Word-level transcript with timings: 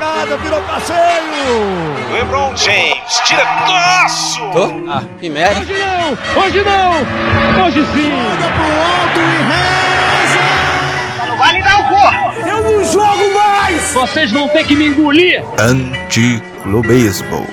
jogada, 0.00 0.36
virou 0.38 0.62
passeio! 0.62 2.12
LeBron 2.12 2.56
James, 2.56 3.22
diretaço! 3.26 4.40
Tô? 4.50 4.90
Ah, 4.90 5.02
que 5.20 5.28
merda. 5.28 5.60
Hoje 5.60 5.74
não, 5.74 6.42
hoje 6.42 6.62
não, 6.64 7.66
hoje 7.66 7.86
sim! 7.92 8.10
Joga 8.10 8.48
pro 8.54 8.64
alto 8.80 9.20
e 9.20 9.36
reza! 9.50 11.26
Não 11.28 11.36
vai 11.36 11.52
lhe 11.52 11.62
dar 11.62 11.80
o 11.80 11.84
cu! 11.88 12.48
Eu 12.48 12.62
não 12.62 12.84
jogo 12.84 13.34
mais! 13.34 13.92
Vocês 13.92 14.32
vão 14.32 14.48
ter 14.48 14.64
que 14.64 14.74
me 14.74 14.86
engolir! 14.86 15.44
Anticlubismo. 15.58 17.46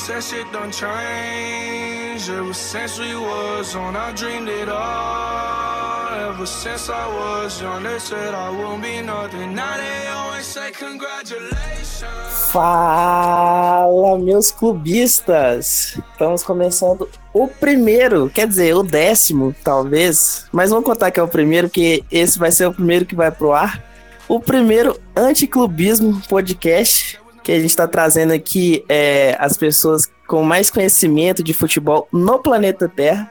TV. 0.00 0.22
Sunset 0.22 0.22
shit 0.22 0.52
done 0.52 0.70
changed. 0.70 2.30
Ever 2.30 2.54
since 2.54 2.98
we 2.98 3.14
was 3.14 3.74
on, 3.76 3.96
I 3.96 4.12
dreamed 4.12 4.48
it 4.48 4.68
all. 4.68 6.30
Ever 6.30 6.46
since 6.46 6.88
I 6.90 7.06
was 7.06 7.60
young, 7.60 7.82
they 7.82 7.98
said 7.98 8.34
I 8.34 8.50
won't 8.50 8.82
be 8.82 9.02
nothing. 9.02 9.54
Now 9.54 9.76
they 9.76 10.08
always 10.08 10.46
say 10.46 10.70
congratulations. 10.72 12.50
Fala, 12.52 14.18
meus 14.18 14.50
clubistas! 14.50 15.96
Estamos 16.12 16.42
começando 16.42 17.08
o 17.32 17.46
primeiro, 17.46 18.28
quer 18.28 18.48
dizer, 18.48 18.74
o 18.74 18.82
décimo, 18.82 19.54
talvez. 19.62 20.46
Mas 20.50 20.70
vamos 20.70 20.84
contar 20.84 21.10
que 21.10 21.20
é 21.20 21.22
o 21.22 21.28
primeiro, 21.28 21.68
porque 21.68 22.02
esse 22.10 22.38
vai 22.38 22.50
ser 22.50 22.66
o 22.66 22.72
primeiro 22.72 23.06
que 23.06 23.14
vai 23.14 23.30
pro 23.30 23.52
ar. 23.52 23.82
O 24.28 24.40
primeiro 24.40 24.98
Anticlubismo 25.14 26.20
Podcast, 26.28 27.19
que 27.42 27.52
a 27.52 27.56
gente 27.56 27.70
está 27.70 27.86
trazendo 27.86 28.32
aqui 28.32 28.84
é, 28.88 29.36
as 29.38 29.56
pessoas 29.56 30.10
com 30.26 30.42
mais 30.42 30.70
conhecimento 30.70 31.42
de 31.42 31.52
futebol 31.52 32.08
no 32.12 32.38
planeta 32.38 32.88
Terra. 32.88 33.30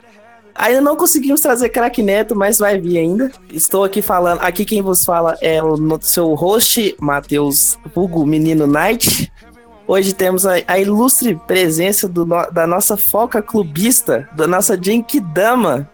Ainda 0.55 0.81
não 0.81 0.97
conseguimos 0.97 1.39
trazer 1.39 1.69
Crack 1.69 2.01
Neto, 2.01 2.35
mas 2.35 2.57
vai 2.57 2.77
vir 2.77 2.97
ainda. 2.97 3.31
Estou 3.49 3.83
aqui 3.85 4.01
falando, 4.01 4.41
aqui 4.41 4.65
quem 4.65 4.81
vos 4.81 5.05
fala 5.05 5.37
é 5.41 5.63
o 5.63 5.77
seu 6.01 6.33
host, 6.33 6.95
Matheus 6.99 7.77
Hugo 7.95 8.25
Menino 8.25 8.67
Knight. 8.67 9.31
Hoje 9.87 10.13
temos 10.13 10.45
a, 10.45 10.55
a 10.67 10.77
ilustre 10.77 11.39
presença 11.47 12.07
do 12.07 12.25
da 12.25 12.67
nossa 12.67 12.97
foca 12.97 13.41
clubista, 13.41 14.29
da 14.35 14.45
nossa 14.45 14.77
Genkidama 14.79 15.89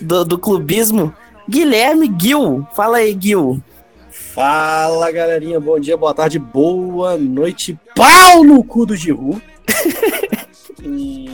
do, 0.00 0.24
do 0.24 0.38
clubismo, 0.38 1.12
Guilherme 1.48 2.10
Gil. 2.18 2.66
Fala 2.74 2.98
aí, 2.98 3.16
Gil. 3.20 3.60
Fala 4.32 5.10
galerinha, 5.10 5.58
bom 5.58 5.80
dia, 5.80 5.96
boa 5.96 6.14
tarde, 6.14 6.38
boa 6.38 7.16
noite, 7.16 7.76
pau 7.96 8.44
no 8.44 8.62
cu 8.62 8.86
do 8.86 8.94
Giru. 8.94 9.42
e 10.80 11.28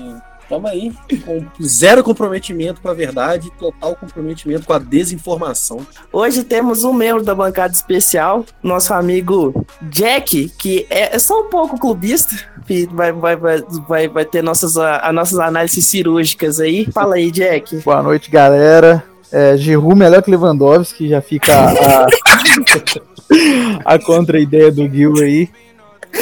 tamo 0.49 0.67
aí, 0.67 0.91
com 1.27 1.45
zero 1.63 2.03
comprometimento 2.03 2.81
com 2.81 2.89
a 2.89 2.95
verdade, 2.95 3.53
total 3.59 3.95
comprometimento 3.97 4.67
com 4.67 4.73
a 4.73 4.79
desinformação. 4.79 5.87
Hoje 6.11 6.43
temos 6.43 6.85
um 6.85 6.93
membro 6.93 7.23
da 7.23 7.35
bancada 7.35 7.75
especial, 7.75 8.47
nosso 8.63 8.95
amigo 8.95 9.67
Jack, 9.83 10.49
que 10.57 10.87
é, 10.89 11.15
é 11.15 11.19
só 11.19 11.43
um 11.43 11.51
pouco 11.51 11.79
clubista, 11.79 12.35
que 12.67 12.87
vai, 12.87 13.13
vai, 13.13 13.37
vai, 13.37 13.63
vai, 13.87 14.09
vai 14.09 14.25
ter 14.25 14.43
nossas, 14.43 14.79
a, 14.79 14.99
as 14.99 15.15
nossas 15.15 15.39
análises 15.39 15.85
cirúrgicas 15.85 16.61
aí. 16.61 16.91
Fala 16.93 17.17
aí, 17.17 17.31
Jack. 17.31 17.77
Boa 17.83 18.03
noite, 18.03 18.31
galera. 18.31 19.05
É, 19.33 19.57
Giroud 19.57 19.99
melhor 19.99 20.23
que 20.23 20.31
Lewandowski, 20.31 21.09
já 21.09 21.21
fica 21.21 21.53
a, 21.55 22.07
a 23.95 23.99
contra-ideia 23.99 24.71
do 24.71 24.89
Gil 24.89 25.17
aí. 25.19 25.49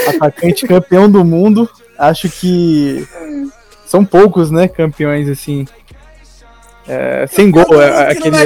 Atacante 0.09 0.67
campeão 0.67 1.11
do 1.11 1.25
mundo. 1.25 1.69
Acho 1.99 2.29
que 2.29 3.07
são 3.87 4.05
poucos, 4.05 4.51
né, 4.51 4.67
campeões 4.67 5.29
assim. 5.29 5.67
É, 6.87 7.27
sem 7.27 7.51
gol, 7.51 7.81
é, 7.81 8.11
aquele, 8.11 8.37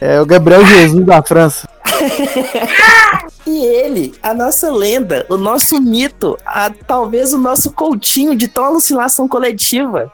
é 0.00 0.20
o 0.20 0.26
Gabriel 0.26 0.64
Jesus 0.64 1.04
da 1.04 1.22
França. 1.22 1.68
E 3.46 3.64
ele, 3.64 4.14
a 4.22 4.32
nossa 4.32 4.70
lenda, 4.70 5.26
o 5.28 5.36
nosso 5.36 5.80
mito, 5.80 6.38
a, 6.46 6.70
talvez 6.86 7.32
o 7.32 7.38
nosso 7.38 7.72
coutinho 7.72 8.36
de 8.36 8.46
tão 8.46 8.64
alucinação 8.64 9.26
coletiva. 9.26 10.12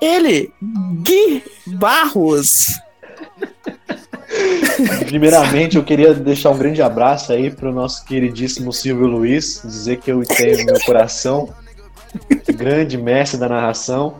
Ele, 0.00 0.52
Gui 1.02 1.42
Barros. 1.66 2.78
Primeiramente, 5.06 5.76
eu 5.76 5.84
queria 5.84 6.12
deixar 6.12 6.50
um 6.50 6.58
grande 6.58 6.82
abraço 6.82 7.32
aí 7.32 7.50
pro 7.50 7.72
nosso 7.72 8.04
queridíssimo 8.04 8.72
Silvio 8.72 9.06
Luiz, 9.06 9.62
dizer 9.64 9.98
que 9.98 10.10
eu 10.10 10.22
tenho 10.22 10.58
no 10.58 10.64
meu 10.66 10.80
coração, 10.84 11.48
grande 12.54 12.98
mestre 12.98 13.38
da 13.38 13.48
narração, 13.48 14.16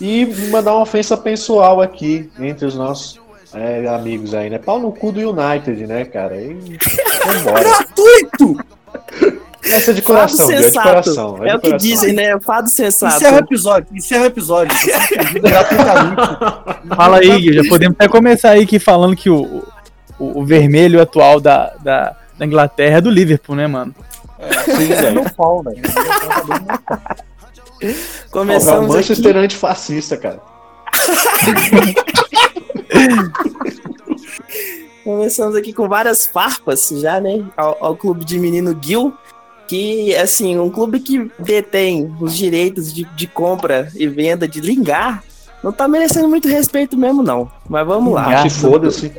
e 0.00 0.26
mandar 0.50 0.74
uma 0.74 0.82
ofensa 0.82 1.16
pessoal 1.16 1.80
aqui 1.80 2.30
entre 2.38 2.66
os 2.66 2.74
nossos 2.74 3.18
é, 3.54 3.86
amigos 3.88 4.34
aí, 4.34 4.50
né? 4.50 4.58
Pau 4.58 4.78
no 4.78 4.92
cu 4.92 5.12
do 5.12 5.20
United, 5.20 5.86
né, 5.86 6.04
cara? 6.04 6.36
E 6.36 6.78
vambora. 7.24 7.64
Gratuito! 7.64 8.75
Essa 9.72 9.90
é 9.90 9.94
de 9.94 10.02
coração, 10.02 10.46
Fado 10.46 10.48
viu? 10.48 10.56
é 10.56 10.60
de 10.60 10.64
sensato. 10.66 10.88
coração. 10.88 11.36
É, 11.44 11.48
de 11.50 11.56
o 11.56 11.60
que 11.60 11.68
coração. 11.68 11.88
dizem, 11.88 12.12
né? 12.12 12.40
Fado 12.40 12.70
sensato. 12.70 13.16
Encerra 13.16 13.36
o 13.36 13.40
episódio, 13.40 13.88
encerra 13.94 14.22
o 14.22 14.26
episódio. 14.26 14.76
É. 15.46 16.86
Fala 16.94 17.18
aí, 17.18 17.42
Gil, 17.42 17.52
já 17.52 17.68
podemos 17.68 17.96
até 17.98 18.08
começar 18.08 18.50
aí 18.50 18.62
aqui 18.62 18.78
falando 18.78 19.16
que 19.16 19.28
o, 19.30 19.62
o, 20.18 20.40
o 20.40 20.44
vermelho 20.44 21.00
atual 21.00 21.40
da, 21.40 21.72
da, 21.82 22.16
da 22.38 22.46
Inglaterra 22.46 22.98
é 22.98 23.00
do 23.00 23.10
Liverpool, 23.10 23.56
né, 23.56 23.66
mano? 23.66 23.94
Sim, 24.64 24.88
velho. 24.88 25.30
Pau, 25.34 25.62
velho. 25.62 25.82
É 27.82 27.88
o 27.88 27.94
Começamos 28.30 28.86
aqui. 28.86 28.96
Manchester 28.96 29.36
antifascista, 29.36 30.16
cara. 30.16 30.40
Começamos 35.04 35.54
aqui 35.54 35.72
com 35.72 35.88
várias 35.88 36.26
farpas 36.26 36.88
já, 36.88 37.20
né? 37.20 37.44
Ao, 37.56 37.76
ao 37.80 37.96
clube 37.96 38.24
de 38.24 38.38
menino 38.38 38.76
Gil. 38.82 39.14
Que, 39.68 40.14
assim, 40.16 40.56
um 40.58 40.70
clube 40.70 41.00
que 41.00 41.30
detém 41.38 42.14
os 42.20 42.36
direitos 42.36 42.92
de, 42.92 43.04
de 43.16 43.26
compra 43.26 43.90
e 43.96 44.06
venda 44.06 44.46
de 44.46 44.60
Lingar 44.60 45.24
não 45.62 45.72
tá 45.72 45.88
merecendo 45.88 46.28
muito 46.28 46.46
respeito 46.46 46.96
mesmo, 46.96 47.22
não. 47.22 47.50
Mas 47.68 47.84
vamos 47.86 48.14
lá. 48.14 48.48
Se 48.48 48.60
foda-se. 48.60 49.12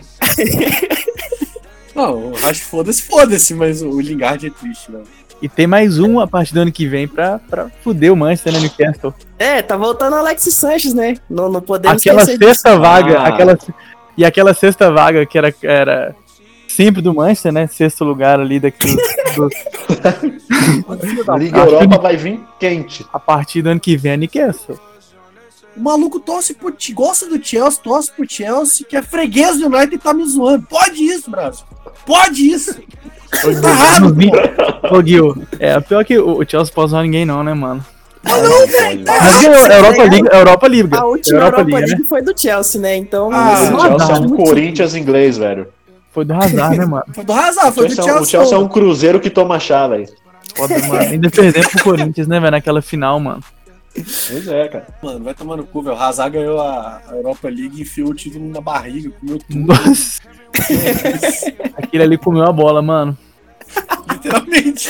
Não, 1.95 2.27
o 2.27 2.35
Rash 2.35 2.59
foda-se, 2.61 3.01
foda-se, 3.01 3.53
mas 3.55 3.81
o 3.81 3.99
Lingard 3.99 4.45
é 4.45 4.49
triste, 4.51 4.91
velho. 4.91 5.03
E 5.41 5.49
tem 5.49 5.67
mais 5.67 5.99
um 5.99 6.19
a 6.19 6.27
partir 6.27 6.53
do 6.53 6.61
ano 6.61 6.71
que 6.71 6.87
vem 6.87 7.07
pra, 7.07 7.39
pra 7.39 7.69
fuder 7.83 8.11
o 8.11 8.15
Manchester 8.15 8.53
né, 8.53 8.59
Newcastle. 8.59 9.13
É, 9.37 9.61
tá 9.61 9.75
voltando 9.77 10.13
o 10.13 10.15
Alexis 10.17 10.55
Sanches, 10.55 10.93
né? 10.93 11.17
Não, 11.29 11.49
não 11.49 11.61
podemos 11.61 12.01
Aquela 12.01 12.21
esquecer 12.21 12.37
disso. 12.39 12.51
sexta 12.53 12.77
vaga, 12.77 13.19
Ah. 13.19 13.27
aquela, 13.27 13.57
e 14.17 14.25
aquela 14.25 14.53
sexta 14.53 14.91
vaga 14.91 15.25
que 15.25 15.37
era, 15.37 15.53
era 15.63 16.15
sempre 16.67 17.01
do 17.01 17.13
Manchester, 17.13 17.51
né? 17.51 17.67
Sexto 17.67 18.03
lugar 18.03 18.39
ali 18.39 18.59
daquele, 18.59 18.95
do- 18.95 19.01
Liga 21.37 21.59
Europa 21.59 21.97
vai 21.99 22.17
vir 22.17 22.39
quente. 22.59 23.05
a 23.11 23.19
partir 23.19 23.61
do 23.61 23.69
ano 23.69 23.79
que 23.79 23.97
vem 23.97 24.13
é 24.13 24.17
Newcastle. 24.17 24.79
O 25.75 25.81
maluco 25.81 26.19
torce 26.19 26.55
pro, 26.55 26.73
gosta 26.93 27.27
do 27.27 27.43
Chelsea, 27.43 27.81
torce 27.83 28.11
pro 28.11 28.25
Chelsea, 28.27 28.85
que 28.87 28.97
é 28.97 29.01
freguês 29.01 29.59
do 29.59 29.67
United 29.67 29.93
e 29.93 29.97
tá 29.99 30.13
me 30.13 30.25
zoando. 30.25 30.65
Pode 30.67 31.03
isso, 31.03 31.29
Brasil. 31.29 31.65
Pode 32.05 32.49
isso. 32.51 32.73
Tá 33.29 33.69
errado. 33.69 34.15
Ô, 34.91 35.05
Gil, 35.05 35.43
é 35.59 35.79
pior 35.79 36.03
que 36.03 36.17
o 36.17 36.43
Chelsea 36.47 36.73
pode 36.73 36.91
zoar 36.91 37.03
ninguém 37.03 37.25
não, 37.25 37.43
né, 37.43 37.53
mano? 37.53 37.85
Ah, 38.23 38.37
não, 38.41 38.67
velho. 38.67 39.05
Tá 39.05 39.17
Mas 39.19 39.43
errado. 39.43 39.71
a 39.71 39.75
Europa 39.75 40.03
League, 40.03 40.29
a 40.31 40.37
Europa 40.37 40.67
League. 40.67 40.89
A 40.95 41.05
última 41.05 41.37
Europa 41.37 41.57
Europa, 41.57 41.71
League, 41.71 41.87
League, 41.89 42.01
né? 42.01 42.07
foi 42.09 42.21
do 42.21 42.39
Chelsea, 42.39 42.81
né? 42.81 42.95
Então. 42.95 43.29
Ah, 43.31 43.53
O 43.53 43.99
Chelsea 43.99 44.15
é 44.15 44.19
um 44.19 44.29
Corinthians 44.35 44.95
inglês, 44.95 45.37
velho. 45.37 45.67
Foi 46.17 46.25
do 46.25 46.33
Hazard, 46.33 46.77
né, 46.79 46.83
mano? 46.87 47.03
Foi 47.13 47.23
do 47.23 47.31
Hazard, 47.31 47.69
O 47.69 47.71
foi 47.73 47.87
do 47.89 47.93
Chelsea, 47.93 48.11
é 48.11 48.13
um- 48.13 48.15
o 48.15 48.25
Chelsea. 48.25 48.39
Chelsea 48.39 48.57
é 48.57 48.59
um 48.59 48.67
cruzeiro 48.67 49.19
que 49.19 49.29
toma 49.29 49.59
chá, 49.59 49.87
velho. 49.87 50.07
Foda, 50.55 50.79
mano. 50.79 50.95
Ainda 50.97 51.29
perdendo 51.29 51.69
pro 51.69 51.83
Corinthians, 51.83 52.27
né, 52.27 52.39
velho? 52.39 52.51
Naquela 52.53 52.81
final, 52.81 53.19
mano. 53.19 53.43
Pois 53.93 54.47
é, 54.47 54.67
cara. 54.67 54.87
Mano, 55.03 55.23
vai 55.23 55.35
tomar 55.35 55.57
no 55.57 55.63
cu, 55.67 55.83
velho. 55.83 55.95
O 55.95 55.99
Hazard 55.99 56.35
ganhou 56.35 56.59
a 56.59 57.01
a 57.07 57.15
Europa 57.15 57.47
League 57.49 57.77
e 57.77 57.81
enfiou 57.83 58.09
o 58.09 58.13
título 58.15 58.49
na 58.49 58.59
barriga, 58.59 59.11
comeu 59.19 59.37
tudo, 59.37 59.59
Nossa. 59.67 60.21
Aquele 61.77 62.01
ali 62.03 62.17
comeu 62.17 62.43
a 62.45 62.51
bola, 62.51 62.81
mano. 62.81 63.15
literalmente. 64.11 64.89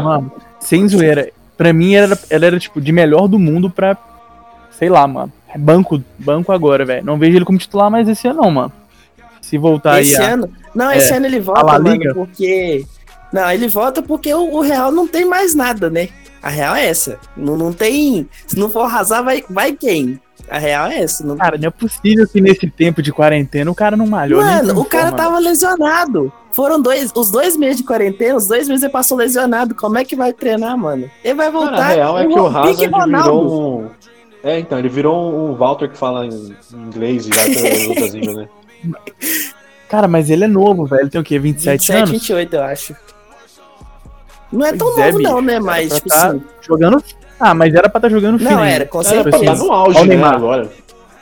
Mano, 0.00 0.30
sem 0.60 0.86
zoeira. 0.88 1.28
Pra 1.56 1.72
mim, 1.72 1.92
ela, 1.94 2.16
ela 2.30 2.46
era, 2.46 2.60
tipo, 2.60 2.80
de 2.80 2.92
melhor 2.92 3.26
do 3.26 3.36
mundo 3.38 3.68
pra. 3.68 3.96
Sei 4.70 4.88
lá, 4.88 5.06
mano. 5.08 5.32
É 5.52 5.58
Banco, 5.58 6.00
banco 6.18 6.52
agora, 6.52 6.84
velho. 6.84 7.04
Não 7.04 7.18
vejo 7.18 7.36
ele 7.36 7.44
como 7.44 7.58
titular 7.58 7.90
mais 7.90 8.08
esse 8.08 8.28
ano, 8.28 8.42
não, 8.42 8.50
mano. 8.52 8.72
Se 9.48 9.56
voltar 9.58 10.00
esse 10.02 10.16
aí. 10.16 10.24
a- 10.24 10.32
ano. 10.34 10.50
Não, 10.74 10.90
é, 10.90 10.98
esse 10.98 11.12
ano 11.12 11.26
ele 11.26 11.40
volta, 11.40 11.64
mano, 11.64 11.88
Liga? 11.90 12.14
porque. 12.14 12.84
Não, 13.32 13.50
ele 13.50 13.68
volta 13.68 14.02
porque 14.02 14.32
o, 14.32 14.54
o 14.54 14.60
Real 14.60 14.90
não 14.92 15.06
tem 15.06 15.24
mais 15.24 15.54
nada, 15.54 15.88
né? 15.90 16.08
A 16.42 16.48
real 16.48 16.76
é 16.76 16.86
essa. 16.86 17.18
Não, 17.36 17.56
não 17.56 17.72
tem. 17.72 18.28
Se 18.46 18.56
não 18.56 18.70
for 18.70 18.82
arrasar, 18.82 19.24
vai, 19.24 19.42
vai 19.50 19.72
quem? 19.72 20.20
A 20.48 20.58
real 20.58 20.86
é 20.86 21.00
essa. 21.00 21.26
Não... 21.26 21.36
Cara, 21.36 21.58
não 21.58 21.66
é 21.66 21.70
possível 21.70 22.24
que 22.28 22.40
nesse 22.40 22.70
tempo 22.70 23.02
de 23.02 23.12
quarentena 23.12 23.68
o 23.68 23.74
cara 23.74 23.96
não 23.96 24.06
malhou. 24.06 24.40
Mano, 24.40 24.78
o 24.80 24.84
cara 24.84 25.08
forma. 25.10 25.16
tava 25.16 25.38
lesionado. 25.40 26.32
Foram 26.52 26.80
dois, 26.80 27.10
os 27.16 27.30
dois 27.32 27.56
meses 27.56 27.78
de 27.78 27.82
quarentena, 27.82 28.36
os 28.36 28.46
dois 28.46 28.68
meses 28.68 28.84
ele 28.84 28.92
passou 28.92 29.18
lesionado. 29.18 29.74
Como 29.74 29.98
é 29.98 30.04
que 30.04 30.14
vai 30.14 30.32
treinar, 30.32 30.78
mano? 30.78 31.10
Ele 31.24 31.34
vai 31.34 31.50
Cara, 31.50 31.58
voltar. 31.58 31.82
a 31.84 31.88
real 31.88 32.18
é 32.18 32.26
que 32.26 32.38
o 32.38 32.46
Hazard 32.46 32.76
virou 33.08 33.80
um. 33.80 33.88
É, 34.44 34.60
então, 34.60 34.78
ele 34.78 34.88
virou 34.88 35.16
um, 35.16 35.50
um 35.50 35.54
Walter 35.56 35.90
que 35.90 35.98
fala 35.98 36.26
em 36.26 36.54
inglês 36.72 37.26
e 37.26 37.30
vai 37.30 37.50
para 37.50 37.88
outras 37.90 38.14
línguas, 38.14 38.36
né? 38.36 38.48
Cara, 39.88 40.08
mas 40.08 40.30
ele 40.30 40.44
é 40.44 40.48
novo, 40.48 40.84
velho. 40.86 41.02
Ele 41.02 41.10
tem 41.10 41.20
o 41.20 41.24
quê? 41.24 41.38
27 41.38 41.72
27, 41.78 41.96
anos? 41.98 42.10
28, 42.10 42.54
eu 42.56 42.62
acho. 42.62 42.96
Não 44.52 44.66
é 44.66 44.72
tão 44.72 44.92
Pois 44.92 44.98
é, 44.98 45.12
novo, 45.12 45.22
não, 45.22 45.34
bicho. 45.42 45.46
né? 45.46 45.54
Era 45.54 45.64
Mas, 45.64 45.94
tipo 45.94 46.08
tá 46.08 46.28
assim. 46.28 46.42
Jogando. 46.60 47.04
Ah, 47.38 47.54
mas 47.54 47.74
era 47.74 47.88
pra 47.88 47.98
estar 47.98 48.08
jogando 48.08 48.38
Não, 48.40 48.48
fino. 48.50 48.60
era, 48.64 48.86
com 48.86 49.00
Era 49.00 49.22
pra 49.22 49.32
certeza. 49.32 49.52
estar 49.52 49.64
no 49.64 49.72
auge, 49.72 50.00
né, 50.00 50.06
Neymar. 50.06 50.34
agora. 50.34 50.70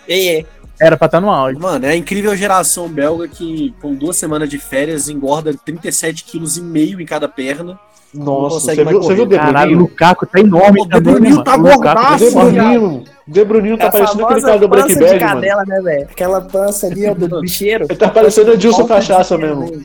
Ei, 0.06 0.28
ei. 0.28 0.46
Era 0.80 0.96
pra 0.96 1.06
estar 1.06 1.20
no 1.20 1.30
auge. 1.30 1.58
Mano, 1.58 1.86
é 1.86 1.90
a 1.90 1.96
incrível 1.96 2.36
geração 2.36 2.88
belga 2.88 3.26
que, 3.28 3.74
com 3.80 3.94
duas 3.94 4.16
semanas 4.16 4.48
de 4.48 4.58
férias, 4.58 5.08
engorda 5.08 5.52
37 5.64 6.24
quilos 6.24 6.56
e 6.56 6.62
meio 6.62 7.00
em 7.00 7.06
cada 7.06 7.28
perna. 7.28 7.78
Nossa, 8.12 8.60
você 8.60 8.84
viu, 8.84 9.02
você 9.02 9.14
viu 9.14 9.24
o 9.24 9.28
Caralho, 9.30 9.76
o? 9.76 9.80
Lukaku 9.80 10.26
tá 10.26 10.38
enorme 10.38 10.82
O 10.82 10.84
De 10.84 10.90
também, 10.90 11.14
Bruyne 11.14 11.30
mano. 11.30 13.04
O 13.26 13.32
De 13.32 13.40
tá 13.40 13.46
Bruyne 13.46 13.78
tá 13.78 13.84
É 13.84 13.88
a 13.88 13.90
parecendo 13.90 14.24
aquele 14.26 14.40
cara 14.42 14.58
do 14.58 14.68
de 14.68 14.68
Bad, 14.68 14.94
mano. 15.00 15.18
cadela, 15.20 15.64
né, 15.66 15.80
velho? 15.80 16.08
Aquela 16.10 16.40
pança 16.42 16.86
ali, 16.86 17.08
ó, 17.08 17.14
do 17.14 17.40
bicheiro. 17.40 17.86
Ele 17.88 17.98
tá 17.98 18.10
parecendo 18.10 18.52
o 18.52 18.56
Dilson 18.56 18.86
Cachaça 18.86 19.38
mesmo. 19.38 19.84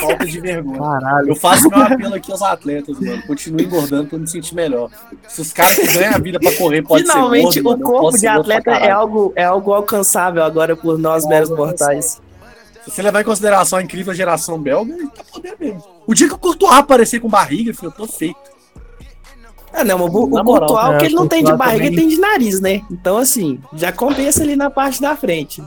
Falta 0.00 0.26
de 0.26 0.40
vergonha. 0.40 0.78
Caralho. 0.78 1.28
Eu 1.28 1.36
faço 1.36 1.68
meu 1.68 1.80
apelo 1.80 2.14
aqui 2.14 2.30
aos 2.32 2.42
atletas, 2.42 2.98
mano. 2.98 3.22
Continue 3.26 3.64
engordando 3.64 4.08
pra 4.08 4.16
eu 4.16 4.20
me 4.20 4.28
sentir 4.28 4.54
melhor. 4.54 4.90
Se 5.28 5.40
os 5.40 5.52
caras 5.52 5.74
que 5.76 5.86
ganham 5.92 6.14
a 6.14 6.18
vida 6.18 6.38
pra 6.40 6.52
correr 6.52 6.82
podem 6.82 7.04
Finalmente, 7.06 7.54
ser 7.54 7.62
gordo, 7.62 7.80
mano, 7.80 7.90
o 7.92 7.96
eu 7.96 8.00
corpo 8.00 8.18
de 8.18 8.26
atleta 8.26 8.70
é 8.72 8.90
algo, 8.90 9.32
é 9.36 9.44
algo 9.44 9.72
alcançável 9.72 10.42
agora 10.42 10.76
por 10.76 10.98
nós 10.98 11.26
meros 11.26 11.50
mortais. 11.50 12.20
Se 12.84 12.90
você 12.90 13.02
levar 13.02 13.20
em 13.20 13.24
consideração 13.24 13.78
a 13.78 13.82
incrível 13.82 14.14
geração 14.14 14.58
belga, 14.58 14.94
ele 14.94 15.08
tá 15.08 15.22
podendo 15.32 15.56
mesmo. 15.60 15.84
O 16.06 16.14
dia 16.14 16.26
que 16.28 16.34
o 16.34 16.38
Courtois 16.38 16.72
aparecer 16.72 17.20
com 17.20 17.28
barriga, 17.28 17.74
filho, 17.74 17.88
eu 17.88 17.92
tô 17.92 18.06
feito. 18.06 18.57
Ah, 19.72 19.84
não, 19.84 19.98
mas 19.98 20.14
o, 20.14 20.24
o 20.24 20.44
moral, 20.44 20.94
é, 20.94 20.98
que 20.98 21.04
ele 21.06 21.14
não 21.14 21.28
tem 21.28 21.44
de 21.44 21.52
barriga, 21.52 21.72
também. 21.84 21.86
ele 21.88 21.96
tem 21.96 22.08
de 22.08 22.18
nariz, 22.18 22.60
né? 22.60 22.80
Então, 22.90 23.16
assim, 23.18 23.60
já 23.74 23.92
compensa 23.92 24.42
ali 24.42 24.56
na 24.56 24.70
parte 24.70 25.00
da 25.00 25.14
frente. 25.16 25.62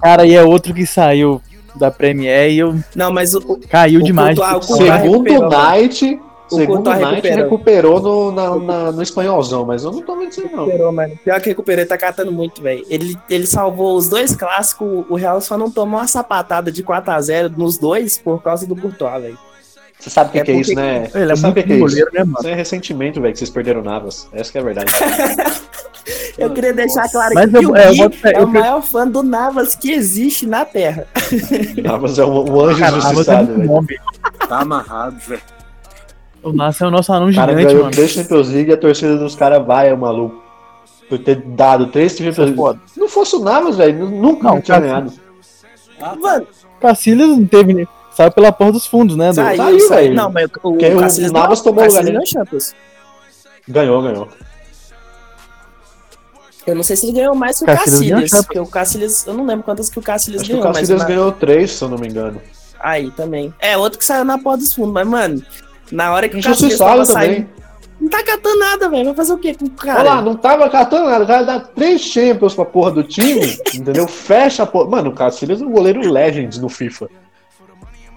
Cara, 0.00 0.26
e 0.26 0.34
é 0.34 0.42
outro 0.42 0.72
que 0.74 0.86
saiu 0.86 1.40
da 1.74 1.90
Premier 1.90 2.50
e 2.50 2.58
eu 2.58 2.78
Não, 2.94 3.12
mas 3.12 3.34
o, 3.34 3.38
o- 3.38 3.60
caiu 3.68 4.00
O 4.00 4.04
demais. 4.04 4.36
De 4.36 4.40
o 4.42 4.62
Segundo 4.62 4.88
recuperou, 4.90 5.46
o 5.46 5.48
Knight, 5.50 6.20
segundo 6.48 6.90
Knight 6.90 7.28
recuperou. 7.28 7.42
recuperou 7.44 8.00
no, 8.00 8.32
na, 8.32 8.56
na- 8.56 8.92
no 8.92 9.02
espanholzão, 9.02 9.64
mas 9.64 9.84
eu 9.84 9.90
não 9.92 10.00
tô 10.02 10.16
vendo 10.16 10.30
isso 10.30 10.40
aí, 10.42 10.50
não. 10.52 10.64
recuperou, 10.64 10.92
mano. 10.92 11.18
Pior 11.24 11.40
que 11.40 11.48
recuperou, 11.48 11.80
ele 11.80 11.88
tá 11.88 11.98
catando 11.98 12.30
muito, 12.32 12.62
velho. 12.62 12.84
Ele, 12.88 13.16
ele 13.28 13.46
salvou 13.46 13.96
os 13.96 14.08
dois 14.08 14.34
clássicos, 14.36 15.04
o 15.08 15.14
Real 15.16 15.40
só 15.40 15.58
não 15.58 15.70
tomou 15.70 15.98
uma 15.98 16.06
sapatada 16.06 16.70
de 16.70 16.82
4x0 16.82 17.54
nos 17.56 17.78
dois 17.78 18.16
por 18.18 18.42
causa 18.42 18.66
do 18.66 18.76
Courtois, 18.76 19.22
velho. 19.22 19.38
Você 19.98 20.10
sabe 20.10 20.28
o 20.28 20.32
que, 20.32 20.38
É 20.38 20.44
que 20.44 20.50
é 20.50 20.54
porque- 20.54 20.70
isso, 20.72 20.74
né? 20.80 21.08
Ele 21.14 21.32
é 21.32 21.36
sabe 21.36 21.38
o 21.38 21.42
muito 21.46 21.54
que, 21.54 21.62
que 21.64 21.72
é 21.72 21.76
isso? 21.76 21.84
goleiro, 21.86 22.10
né, 22.12 22.20
mano? 22.24 22.36
Isso 22.38 22.48
é 22.48 22.54
ressentimento, 22.54 23.20
velho, 23.20 23.32
que 23.32 23.38
vocês 23.38 23.50
perderam 23.50 23.80
o 23.80 23.84
Navas. 23.84 24.28
Essa 24.32 24.52
que 24.52 24.58
é 24.58 24.60
a 24.60 24.64
verdade. 24.64 24.92
Eu 26.38 26.50
queria 26.50 26.72
deixar 26.72 27.08
claro 27.10 27.34
Mas 27.34 27.52
aqui 27.52 27.64
eu- 27.64 27.72
que 27.72 27.76
o 27.76 27.76
é, 27.76 27.88
eu 27.90 28.40
é 28.42 28.44
o 28.44 28.46
maior 28.46 28.82
fã 28.82 29.08
do 29.08 29.22
Navas 29.24 29.74
que 29.74 29.90
existe 29.90 30.46
na 30.46 30.64
Terra. 30.64 31.06
Navas 31.82 32.18
é 32.18 32.24
um, 32.24 32.48
um 32.52 32.60
anjo 32.60 32.78
Cara, 32.78 32.94
o 32.94 32.98
Navas 32.98 33.28
é 33.28 33.32
injustiçado, 33.42 33.52
muito 33.58 33.86
velho. 33.86 34.00
Tá 34.48 34.60
amarrado, 34.60 35.18
velho. 35.18 35.42
O 36.44 36.52
Navas 36.52 36.80
é 36.80 36.86
o 36.86 36.90
nosso 36.90 37.12
anão 37.12 37.28
O 37.30 37.34
cara 37.34 37.52
gigante, 37.52 37.66
ganhou 37.66 37.82
mano. 37.84 37.94
três 37.96 38.10
Champions 38.10 38.48
League 38.50 38.70
e 38.70 38.74
a 38.74 38.76
torcida 38.76 39.16
dos 39.16 39.34
caras 39.34 39.66
vai, 39.66 39.88
é 39.88 39.96
maluco. 39.96 40.40
Por 41.08 41.18
ter 41.18 41.36
dado 41.42 41.86
três 41.88 42.12
Champions 42.16 42.38
League. 42.38 42.80
não 42.96 43.08
fosse 43.08 43.34
o 43.34 43.40
Navas, 43.40 43.76
velho, 43.76 44.08
nunca 44.08 44.44
Não, 44.44 44.60
tinha 44.60 44.78
cara, 44.80 44.80
ganhado. 44.86 45.12
Mano, 46.20 46.46
Cacilhas 46.80 47.28
não 47.30 47.46
teve. 47.46 47.74
né? 47.74 47.86
Saiu 48.16 48.30
pela 48.30 48.50
porta 48.50 48.72
dos 48.72 48.86
fundos, 48.86 49.14
né? 49.14 49.28
Do... 49.28 49.34
saiu, 49.34 49.56
saiu, 49.58 49.80
saiu. 49.80 49.88
velho. 49.90 50.14
Não, 50.14 50.32
mas 50.32 50.46
o, 50.46 50.48
Porque 50.48 50.86
o 50.86 50.98
Cacilhas 50.98 51.32
Navas 51.32 51.58
não, 51.58 51.64
tomou 51.64 51.84
o 51.84 51.86
lugar 51.86 52.02
dele. 52.02 52.18
Ganhou, 53.68 54.02
ganhou. 54.02 54.28
Eu 56.66 56.74
não 56.74 56.82
sei 56.82 56.96
se 56.96 57.04
ele 57.04 57.12
ganhou 57.12 57.34
mais 57.34 57.58
que 57.58 57.64
o 57.64 57.66
Cacilhas 57.66 58.30
ganhou. 58.30 58.44
Porque 58.44 58.58
o 58.58 58.66
Cacilhas, 58.66 59.26
eu 59.26 59.34
não 59.34 59.44
lembro 59.44 59.64
quantas 59.64 59.90
que 59.90 59.98
o 59.98 60.02
Cacilhas 60.02 60.40
Acho 60.40 60.50
que 60.50 60.56
o 60.56 60.60
ganhou, 60.60 60.72
Cacilhas 60.72 60.98
mas. 61.00 61.08
ganhou 61.08 61.32
três, 61.32 61.72
se 61.72 61.84
eu 61.84 61.90
não 61.90 61.98
me 61.98 62.08
engano. 62.08 62.40
Aí 62.80 63.10
também. 63.10 63.52
É, 63.58 63.76
outro 63.76 63.98
que 63.98 64.04
saiu 64.04 64.24
na 64.24 64.38
porta 64.38 64.60
dos 64.60 64.72
fundos, 64.72 64.94
mas, 64.94 65.06
mano, 65.06 65.42
na 65.92 66.10
hora 66.14 66.26
que 66.26 66.38
o 66.38 66.42
Cacilhas 66.42 66.78
tava 66.78 67.04
também. 67.04 67.34
saindo. 67.34 67.48
Não 68.00 68.08
tá 68.08 68.22
catando 68.22 68.58
nada, 68.58 68.88
velho. 68.88 69.04
Vai 69.04 69.14
fazer 69.14 69.32
o 69.34 69.38
quê 69.38 69.54
com 69.54 69.66
o 69.66 69.70
cara? 69.72 70.00
Olha 70.00 70.10
lá, 70.10 70.22
não 70.22 70.36
tava 70.36 70.70
catando 70.70 71.04
nada. 71.04 71.24
O 71.24 71.26
cara 71.26 71.42
dá 71.42 71.60
três 71.60 72.00
Champions 72.00 72.54
pra 72.54 72.64
porra 72.64 72.92
do 72.92 73.02
time, 73.02 73.58
entendeu? 73.74 74.08
Fecha 74.08 74.62
a 74.62 74.66
porra. 74.66 74.88
Mano, 74.88 75.10
o 75.10 75.14
Cacilhas 75.14 75.60
é 75.60 75.64
um 75.66 75.70
goleiro 75.70 76.00
Legends 76.10 76.56
no 76.58 76.70
FIFA. 76.70 77.08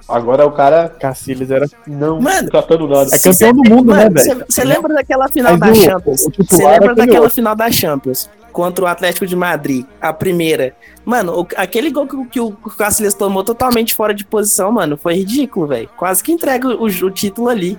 Agora 0.10 0.46
o 0.46 0.52
cara 0.52 0.90
Cacilhas 0.90 1.52
era. 1.52 1.68
não 1.86 2.20
Mano, 2.20 2.50
catando 2.50 2.88
nada. 2.88 3.10
É 3.14 3.20
campeão 3.20 3.54
do 3.54 3.70
mundo, 3.70 3.94
né, 3.94 4.04
Mano, 4.06 4.14
velho? 4.20 4.46
Você 4.50 4.64
lembra 4.64 4.94
daquela 4.96 5.28
final 5.30 5.58
Mas 5.58 5.60
da 5.60 5.72
o- 5.72 5.76
Champions? 5.84 6.22
Você 6.50 6.68
lembra 6.68 6.96
daquela 6.96 7.20
outro. 7.22 7.36
final 7.36 7.56
da 7.56 7.72
Champions 7.72 8.30
contra 8.52 8.84
o 8.86 8.88
Atlético 8.88 9.28
de 9.28 9.36
Madrid, 9.36 9.86
a 10.02 10.12
primeira? 10.12 10.74
Mano, 11.06 11.42
o- 11.42 11.48
aquele 11.56 11.92
gol 11.92 12.08
que, 12.08 12.26
que 12.26 12.40
o 12.40 12.52
Cacilhas 12.54 13.14
tomou 13.14 13.44
totalmente 13.44 13.94
fora 13.94 14.14
de 14.14 14.26
posição, 14.26 14.72
mano, 14.72 14.98
foi 14.98 15.16
ridículo, 15.16 15.68
velho. 15.68 15.90
Quase 15.96 16.24
que 16.24 16.32
entrega 16.32 16.68
o, 16.68 16.84
o 16.86 17.12
título 17.12 17.48
ali. 17.50 17.78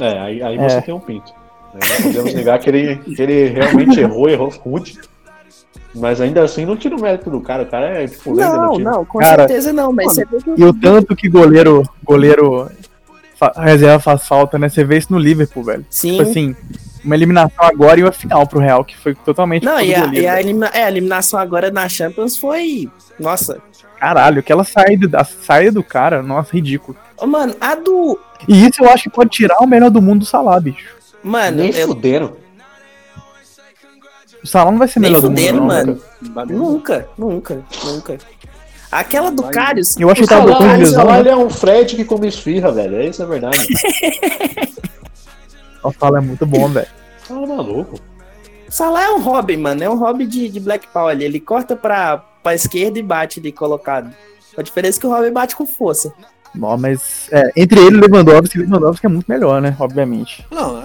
É, 0.00 0.18
aí, 0.18 0.42
aí 0.42 0.58
É. 0.58 0.68
você 0.68 0.82
tem 0.82 0.92
um 0.94 1.00
pinto. 1.00 1.32
né? 1.72 1.80
Não 1.98 2.02
podemos 2.12 2.34
negar 2.34 2.58
que 2.58 2.68
ele, 2.68 2.96
que 2.96 3.22
ele 3.22 3.46
realmente 3.50 4.00
errou, 4.00 4.28
errou 4.28 4.48
rude. 4.48 4.98
Mas 5.94 6.20
ainda 6.20 6.42
assim 6.42 6.64
não 6.66 6.76
tira 6.76 6.96
o 6.96 7.00
mérito 7.00 7.30
do 7.30 7.40
cara. 7.40 7.62
O 7.62 7.66
cara 7.66 8.02
é 8.02 8.08
tipo 8.08 8.34
Não, 8.34 8.78
não, 8.78 9.04
com 9.04 9.18
Cara, 9.18 9.46
certeza 9.46 9.72
não, 9.72 9.92
mas 9.92 10.12
você 10.12 10.24
vê 10.24 10.38
que 10.38 10.60
E 10.60 10.64
o 10.64 10.72
tanto 10.72 11.14
que 11.14 11.28
goleiro. 11.28 11.82
Goleiro. 12.02 12.68
fa- 13.38 13.52
Reserva 13.56 13.98
faz 14.00 14.26
falta, 14.26 14.58
né? 14.58 14.68
Você 14.68 14.82
vê 14.84 14.98
isso 14.98 15.12
no 15.12 15.18
Liverpool, 15.18 15.62
velho. 15.64 15.86
Sim. 15.88 16.16
Tipo 16.18 16.22
assim, 16.22 16.56
uma 17.04 17.14
eliminação 17.14 17.64
agora 17.64 18.00
e 18.00 18.02
uma 18.02 18.10
final 18.12 18.46
pro 18.46 18.58
Real, 18.58 18.84
que 18.84 18.96
foi 18.96 19.14
totalmente. 19.14 19.64
Não, 19.64 19.80
e 19.80 19.94
a, 19.94 20.00
goleiro, 20.00 20.24
e 20.24 20.28
a 20.28 20.40
elimina- 20.40 20.70
é, 20.74 20.84
a 20.84 20.88
eliminação 20.88 21.38
agora 21.38 21.70
na 21.70 21.88
Champions 21.88 22.36
foi. 22.36 22.88
Nossa. 23.20 23.58
Caralho, 24.00 24.40
aquela 24.40 24.64
saída, 24.64 25.18
a 25.20 25.24
saída 25.24 25.72
do 25.72 25.82
cara, 25.82 26.22
nossa, 26.22 26.52
ridículo. 26.52 26.96
Ô, 27.16 27.26
mano, 27.26 27.54
a 27.60 27.74
do. 27.76 28.18
E 28.48 28.66
isso 28.66 28.82
eu 28.84 28.90
acho 28.90 29.04
que 29.04 29.10
pode 29.10 29.30
tirar 29.30 29.56
o 29.60 29.66
melhor 29.66 29.90
do 29.90 30.02
mundo 30.02 30.20
do 30.20 30.26
Salah, 30.26 30.58
bicho. 30.60 30.92
Mano, 31.22 31.58
Nem 31.58 31.70
eu, 31.74 31.86
fuderam. 31.88 32.32
O 34.44 34.46
Salah 34.46 34.70
não 34.70 34.78
vai 34.78 34.86
ser 34.86 35.00
nem 35.00 35.10
melhor 35.10 35.22
do 35.22 35.30
mundo. 35.30 35.52
não, 35.54 35.64
mano. 35.64 36.00
Nunca, 36.50 37.08
nunca, 37.16 37.64
nunca. 37.82 38.18
Aquela 38.92 39.30
do 39.30 39.42
Karius. 39.44 39.96
Eu 39.98 40.10
acho 40.10 40.20
que 40.20 40.28
tava 40.28 40.52
Salah, 40.52 40.76
lesão. 40.76 40.94
Salah, 40.94 41.12
né? 41.14 41.20
ele 41.20 41.28
é 41.30 41.36
um 41.36 41.48
Fred 41.48 41.96
que 41.96 42.04
come 42.04 42.28
esfirra, 42.28 42.70
velho. 42.70 42.96
É 42.96 43.10
a 43.22 43.26
verdade. 43.26 43.66
O 45.82 45.92
Salah 45.92 46.18
é 46.18 46.22
muito 46.22 46.46
bom, 46.46 46.66
velho. 46.68 46.86
Tá 47.28 47.34
maluco. 47.34 48.00
Salah 48.70 49.04
é 49.04 49.10
um 49.10 49.20
hobby, 49.20 49.54
mano. 49.56 49.84
É 49.84 49.90
um 49.90 49.98
hobby 49.98 50.26
de, 50.26 50.48
de 50.48 50.58
Black 50.58 50.88
Power 50.88 51.14
ali. 51.14 51.24
Ele 51.24 51.38
corta 51.38 51.76
pra, 51.76 52.16
pra 52.42 52.54
esquerda 52.54 52.98
e 52.98 53.02
bate 53.02 53.38
ali 53.38 53.52
colocado. 53.52 54.10
A 54.56 54.62
diferença 54.62 54.98
é 54.98 55.00
que 55.00 55.06
o 55.06 55.10
hobby 55.10 55.30
bate 55.30 55.54
com 55.54 55.66
força. 55.66 56.10
Não, 56.54 56.78
mas 56.78 57.28
é, 57.30 57.50
entre 57.54 57.80
ele 57.80 57.96
e 57.96 57.98
o 57.98 58.00
Lewandowski, 58.00 58.60
o 58.60 58.62
Lewandowski 58.62 59.04
é 59.04 59.08
muito 59.10 59.26
melhor, 59.28 59.60
né? 59.60 59.76
Obviamente. 59.78 60.46
Não, 60.50 60.78
é. 60.82 60.83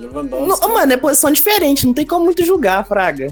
Lewandowski. 0.00 0.60
Não, 0.60 0.74
mano, 0.74 0.92
é 0.92 0.96
posição 0.96 1.30
diferente. 1.32 1.86
Não 1.86 1.94
tem 1.94 2.06
como 2.06 2.24
muito 2.24 2.44
julgar, 2.44 2.84
Fraga. 2.86 3.28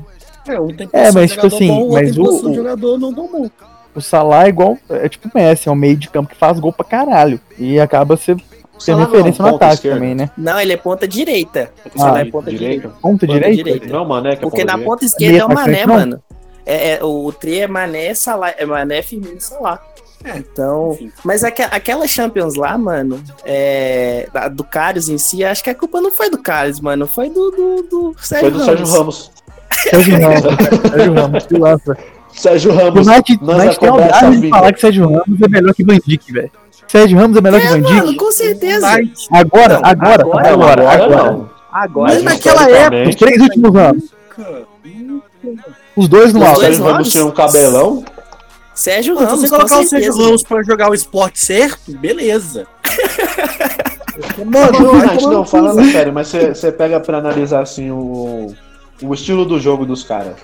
É, 0.46 0.58
um 0.60 0.68
tem 0.68 0.88
É, 0.92 1.10
mas, 1.12 1.30
de 1.30 1.36
tipo 1.36 1.48
jogador 1.50 1.56
assim, 1.56 1.68
bom, 1.68 1.80
outro 1.80 1.92
mas 1.94 2.16
o- 2.18 2.48
o- 2.50 2.54
jogador 2.54 2.98
não 2.98 3.12
bom. 3.12 3.50
O 3.94 4.00
Salah 4.00 4.46
é 4.46 4.48
igual. 4.48 4.78
É 4.88 5.08
tipo 5.08 5.28
o 5.28 5.30
Messi, 5.34 5.68
é 5.68 5.72
um 5.72 5.74
meio 5.74 5.96
de 5.96 6.08
campo 6.08 6.30
que 6.30 6.36
faz 6.36 6.58
gol 6.60 6.72
pra 6.72 6.84
caralho. 6.84 7.40
E 7.58 7.78
acaba 7.80 8.14
O 8.14 8.16
sendo 8.16 8.42
Salah 8.78 8.98
não 8.98 9.02
é 9.02 9.06
referência 9.10 9.42
no 9.44 9.56
ataque 9.56 9.74
esquerda. 9.74 9.96
também, 9.98 10.14
né? 10.14 10.30
Não, 10.38 10.60
ele 10.60 10.72
é 10.72 10.76
ponta 10.76 11.06
direita. 11.08 11.72
O 11.84 11.88
Ah, 11.96 11.98
Salah 11.98 12.20
é 12.20 12.24
ponta 12.26 12.50
direita. 12.50 12.74
Direita. 12.74 12.88
Ponta 12.88 13.26
Ponta 13.26 13.26
direita? 13.26 13.64
direita. 13.64 13.86
Não, 13.88 14.04
mano, 14.04 14.28
é 14.28 14.36
que 14.36 14.38
é 14.38 14.40
Porque 14.42 14.64
na 14.64 14.74
ponta 14.74 14.84
ponta 14.84 15.04
esquerda 15.04 15.38
é 15.38 15.44
o 15.44 15.48
Meia 15.48 15.60
Mané, 15.60 15.72
atacante, 15.82 15.86
não? 15.88 15.94
mano. 15.96 16.22
É, 16.64 16.90
é, 16.96 17.04
o 17.04 17.32
tri 17.32 17.60
é 17.60 17.66
Mané, 17.66 18.14
Salah, 18.14 18.54
é 18.56 18.64
Mané, 18.64 19.02
Firmino 19.02 19.36
e 19.36 19.40
Salah. 19.40 19.82
Então, 20.24 20.92
enfim. 20.94 21.12
mas 21.24 21.44
aque- 21.44 21.62
aquela 21.62 22.06
Champions 22.06 22.54
lá, 22.56 22.76
mano, 22.76 23.22
é, 23.44 24.28
da- 24.32 24.48
do 24.48 24.64
Carlos 24.64 25.08
em 25.08 25.16
si, 25.16 25.44
acho 25.44 25.62
que 25.62 25.70
a 25.70 25.74
culpa 25.74 26.00
não 26.00 26.10
foi 26.10 26.28
do 26.28 26.38
Carlos, 26.38 26.80
mano, 26.80 27.06
foi 27.06 27.30
do, 27.30 27.50
do, 27.50 27.82
do 27.82 28.16
Sérgio 28.20 28.50
Foi 28.50 28.58
do 28.58 28.64
Sérgio 28.64 28.86
Ramos. 28.86 29.30
Sérgio 29.72 30.18
Ramos. 30.20 30.42
Sérgio 30.90 31.14
Ramos, 31.14 31.46
que 31.46 31.54
lança. 31.58 31.96
Sérgio 32.34 32.72
O 32.72 32.76
Ramos. 32.76 33.06
Nós 33.06 33.16
United 33.16 33.38
tem 33.38 33.48
a 33.48 33.52
acontece 33.62 33.86
a 33.86 33.92
obrigação 33.94 34.40
de 34.40 34.48
falar 34.50 34.72
que 34.72 34.80
Sérgio 34.80 35.04
Ramos 35.04 35.42
é 35.42 35.48
melhor 35.48 35.74
que 35.74 35.84
Van 35.84 35.98
Dijk, 36.06 36.32
velho. 36.32 36.50
Sérgio 36.88 37.18
Ramos 37.18 37.36
é 37.36 37.40
melhor 37.40 37.60
que 37.60 37.66
Van 37.68 37.80
Dijk? 37.80 37.94
Mano, 37.94 38.16
com 38.16 38.32
certeza. 38.32 38.88
Agora, 39.32 39.80
Não, 39.80 39.90
agora, 39.90 40.22
agora 40.22 40.48
agora, 40.52 40.82
Não, 40.82 40.90
agora. 40.90 41.32
não. 41.32 41.50
Agora, 41.70 42.14
Mas 42.14 42.22
naquela 42.22 42.62
historicamente, 42.62 43.08
Os 43.10 43.14
três 43.16 43.40
últimos 43.42 43.76
anos. 43.76 44.04
Os 45.96 46.08
dois 46.08 46.32
no 46.32 46.40
alto. 46.44 46.60
dois 46.60 46.66
Sérgio 46.76 46.84
Ramos 46.92 47.08
tinha 47.10 47.24
um 47.26 47.30
cabelão. 47.30 48.04
Sérgio 48.78 49.16
Ramos, 49.16 49.40
se 49.40 49.48
você 49.48 49.56
colocar 49.56 49.80
o. 49.80 49.84
Sérgio 49.88 50.16
Ramos 50.16 50.42
pra 50.44 50.62
jogar 50.62 50.88
o 50.88 50.94
esporte 50.94 51.40
certo, 51.44 51.90
beleza. 51.98 52.64
Mano, 54.44 54.80
Não, 54.80 55.30
não, 55.32 55.44
cu, 55.44 55.50
falando 55.50 55.84
sério, 55.92 56.12
mas 56.12 56.28
você 56.28 56.70
pega 56.72 56.98
pra 57.00 57.18
analisar 57.18 57.62
assim 57.62 57.90
o, 57.90 58.54
o 59.02 59.14
estilo 59.14 59.44
do 59.44 59.58
jogo 59.60 59.84
dos 59.86 60.02
caras. 60.04 60.34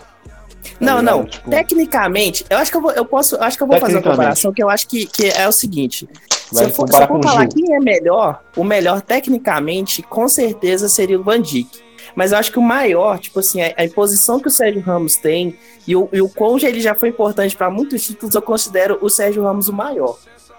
Não, 0.80 0.98
ligado? 0.98 1.16
não. 1.18 1.24
Tipo- 1.24 1.50
Tecnicamente, 1.50 2.44
eu 2.50 2.56
acho 2.58 2.70
que 2.70 2.76
eu 2.76 2.80
vou, 2.80 2.90
eu 2.92 3.04
posso, 3.04 3.36
eu 3.36 3.42
acho 3.42 3.56
que 3.56 3.62
eu 3.62 3.66
vou 3.66 3.78
fazer 3.78 3.94
uma 3.96 4.02
comparação 4.02 4.52
que 4.52 4.62
eu 4.62 4.68
acho 4.70 4.86
que, 4.88 5.06
que 5.06 5.26
é 5.28 5.48
o 5.48 5.52
seguinte. 5.52 6.08
Se 6.30 6.54
Vai 6.54 6.64
eu 6.66 6.70
for, 6.70 6.86
se 6.88 6.92
comparar 6.92 7.04
eu 7.04 7.08
for 7.08 7.22
falar 7.22 7.40
Gil. 7.42 7.50
quem 7.50 7.74
é 7.76 7.80
melhor, 7.80 8.40
o 8.56 8.64
melhor 8.64 9.00
tecnicamente, 9.00 10.02
com 10.02 10.26
certeza 10.28 10.88
seria 10.88 11.18
o 11.18 11.22
Van 11.22 11.40
Dijk. 11.40 11.83
Mas 12.16 12.32
eu 12.32 12.38
acho 12.38 12.52
que 12.52 12.58
o 12.58 12.62
maior, 12.62 13.18
tipo 13.18 13.40
assim, 13.40 13.60
a, 13.62 13.68
a 13.76 13.88
posição 13.92 14.38
que 14.38 14.46
o 14.48 14.50
Sérgio 14.50 14.80
Ramos 14.80 15.16
tem 15.16 15.56
e 15.86 15.96
o, 15.96 16.08
e 16.12 16.20
o 16.22 16.28
quão 16.28 16.56
ele 16.58 16.80
já 16.80 16.94
foi 16.94 17.08
importante 17.08 17.56
para 17.56 17.68
muitos 17.70 18.02
títulos, 18.06 18.34
eu 18.34 18.42
considero 18.42 18.98
o 19.02 19.08
Sérgio 19.10 19.42
Ramos 19.42 19.68
o 19.68 19.72
maior. 19.72 20.16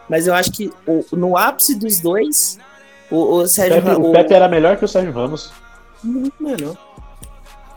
Mas 0.09 0.27
eu 0.27 0.33
acho 0.33 0.51
que 0.51 0.71
o- 0.85 1.05
no 1.13 1.37
ápice 1.37 1.73
dos 1.75 1.99
dois, 1.99 2.57
o, 3.09 3.15
o 3.15 3.35
O 3.43 3.47
Sérgio 3.47 3.75
Pepe, 3.75 3.87
Ramos. 3.87 4.09
o 4.09 4.11
Pepe 4.11 4.33
era 4.33 4.47
melhor 4.49 4.77
que 4.77 4.85
o 4.85 4.87
Sérgio 4.87 5.11
Ramos. 5.13 5.51
Muito 6.03 6.35
melhor. 6.43 6.75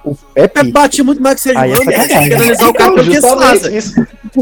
O 0.04 0.10
O 0.10 0.16
Pepe 0.34 0.54
Pepe. 0.54 0.72
batia 0.72 1.04
muito 1.04 1.22
mais 1.22 1.36
que 1.36 1.40
o 1.40 1.42
Sérgio 1.54 1.62
Aí 1.62 1.70
é 1.70 1.74
Ramos. 1.74 1.94
sacanagem. 1.94 2.18
Tem 2.18 2.28
que 2.28 2.34
analisar 2.34 2.68
o 2.68 2.74
cara 2.74 2.92
porque 2.92 3.12
Justamente, 3.12 3.60
faz. 3.70 3.94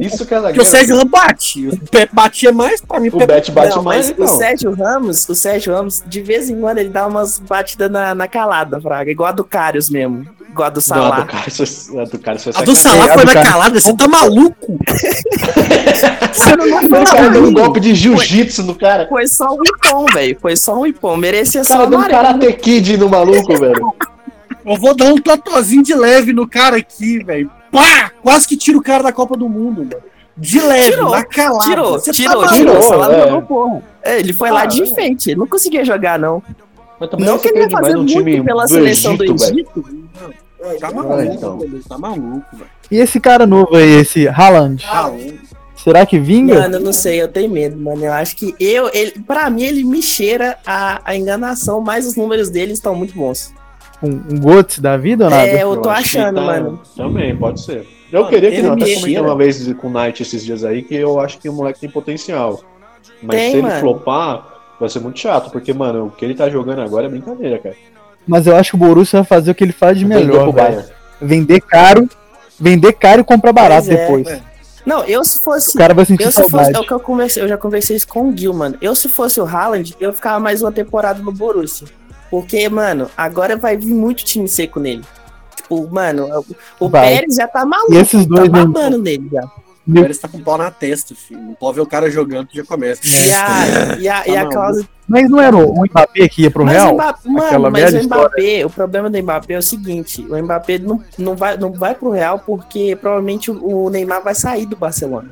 Isso, 0.03 0.25
que 0.27 0.35
é 0.35 0.39
Porque 0.41 0.61
o 0.61 0.65
zagueiro. 0.65 0.65
Sérgio 0.65 0.97
Ramos 0.97 1.11
bate. 1.11 1.69
O 1.69 1.79
Pepe 1.91 2.15
batia 2.15 2.53
mais, 2.53 2.81
pra 2.81 3.01
mim, 3.01 3.09
O 3.09 3.13
Pepe 3.19 3.27
Bet 3.27 3.51
bate 3.53 3.77
Não, 3.77 3.83
mais, 3.83 4.07
mas 4.07 4.11
então. 4.11 4.25
o 4.25 4.29
Sérgio 4.29 4.75
Ramos, 4.75 5.29
o 5.29 5.35
Sérgio 5.35 5.75
Ramos, 5.75 6.03
de 6.07 6.23
vez 6.23 6.49
em 6.51 6.61
quando 6.61 6.79
ele 6.79 6.89
dá 6.89 7.07
umas 7.07 7.39
batidas 7.39 7.91
na, 7.91 8.15
na 8.15 8.29
calada, 8.29 8.81
Fraga, 8.81 9.11
igual 9.11 9.29
a 9.29 9.33
do 9.33 9.45
Carius 9.45 9.89
mesmo, 9.91 10.27
igual 10.49 10.67
a 10.67 10.71
do 10.71 10.81
Não, 10.89 10.97
a 10.97 11.01
Salah. 11.01 11.21
do 11.21 11.27
cara, 11.27 11.45
isso- 11.49 11.99
a 12.01 12.05
do 12.05 12.19
cara, 12.19 12.37
isso 12.37 12.51
é 12.51 12.53
A 12.57 12.63
do. 12.63 12.75
Salah 12.77 13.09
foi 13.09 13.17
do 13.17 13.27
na 13.27 13.33
cara- 13.33 13.51
calada, 13.51 13.81
você 13.81 13.97
tá 13.97 14.09
maluco? 14.09 14.79
Você 16.33 16.57
não 16.57 16.67
O 16.67 17.05
cara 17.05 17.29
deu 17.31 17.45
um 17.45 17.53
golpe 17.53 17.81
de 17.81 17.95
jiu-jitsu 17.95 18.63
no 18.65 18.75
cara. 18.75 19.07
Foi 19.09 19.27
só 19.27 19.55
um 19.55 19.63
ipom, 19.65 20.05
velho. 20.13 20.37
Foi 20.41 20.57
só 20.57 20.79
um 20.79 20.87
ipom. 20.87 21.17
Merecia 21.17 21.65
só 21.65 21.75
cara 21.75 21.87
um 21.87 21.91
deu 21.91 21.99
um 21.99 22.03
amarelo. 22.03 22.39
karate 22.41 22.53
kid 22.55 22.97
no 22.99 23.09
maluco, 23.09 23.59
velho. 23.59 23.95
Eu 24.65 24.77
vou 24.77 24.95
dar 24.95 25.07
um 25.07 25.17
totozinho 25.17 25.83
de 25.83 25.95
leve 25.95 26.33
no 26.33 26.47
cara 26.49 26.77
aqui, 26.77 27.23
velho. 27.25 27.51
Pá! 27.71 28.11
Quase 28.23 28.47
que 28.49 28.57
tira 28.57 28.77
o 28.79 28.83
cara 28.83 29.03
da 29.03 29.13
Copa 29.13 29.37
do 29.37 29.49
Mundo, 29.49 29.79
mano. 29.85 30.03
De 30.39 30.61
leve, 30.61 30.91
Tirou, 30.91 31.11
na 31.11 31.25
calada. 31.25 31.65
Tirou, 31.65 31.93
Você 31.93 32.11
tá 32.11 32.13
tirou, 32.13 32.47
tirou. 32.49 32.77
Tirou, 32.77 32.83
Salah 32.83 33.13
é. 33.15 33.31
não. 33.31 33.83
É, 34.03 34.19
ele 34.21 34.33
foi 34.35 34.51
lá 34.51 34.63
Ah, 34.63 34.67
de 34.67 34.83
é. 34.83 34.85
enfeite. 34.85 35.31
Ele 35.31 35.41
não 35.41 35.47
conseguia 35.47 35.83
jogar, 35.85 36.19
não. 36.19 36.43
Não 37.19 37.39
que 37.39 37.49
ele 37.49 37.61
ia 37.61 37.71
fazer 37.71 37.97
muito 37.97 38.13
time 38.13 38.43
pela 38.43 38.65
do 38.65 38.69
seleção 38.69 39.17
do 39.17 39.25
Egito, 39.25 39.39
velho. 39.41 39.55
Egito. 39.55 40.81
Tá 40.81 40.91
maluco, 40.93 41.23
então. 41.23 41.59
velho. 41.59 41.85
Tá 41.89 41.99
maluco, 41.99 42.45
velho. 42.53 42.71
E 42.91 42.99
esse 42.99 43.19
cara 43.19 43.47
novo 43.47 43.77
aí, 43.77 44.01
esse 44.01 44.29
Haaland? 44.29 44.83
Tá 44.85 45.11
Será 45.77 46.05
que 46.05 46.19
vinga? 46.19 46.61
Mano, 46.61 46.77
eu 46.77 46.81
não 46.81 46.93
sei, 46.93 47.23
eu 47.23 47.29
tenho 47.29 47.49
medo, 47.51 47.77
mano. 47.77 48.05
Eu 48.05 48.13
acho 48.13 48.35
que 48.37 48.55
eu, 48.59 48.91
ele, 48.93 49.13
pra 49.27 49.49
mim, 49.49 49.63
ele 49.63 49.85
me 49.85 50.03
cheira 50.03 50.59
a, 50.67 51.01
a 51.05 51.17
enganação, 51.17 51.81
mas 51.81 52.07
os 52.07 52.17
números 52.17 52.51
dele 52.51 52.73
estão 52.73 52.95
muito 52.95 53.15
bons. 53.15 53.53
Um, 54.03 54.09
um 54.09 54.41
Götze 54.41 54.81
da 54.81 54.97
vida 54.97 55.25
ou 55.25 55.31
nada? 55.31 55.47
É, 55.47 55.63
eu 55.63 55.75
tô 55.77 55.83
que 55.83 55.89
achando, 55.89 56.37
tá- 56.37 56.43
mano. 56.43 56.81
Também, 56.97 57.37
pode 57.37 57.61
ser. 57.63 57.87
Eu 58.13 58.21
Mano, 58.21 58.31
queria 58.33 58.51
que 58.51 58.57
ele 58.59 58.67
eu 58.69 58.73
até 58.73 58.85
me 58.85 58.95
comentei 58.95 59.21
uma 59.21 59.37
vez 59.37 59.73
com 59.75 59.89
o 59.89 59.91
Knight 59.91 60.23
esses 60.23 60.45
dias 60.45 60.65
aí 60.65 60.83
que 60.83 60.95
eu 60.95 61.19
acho 61.19 61.39
que 61.39 61.49
o 61.49 61.53
moleque 61.53 61.81
tem 61.81 61.91
potencial. 61.91 62.61
Mas 63.23 63.37
Tem, 63.37 63.51
se 63.51 63.57
ele 63.57 63.67
mano. 63.67 63.81
flopar, 63.81 64.47
vai 64.79 64.89
ser 64.89 65.01
muito 65.01 65.19
chato, 65.19 65.51
porque, 65.51 65.73
mano, 65.73 66.07
o 66.07 66.11
que 66.11 66.25
ele 66.25 66.35
tá 66.35 66.49
jogando 66.49 66.81
agora 66.83 67.07
é 67.07 67.09
brincadeira, 67.09 67.59
cara. 67.59 67.75
Mas 68.27 68.47
eu 68.47 68.55
acho 68.57 68.71
que 68.71 68.77
o 68.77 68.79
Borussia 68.79 69.21
vai 69.21 69.27
fazer 69.27 69.51
o 69.51 69.55
que 69.55 69.65
ele 69.65 69.73
faz 69.73 69.99
de 69.99 70.05
melhor. 70.05 70.53
Vender 71.21 71.61
caro, 71.61 72.09
vender 72.61 72.93
caro 72.93 73.23
e 73.23 73.25
comprar 73.25 73.53
barato 73.53 73.87
Pois 73.87 73.99
é, 73.99 74.03
depois. 74.07 74.29
é. 74.29 74.41
Não, 74.85 75.03
eu 75.05 75.25
se 75.25 75.43
fosse. 75.43 75.71
O 75.77 75.79
cara 75.79 75.93
vai 75.95 76.05
sentir 76.05 76.25
Eu 76.25 76.31
se 76.33 76.49
fosse, 76.49 76.73
é 76.73 76.79
o 76.79 76.85
que 76.87 76.93
eu 76.93 77.01
conversei, 77.01 77.43
eu 77.43 77.49
já 77.49 77.57
conversei 77.57 77.97
isso 77.97 78.07
com 78.07 78.29
o 78.29 78.37
Gil, 78.37 78.55
mano. 78.55 78.77
Eu 78.81 78.95
se 78.95 79.09
fosse 79.09 79.41
o 79.41 79.45
Haaland, 79.45 79.97
eu 79.99 80.13
ficava 80.13 80.39
mais 80.39 80.63
uma 80.63 80.71
temporada 80.71 81.21
no 81.21 81.33
Borussia. 81.33 81.89
Porque, 82.31 82.69
mano, 82.69 83.11
agora 83.17 83.57
vai 83.57 83.77
vir 83.77 83.95
muito 83.95 84.25
time 84.25 84.49
seco 84.49 84.81
nele. 84.81 85.05
Tipo, 85.55 85.89
mano, 85.91 86.29
o 86.79 86.89
Vai. 86.89 87.09
Pérez 87.09 87.37
já 87.37 87.49
tá 87.49 87.65
maluco, 87.65 87.95
E 87.95 87.99
esses 87.99 88.27
dois, 88.27 88.49
tá 88.51 88.59
babando 88.59 88.99
nele 88.99 89.29
já. 89.33 89.45
O 89.45 89.93
Pérez 89.93 90.19
tá 90.19 90.29
com 90.29 90.39
o 90.39 90.43
pau 90.43 90.59
na 90.59 90.71
testa, 90.71 91.15
filho. 91.15 91.41
Não 91.41 91.55
pode 91.55 91.77
ver 91.77 91.83
o 91.83 91.87
cara 91.87 92.11
jogando 92.11 92.47
que 92.47 92.57
já 92.57 92.65
começa. 92.65 93.03
E 93.05 93.33
a, 93.33 93.99
e 93.99 94.09
a, 94.09 94.27
e 94.27 94.37
a 94.37 94.45
Tá 94.45 94.51
cláusula. 94.51 94.89
Mas 95.09 95.31
não 95.31 95.41
era 95.41 95.57
o 95.57 95.85
Mbappé 95.85 96.29
que 96.29 96.43
ia 96.43 96.51
pro 96.51 96.65
Mas 96.65 96.75
Real? 96.75 96.95
Mbappé, 96.95 97.29
mano, 97.29 97.71
mas 97.71 97.95
o 97.95 98.05
Mbappé, 98.05 98.67
o 98.67 98.71
problema 98.71 99.09
do 99.09 99.23
Mbappé 99.23 99.55
é 99.55 99.59
o 99.59 99.63
seguinte: 99.63 100.27
o 100.29 100.37
Mbappé 100.43 100.79
não, 100.79 101.01
não, 101.17 101.37
vai, 101.37 101.57
não 101.57 101.73
vai 101.73 101.95
pro 101.95 102.11
Real 102.11 102.41
porque 102.41 102.97
provavelmente 102.97 103.51
o, 103.51 103.85
o 103.85 103.91
Neymar 103.91 104.23
vai 104.23 104.35
sair 104.35 104.67
do 104.67 104.77
Barcelona. 104.77 105.31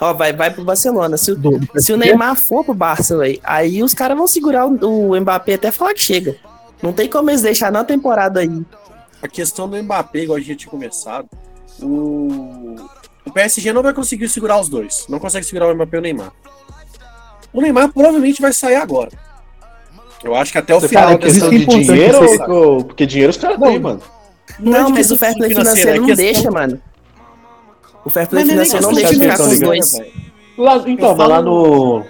Ó, 0.00 0.12
vai, 0.12 0.32
vai 0.32 0.50
pro 0.50 0.64
Barcelona. 0.64 1.16
Se, 1.16 1.32
o- 1.32 1.36
Do- 1.36 1.58
do 1.58 1.80
se 1.80 1.92
o? 1.92 1.96
Neymar 1.96 2.36
for 2.36 2.64
pro 2.64 2.74
Barça, 2.74 3.16
véi, 3.16 3.40
aí 3.42 3.82
os 3.82 3.94
caras 3.94 4.16
vão 4.16 4.26
segurar 4.26 4.66
o, 4.66 5.10
o 5.10 5.20
Mbappé 5.20 5.54
até 5.54 5.70
falar 5.70 5.94
que 5.94 6.00
chega. 6.02 6.36
Não 6.82 6.92
tem 6.92 7.08
como 7.08 7.30
eles 7.30 7.42
deixar 7.42 7.72
na 7.72 7.82
temporada 7.84 8.40
aí. 8.40 8.62
A 9.22 9.28
questão 9.28 9.68
do 9.68 9.82
Mbappé, 9.82 10.20
igual 10.20 10.36
a 10.36 10.40
gente 10.40 10.56
tinha 10.56 10.70
começado, 10.70 11.26
o... 11.80 12.76
o 13.24 13.30
PSG 13.32 13.72
não 13.72 13.82
vai 13.82 13.94
conseguir 13.94 14.28
segurar 14.28 14.60
os 14.60 14.68
dois. 14.68 15.06
Não 15.08 15.18
consegue 15.18 15.46
segurar 15.46 15.68
o 15.68 15.74
Mbappé 15.74 15.96
e 15.96 16.00
o 16.00 16.02
Neymar. 16.02 16.32
O 17.52 17.60
Neymar 17.62 17.90
provavelmente 17.92 18.42
vai 18.42 18.52
sair 18.52 18.76
agora. 18.76 19.10
Eu 20.22 20.34
acho 20.34 20.52
que 20.52 20.58
até 20.58 20.74
o 20.74 20.80
Você 20.80 20.88
final 20.88 21.04
fala 21.04 21.18
dessa 21.18 21.48
questão 21.48 21.48
é 21.48 21.58
de 21.58 21.66
dinheiro 21.86 22.18
ou, 22.50 22.84
Porque 22.84 23.06
dinheiro 23.06 23.30
os 23.30 23.36
caras 23.36 23.58
Não. 23.58 23.68
têm, 23.68 23.78
mano. 23.78 24.02
Não, 24.58 24.88
é 24.88 24.92
mas 24.92 25.10
o 25.10 25.16
fair 25.16 25.34
play 25.36 25.50
financeiro 25.54 25.90
é 25.90 25.98
não 25.98 26.06
questão- 26.06 26.24
deixa, 26.24 26.50
mano. 26.50 26.80
O 28.06 28.10
fair 28.10 28.28
play 28.28 28.44
Mas 28.44 28.52
financeiro 28.52 28.82
não 28.86 28.94
questão 28.94 29.10
deixa 29.10 29.26
de 29.26 29.32
ficar 29.32 29.36
com 29.44 29.52
os 29.52 29.60
dois. 29.60 29.92
Lá, 30.56 30.82
então, 30.86 31.14
mas 31.16 31.28
lá 31.28 31.42
no, 31.42 32.04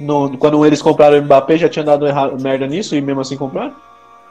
no- 0.00 0.38
Quando 0.38 0.64
eles 0.64 0.80
compraram 0.80 1.18
o 1.18 1.22
Mbappé, 1.22 1.58
já 1.58 1.68
tinha 1.68 1.84
dado 1.84 2.06
errado, 2.06 2.40
merda 2.40 2.66
nisso 2.66 2.94
e 2.94 3.00
mesmo 3.00 3.20
assim 3.20 3.36
compraram? 3.36 3.74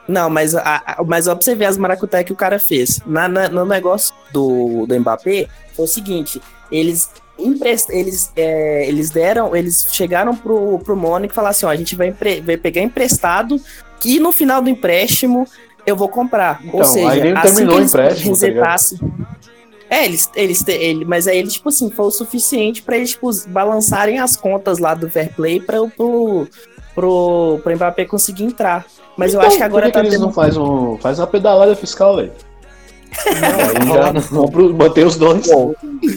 Não, 0.08 0.30
mas, 0.30 0.54
a, 0.54 0.82
a- 0.86 1.04
mas 1.06 1.28
ó, 1.28 1.34
pra 1.34 1.44
você 1.44 1.54
ver 1.54 1.66
as 1.66 1.76
maracutaia 1.76 2.24
que 2.24 2.32
o 2.32 2.36
cara 2.36 2.58
fez. 2.58 3.00
Na, 3.06 3.28
na- 3.28 3.48
no 3.48 3.64
negócio 3.66 4.14
do, 4.32 4.86
do 4.86 4.98
Mbappé, 5.00 5.46
foi 5.74 5.84
o 5.84 5.88
seguinte: 5.88 6.40
eles 6.72 7.10
emprest, 7.38 7.90
eles, 7.90 8.32
é, 8.34 8.88
eles 8.88 9.10
deram, 9.10 9.54
eles 9.54 9.88
chegaram 9.92 10.34
pro, 10.34 10.78
pro 10.78 10.96
Mônaco 10.96 11.32
e 11.32 11.34
falaram 11.34 11.50
assim: 11.50 11.66
ó, 11.66 11.68
a 11.68 11.76
gente 11.76 11.94
vai, 11.94 12.08
empre- 12.08 12.40
vai 12.40 12.56
pegar 12.56 12.80
emprestado 12.80 13.60
que 14.00 14.18
no 14.18 14.32
final 14.32 14.62
do 14.62 14.70
empréstimo 14.70 15.46
eu 15.84 15.94
vou 15.94 16.08
comprar. 16.08 16.60
Ou 16.72 16.80
Então, 16.80 16.84
seja, 16.84 17.10
aí 17.10 17.20
nem 17.20 17.32
assim 17.34 17.42
terminou 17.42 17.74
que 17.74 17.74
o 17.74 17.82
eles 17.82 17.90
empréstimo, 17.92 18.38
tá 18.38 18.46
ligado? 18.46 18.64
resetassem. 18.64 18.98
É, 19.90 20.04
eles, 20.04 20.30
eles, 20.34 20.62
te- 20.62 20.72
ele, 20.72 21.04
mas 21.04 21.26
aí 21.28 21.38
eles, 21.38 21.54
tipo 21.54 21.68
assim, 21.68 21.90
foi 21.90 22.06
o 22.06 22.10
suficiente 22.10 22.82
pra 22.82 22.96
eles, 22.96 23.10
tipo, 23.10 23.30
balançarem 23.48 24.18
as 24.18 24.34
contas 24.36 24.78
lá 24.78 24.94
do 24.94 25.08
Fair 25.10 25.32
Play 25.34 25.60
pra, 25.60 25.80
o- 25.82 25.90
pro, 25.90 26.46
pro, 26.94 27.60
pro 27.62 27.74
Mbappé 27.76 28.04
conseguir 28.04 28.44
entrar. 28.44 28.84
Mas 29.16 29.32
eu 29.32 29.38
Então, 29.40 29.48
acho 29.48 29.56
que 29.58 29.62
agora 29.62 29.86
que 29.86 29.92
tá 29.92 30.00
que 30.00 30.06
eles 30.06 30.14
tendo 30.18 30.26
não 30.26 30.32
fazem 30.32 30.60
um, 30.60 30.98
faz 30.98 31.18
uma 31.18 31.26
pedalada 31.26 31.74
fiscal, 31.76 32.16
velho? 32.16 32.32
Aí 33.26 33.86
já 33.86 34.72
mantém 34.74 35.04
os 35.04 35.16
dois. 35.16 35.46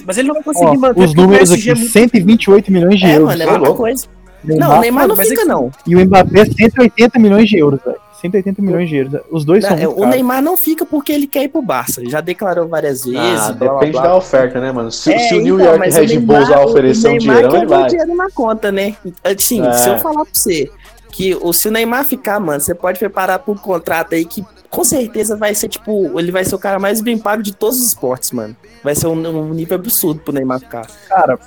Mas 0.06 0.18
ele 0.18 0.28
não 0.28 0.36
vai 0.36 0.44
conseguir 0.44 0.66
Ó, 0.68 0.74
manter 0.76 1.00
os 1.04 1.14
números 1.16 1.52
aqui, 1.52 1.70
é 1.70 1.76
muito- 1.76 1.92
128 1.92 2.72
milhões 2.72 3.00
de 3.00 3.06
É, 3.06 3.16
euros. 3.16 3.28
mano, 3.30 3.42
é 3.42 3.46
tá 3.46 3.58
muita 3.60 3.74
coisa. 3.76 4.06
Neymar- 4.44 4.70
Não, 4.70 4.78
o 4.78 4.82
Neymar 4.82 5.08
não 5.08 5.16
mas 5.16 5.28
é 5.28 5.30
fica, 5.30 5.42
que- 5.44 5.48
não. 5.48 5.72
E 5.88 5.96
o 5.96 6.06
Mbappé, 6.06 6.46
180 6.46 7.20
milhões 7.20 7.48
de 7.50 7.58
euros, 7.58 7.80
velho. 7.86 7.98
180 8.22 8.62
milhões 8.62 8.90
de 8.90 8.96
euros. 8.98 9.22
Os 9.32 9.46
dois 9.46 9.64
Não, 9.64 9.70
são 9.70 9.78
é, 9.78 9.82
muito 9.86 9.94
o 9.98 10.00
caros. 10.02 10.16
Neymar 10.16 10.42
não 10.42 10.58
fica 10.58 10.86
porque 10.86 11.12
ele 11.12 11.28
quer 11.28 11.44
ir 11.44 11.50
pro 11.50 11.62
Barça. 11.62 12.02
Já 12.10 12.22
declarou 12.22 12.68
várias 12.68 13.04
vezes. 13.06 13.18
Ah, 13.42 13.52
blá, 13.54 13.70
blá, 13.70 13.74
depende 13.80 13.92
blá. 13.94 14.02
da 14.04 14.16
oferta, 14.16 14.60
né, 14.60 14.72
mano? 14.72 14.92
Se, 14.92 15.12
É, 15.14 15.20
se 15.20 15.36
o 15.36 15.42
New 15.42 15.60
então, 15.60 15.76
York 15.76 15.90
Red 15.90 16.20
Bulls 16.20 16.50
lá 16.50 16.62
o 16.62 16.70
oferecer 16.70 17.08
um 17.10 17.18
quer 17.18 17.44
ele 17.54 17.66
vai. 17.66 17.88
dinheiro 17.90 18.16
na 18.16 18.30
conta, 18.32 18.72
né? 18.72 18.96
Assim, 19.24 19.66
É. 19.66 19.74
se 19.74 19.90
eu 19.90 19.98
falar 20.00 20.24
pra 20.26 20.34
você 20.34 20.70
que 21.12 21.36
o, 21.42 21.52
se 21.54 21.68
o 21.68 21.72
Neymar 21.72 22.06
ficar, 22.06 22.40
mano, 22.40 22.60
você 22.62 22.74
pode 22.76 23.00
preparar 23.00 23.42
um 23.48 23.56
contrato 23.56 24.14
aí 24.16 24.24
que 24.26 24.44
com 24.70 24.84
certeza 24.84 25.36
vai 25.36 25.56
ser, 25.56 25.68
tipo, 25.68 26.20
ele 26.20 26.32
vai 26.32 26.46
ser 26.46 26.54
o 26.54 26.60
cara 26.60 26.78
mais 26.80 27.02
bem 27.02 27.18
pago 27.18 27.42
de 27.42 27.52
todos 27.54 27.80
os 27.80 27.88
esportes, 27.88 28.32
mano. 28.32 28.56
Vai 28.84 28.94
ser 28.96 29.08
um, 29.08 29.14
um 29.28 29.50
nível 29.54 29.76
absurdo 29.76 30.20
pro 30.20 30.32
Neymar 30.34 30.60
ficar. 30.60 30.86
Cara, 31.08 31.40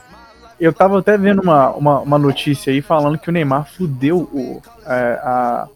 eu 0.59 0.73
tava 0.73 0.99
até 0.99 1.17
vendo 1.17 1.41
uma, 1.41 1.71
uma, 1.71 2.01
uma 2.01 2.19
notícia 2.19 2.73
aí 2.73 2.83
falando 2.83 3.19
que 3.19 3.29
o 3.29 3.33
Neymar 3.33 3.69
fudeu 3.77 4.19
o, 4.33 4.61
é, 4.87 5.21
a- 5.23 5.69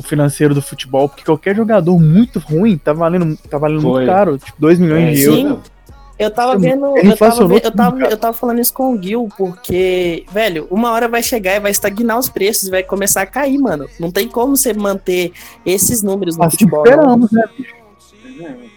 o 0.00 0.02
financeiro 0.02 0.54
do 0.54 0.62
futebol, 0.62 1.08
porque 1.08 1.24
qualquer 1.24 1.54
jogador 1.54 1.98
muito 2.00 2.38
ruim 2.38 2.76
tá 2.78 2.92
valendo, 2.92 3.36
tá 3.48 3.58
valendo 3.58 3.82
Foi. 3.82 3.90
muito 3.92 4.06
caro, 4.06 4.38
tipo 4.38 4.58
2 4.58 4.78
milhões 4.78 5.08
É, 5.08 5.10
de 5.12 5.16
sim. 5.18 5.24
euros. 5.46 5.58
Sim. 5.64 5.70
Eu 6.18 6.30
tava 6.30 6.52
Ele 6.52 6.60
vendo. 6.60 6.84
Eu 6.98 7.16
tava, 7.16 7.42
eu, 7.54 7.70
tava, 7.72 8.00
eu 8.04 8.16
tava 8.16 8.32
falando 8.36 8.58
isso 8.60 8.74
com 8.74 8.92
o 8.94 9.02
Gil, 9.02 9.26
porque, 9.38 10.24
velho, 10.30 10.66
uma 10.70 10.90
hora 10.90 11.08
vai 11.08 11.22
chegar 11.22 11.56
e 11.56 11.60
vai 11.60 11.70
estagnar 11.70 12.18
os 12.18 12.28
preços 12.28 12.68
e 12.68 12.70
vai 12.70 12.82
começar 12.82 13.22
a 13.22 13.26
cair, 13.26 13.56
mano. 13.58 13.86
Não 13.98 14.10
tem 14.10 14.28
como 14.28 14.54
você 14.54 14.74
manter 14.74 15.32
esses 15.64 16.02
números 16.02 16.36
no 16.36 16.44
Assim 16.44 16.58
futebol. 16.58 16.84
não. 16.84 16.90
esperamos, 16.92 17.30
né, 17.32 17.42
bicho? 17.56 17.74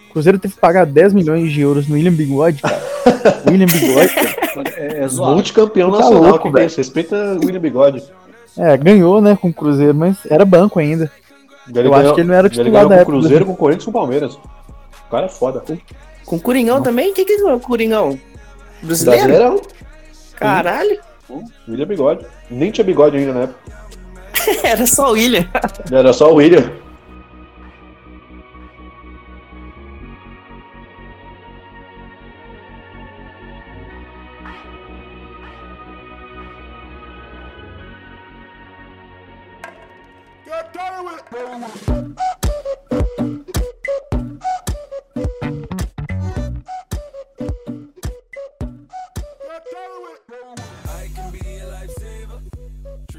O 0.08 0.12
Cruzeiro 0.14 0.38
teve 0.38 0.54
que 0.54 0.60
pagar 0.60 0.86
10 0.86 1.12
milhões 1.12 1.52
de 1.52 1.60
euros 1.60 1.86
no 1.88 1.96
William 1.96 2.12
Bigode, 2.12 2.62
cara. 2.62 2.80
William 3.50 3.66
Bigode, 3.66 4.14
cara. 4.14 4.70
É, 4.76 5.00
é 5.04 5.08
zoado. 5.08 5.34
Multicampeão 5.34 5.90
Tá 5.90 5.98
nacional, 5.98 6.22
louco, 6.22 6.46
que 6.48 6.52
velho. 6.54 6.66
isso? 6.66 6.76
Respeita 6.78 7.16
o 7.34 7.44
William 7.44 7.60
Bigode. 7.60 8.02
É, 8.56 8.76
ganhou, 8.76 9.20
né, 9.20 9.36
com 9.40 9.48
o 9.48 9.52
Cruzeiro, 9.52 9.94
mas 9.94 10.18
era 10.30 10.44
banco 10.44 10.78
ainda. 10.78 11.10
Ele 11.68 11.88
Eu 11.88 11.94
acho 11.94 12.14
que 12.14 12.20
ele 12.20 12.28
não 12.28 12.34
era 12.34 12.46
o 12.46 12.48
ele 12.48 12.54
titular 12.54 12.72
ganhou 12.72 12.88
da 12.88 12.94
com 12.94 12.98
o 12.98 13.02
época. 13.02 13.18
Cruzeiro, 13.18 13.46
com 13.46 13.52
o 13.52 13.56
Corinthians 13.56 13.82
e 13.82 13.84
com 13.86 13.90
o 13.90 13.94
Palmeiras. 13.94 14.34
O 14.34 15.10
cara 15.10 15.26
é 15.26 15.28
foda. 15.28 15.62
Com 16.24 16.36
o 16.36 16.40
Coringão 16.40 16.82
também? 16.82 17.10
O 17.10 17.14
que 17.14 17.24
que 17.24 17.32
é 17.32 17.54
o 17.54 17.60
Coringão? 17.60 18.18
Brasileiro? 18.82 19.26
Brasileirão. 19.26 19.62
Caralho. 20.36 20.98
William 21.68 21.86
Bigode. 21.86 22.26
Nem 22.50 22.70
tinha 22.70 22.84
bigode 22.84 23.16
ainda 23.16 23.32
na 23.32 23.40
época. 23.42 23.58
Era 24.62 24.86
só 24.86 25.10
o 25.10 25.12
William. 25.12 25.46
Era 25.90 26.12
só 26.12 26.30
o 26.30 26.34
William. 26.36 26.70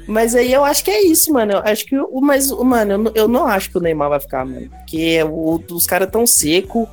Mas 0.06 0.34
aí 0.34 0.52
eu 0.52 0.64
acho 0.64 0.84
que 0.84 0.90
é 0.90 1.02
isso, 1.02 1.32
mano. 1.32 1.52
Eu 1.54 1.58
acho 1.60 1.84
que 1.84 1.98
o. 1.98 2.20
Mas, 2.20 2.50
o- 2.50 2.64
mano, 2.64 2.92
eu, 2.92 2.98
não- 2.98 3.12
eu 3.14 3.28
não 3.28 3.46
acho 3.46 3.70
que 3.70 3.78
o 3.78 3.80
Neymar 3.80 4.08
vai 4.08 4.20
ficar, 4.20 4.44
mano. 4.44 4.68
Porque 4.70 5.20
o- 5.24 5.60
os 5.72 5.86
caras 5.86 6.08
tão 6.10 6.26
seco. 6.26 6.88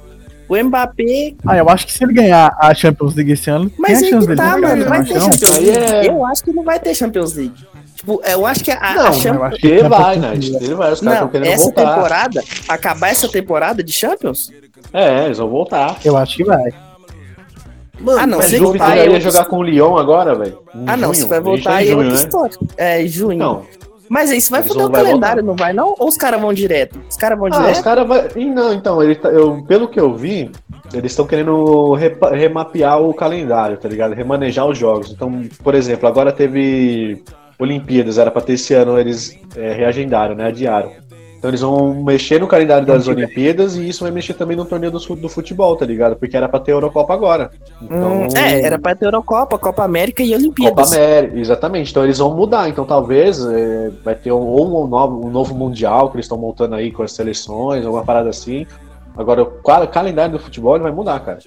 O 0.50 0.58
Mbappé. 0.62 1.36
Ah, 1.48 1.58
eu 1.58 1.70
acho 1.70 1.86
que 1.88 1.94
se 1.94 2.04
ele 2.04 2.14
ganhar 2.14 2.54
a 2.60 2.74
Champions 2.74 3.16
League 3.16 3.32
esse 3.32 3.50
ano, 3.50 3.72
Mas 3.78 4.00
tem 4.00 4.08
a 4.10 4.12
chance 4.12 4.28
dele 4.28 4.38
tá, 4.42 4.56
ganhar, 4.60 4.76
mano. 4.76 4.90
Vai 4.90 5.06
ter 5.06 5.14
não? 5.14 5.32
Champions 5.32 5.58
League. 5.58 5.70
é- 5.70 6.08
Eu 6.10 6.26
acho 6.26 6.44
que 6.44 6.52
não 6.52 6.64
vai 6.64 6.80
ter 6.80 6.94
Champions 6.96 7.34
League. 7.34 7.66
Tipo, 8.04 8.22
eu 8.26 8.46
acho 8.46 8.64
que 8.66 8.70
a, 8.72 8.78
a 8.82 8.94
Não, 8.96 9.14
Champions 9.14 9.24
eu 9.24 9.44
acho 9.44 9.52
Porque 9.52 9.80
Champions 9.80 9.98
vai, 10.02 10.16
né? 10.18 10.34
Ele 10.36 10.76
vai, 10.76 10.92
os 10.92 11.00
caras 11.00 11.02
estão 11.02 11.14
Não, 11.22 11.28
querendo 11.30 11.48
essa 11.48 11.64
voltar. 11.64 11.96
temporada, 11.96 12.44
acabar 12.68 13.08
essa 13.10 13.30
temporada 13.30 13.82
de 13.84 13.94
Champions? 13.94 14.52
É, 14.92 15.26
eles 15.26 15.38
vão 15.38 15.48
voltar. 15.50 15.98
Eu 16.04 16.18
acho 16.18 16.36
que 16.36 16.44
vai. 16.44 16.72
Mano, 18.00 18.20
Ah, 18.20 18.28
não, 18.28 18.38
Mas 18.40 18.48
se 18.48 18.60
voltar, 18.60 18.98
ia 18.98 19.06
eu- 19.06 19.22
jogar 19.22 19.46
com 19.46 19.58
o 19.60 19.64
Lyon 19.64 19.98
agora, 19.98 20.36
velho. 20.36 20.60
Ah, 20.86 20.98
não, 20.98 21.14
se 21.14 21.26
vai 21.26 21.38
A 21.38 21.42
voltar 21.42 21.76
aí 21.76 21.86
em 21.86 21.88
é 21.88 21.92
junho, 21.94 22.04
outra 22.06 22.14
né? 22.20 22.24
história. 22.26 22.58
É, 22.76 23.06
junho. 23.08 23.38
Não. 23.38 23.62
Mas 24.10 24.30
aí, 24.32 24.38
isso 24.38 24.52
vai 24.52 24.62
foder 24.62 24.86
o 24.86 24.92
vai 24.92 25.04
calendário, 25.06 25.42
não 25.42 25.56
vai 25.56 25.72
não? 25.72 25.96
Ou 25.98 26.10
os 26.10 26.18
caras 26.18 26.42
vão 26.42 26.54
direto? 26.54 27.00
Os 27.10 27.16
caras 27.16 27.40
vão 27.40 27.48
Ah, 27.48 27.52
os 27.56 27.58
direto? 27.66 27.84
caras 27.84 28.08
vai. 28.08 28.28
Não, 28.36 28.74
então, 28.74 29.02
ele 29.02 29.16
tá- 29.16 29.30
eu, 29.30 29.64
pelo 29.64 29.88
que 29.88 30.00
eu 30.00 30.14
vi, 30.14 30.52
eles 30.94 31.14
estão 31.14 31.26
querendo 31.26 31.94
repa- 31.94 32.32
remapear 32.32 33.00
o 33.02 33.14
calendário, 33.14 33.78
tá 33.78 33.88
ligado? 33.88 34.14
Remanejar 34.14 34.68
os 34.68 34.78
jogos. 34.78 35.10
Então, 35.12 35.44
por 35.64 35.74
exemplo, 35.74 36.08
agora 36.08 36.32
teve 36.34 37.24
Olimpíadas, 37.60 38.18
era 38.18 38.32
pra 38.32 38.42
ter 38.42 38.54
esse 38.54 38.74
ano, 38.74 38.98
eles 39.00 39.38
é, 39.56 39.74
reagendaram, 39.74 40.36
né? 40.36 40.48
Adiaram. 40.48 40.92
Então 41.38 41.50
eles 41.50 41.60
vão 41.60 41.94
mexer 42.04 42.40
no 42.40 42.48
calendário 42.48 42.88
das 42.88 43.06
Olimpíadas 43.10 43.76
e 43.76 43.90
isso 43.90 44.02
vai 44.06 44.12
mexer 44.12 44.34
também 44.34 44.56
no 44.56 44.64
torneio 44.64 44.90
do, 44.94 45.00
do 45.18 45.28
futebol, 45.28 45.76
tá 45.76 45.86
ligado? 45.86 46.16
Porque 46.16 46.38
era 46.38 46.48
pra 46.48 46.58
ter 46.58 46.72
Eurocopa 46.72 47.14
agora. 47.14 47.52
Então, 47.82 48.24
Hum, 48.24 48.28
é, 48.38 48.62
era 48.62 48.80
pra 48.80 48.96
ter 48.96 49.06
Eurocopa, 49.08 49.58
Copa 49.58 49.84
América 49.84 50.24
e 50.24 50.28
Copa 50.30 50.40
Olimpíadas. 50.42 50.94
América, 50.94 51.38
exatamente. 51.38 51.92
Então 51.92 52.06
eles 52.06 52.18
vão 52.20 52.34
mudar. 52.34 52.70
Então 52.70 52.86
talvez 52.86 53.46
é, 53.46 53.92
vai 54.06 54.16
ter 54.16 54.32
um, 54.32 54.38
ou 54.38 54.86
um 54.86 54.88
novo, 54.88 55.28
um 55.28 55.30
novo 55.30 55.54
mundial 55.54 56.10
que 56.10 56.16
eles 56.16 56.26
estão 56.26 56.38
montando 56.38 56.76
aí 56.76 56.92
com 56.94 57.04
as 57.04 57.12
seleções, 57.12 57.86
alguma 57.86 58.06
parada 58.06 58.30
assim. 58.30 58.66
Agora 59.18 59.44
o 59.44 59.46
cal- 59.46 59.86
calendário 59.90 60.32
do 60.32 60.40
futebol 60.40 60.80
vai 60.80 60.94
mudar, 60.94 61.20
cara. 61.20 61.40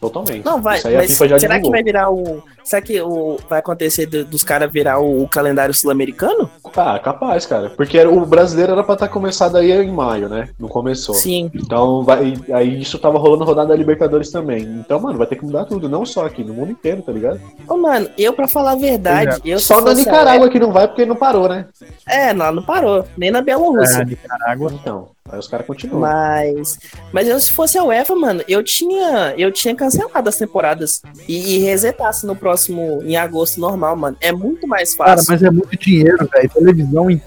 Totalmente. 0.00 0.44
Não, 0.44 0.62
vai, 0.62 0.78
Isso 0.78 0.88
aí 0.88 0.94
a 0.96 0.98
mas 1.00 1.10
FIFA 1.10 1.28
já 1.28 1.38
será 1.38 1.54
que 1.54 1.60
divulgou. 1.60 1.70
vai 1.72 1.82
virar 1.82 2.10
o. 2.10 2.42
Será 2.64 2.80
que 2.82 3.00
o, 3.02 3.38
vai 3.48 3.58
acontecer 3.58 4.06
do- 4.06 4.24
dos 4.24 4.42
caras 4.42 4.70
virar 4.72 4.98
o, 4.98 5.22
o 5.24 5.28
calendário 5.28 5.74
sul-americano? 5.74 6.48
Ah, 6.76 6.98
capaz, 6.98 7.44
cara. 7.46 7.70
Porque 7.70 7.98
era- 7.98 8.08
o 8.10 8.24
brasileiro 8.24 8.72
era 8.72 8.82
pra 8.84 8.94
estar 8.94 9.08
começado 9.08 9.56
aí 9.56 9.70
em 9.72 9.90
maio, 9.92 10.28
né? 10.28 10.48
Não 10.58 10.68
começou. 10.68 11.14
Sim. 11.14 11.50
Então 11.54 12.02
vai, 12.04 12.34
aí 12.52 12.80
isso 12.80 12.98
tava 12.98 13.18
rolando 13.18 13.44
rodada 13.44 13.68
da 13.68 13.76
Libertadores 13.76 14.30
também. 14.30 14.62
Então, 14.62 14.98
mano, 15.00 15.18
vai 15.18 15.26
ter 15.26 15.36
que 15.36 15.44
mudar 15.44 15.64
tudo, 15.66 15.88
não 15.88 16.06
só 16.06 16.24
aqui, 16.24 16.42
no 16.44 16.54
mundo 16.54 16.70
inteiro, 16.72 17.02
tá 17.02 17.12
ligado? 17.12 17.40
Ô, 17.68 17.76
mano, 17.76 18.08
eu, 18.16 18.32
pra 18.32 18.48
falar 18.48 18.72
a 18.72 18.76
verdade, 18.76 19.40
eu 19.44 19.58
se 19.58 19.66
Só 19.66 19.80
na 19.80 19.92
Nicarágua 19.92 20.48
que 20.48 20.58
não 20.58 20.72
vai 20.72 20.86
porque 20.88 21.04
não 21.04 21.16
parou, 21.16 21.48
né? 21.48 21.66
É, 22.08 22.32
não, 22.32 22.52
não 22.52 22.62
parou. 22.62 23.04
Nem 23.18 23.30
na 23.30 23.40
É, 23.40 23.42
Bielorrússia. 23.42 24.04
Nicarágua. 24.04 24.72
Então, 24.72 25.08
aí 25.32 25.38
os 25.38 25.48
caras 25.48 25.66
continuam. 25.66 26.00
Mas. 26.00 26.78
Mas 27.12 27.28
eu, 27.28 27.38
se 27.40 27.52
fosse 27.52 27.76
a 27.78 27.84
UEFA, 27.84 28.14
mano, 28.14 28.42
eu 28.48 28.62
tinha. 28.62 29.34
Eu 29.36 29.50
tinha 29.52 29.74
cancelado 29.74 30.28
as 30.28 30.36
temporadas. 30.36 31.00
E, 31.28 31.56
e 31.56 31.58
resetasse 31.60 32.26
no 32.26 32.34
próximo. 32.36 33.00
Em 33.02 33.16
agosto 33.16 33.60
normal, 33.60 33.96
mano. 33.96 34.16
É 34.20 34.32
muito 34.32 34.66
mais 34.66 34.94
Cara, 34.94 35.16
fácil. 35.16 35.26
mas 35.32 35.42
é 35.42 35.50
muito 35.50 35.76
dinheiro, 35.76 36.28
velho. 36.32 36.50
Televisão, 36.50 37.20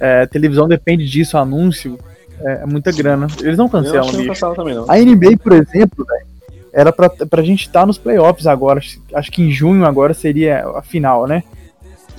é, 0.00 0.26
televisão 0.26 0.68
depende 0.68 1.08
disso, 1.08 1.36
anúncio. 1.38 1.98
É, 2.40 2.62
é 2.62 2.66
muita 2.66 2.92
grana. 2.92 3.26
Eles 3.40 3.56
não 3.56 3.68
cancelam, 3.68 4.12
não 4.12 4.26
cancela 4.26 4.54
também, 4.54 4.74
não. 4.74 4.84
A 4.90 4.96
NBA, 4.98 5.38
por 5.42 5.52
exemplo, 5.52 6.04
velho, 6.04 6.26
era 6.72 6.92
pra, 6.92 7.08
pra 7.08 7.42
gente 7.42 7.62
estar 7.66 7.86
nos 7.86 7.96
playoffs 7.96 8.46
agora. 8.46 8.78
Acho- 8.78 9.00
Acho 9.14 9.32
que 9.32 9.42
em 9.42 9.50
junho 9.50 9.86
agora 9.86 10.12
seria 10.12 10.66
a 10.76 10.82
final, 10.82 11.26
né? 11.26 11.42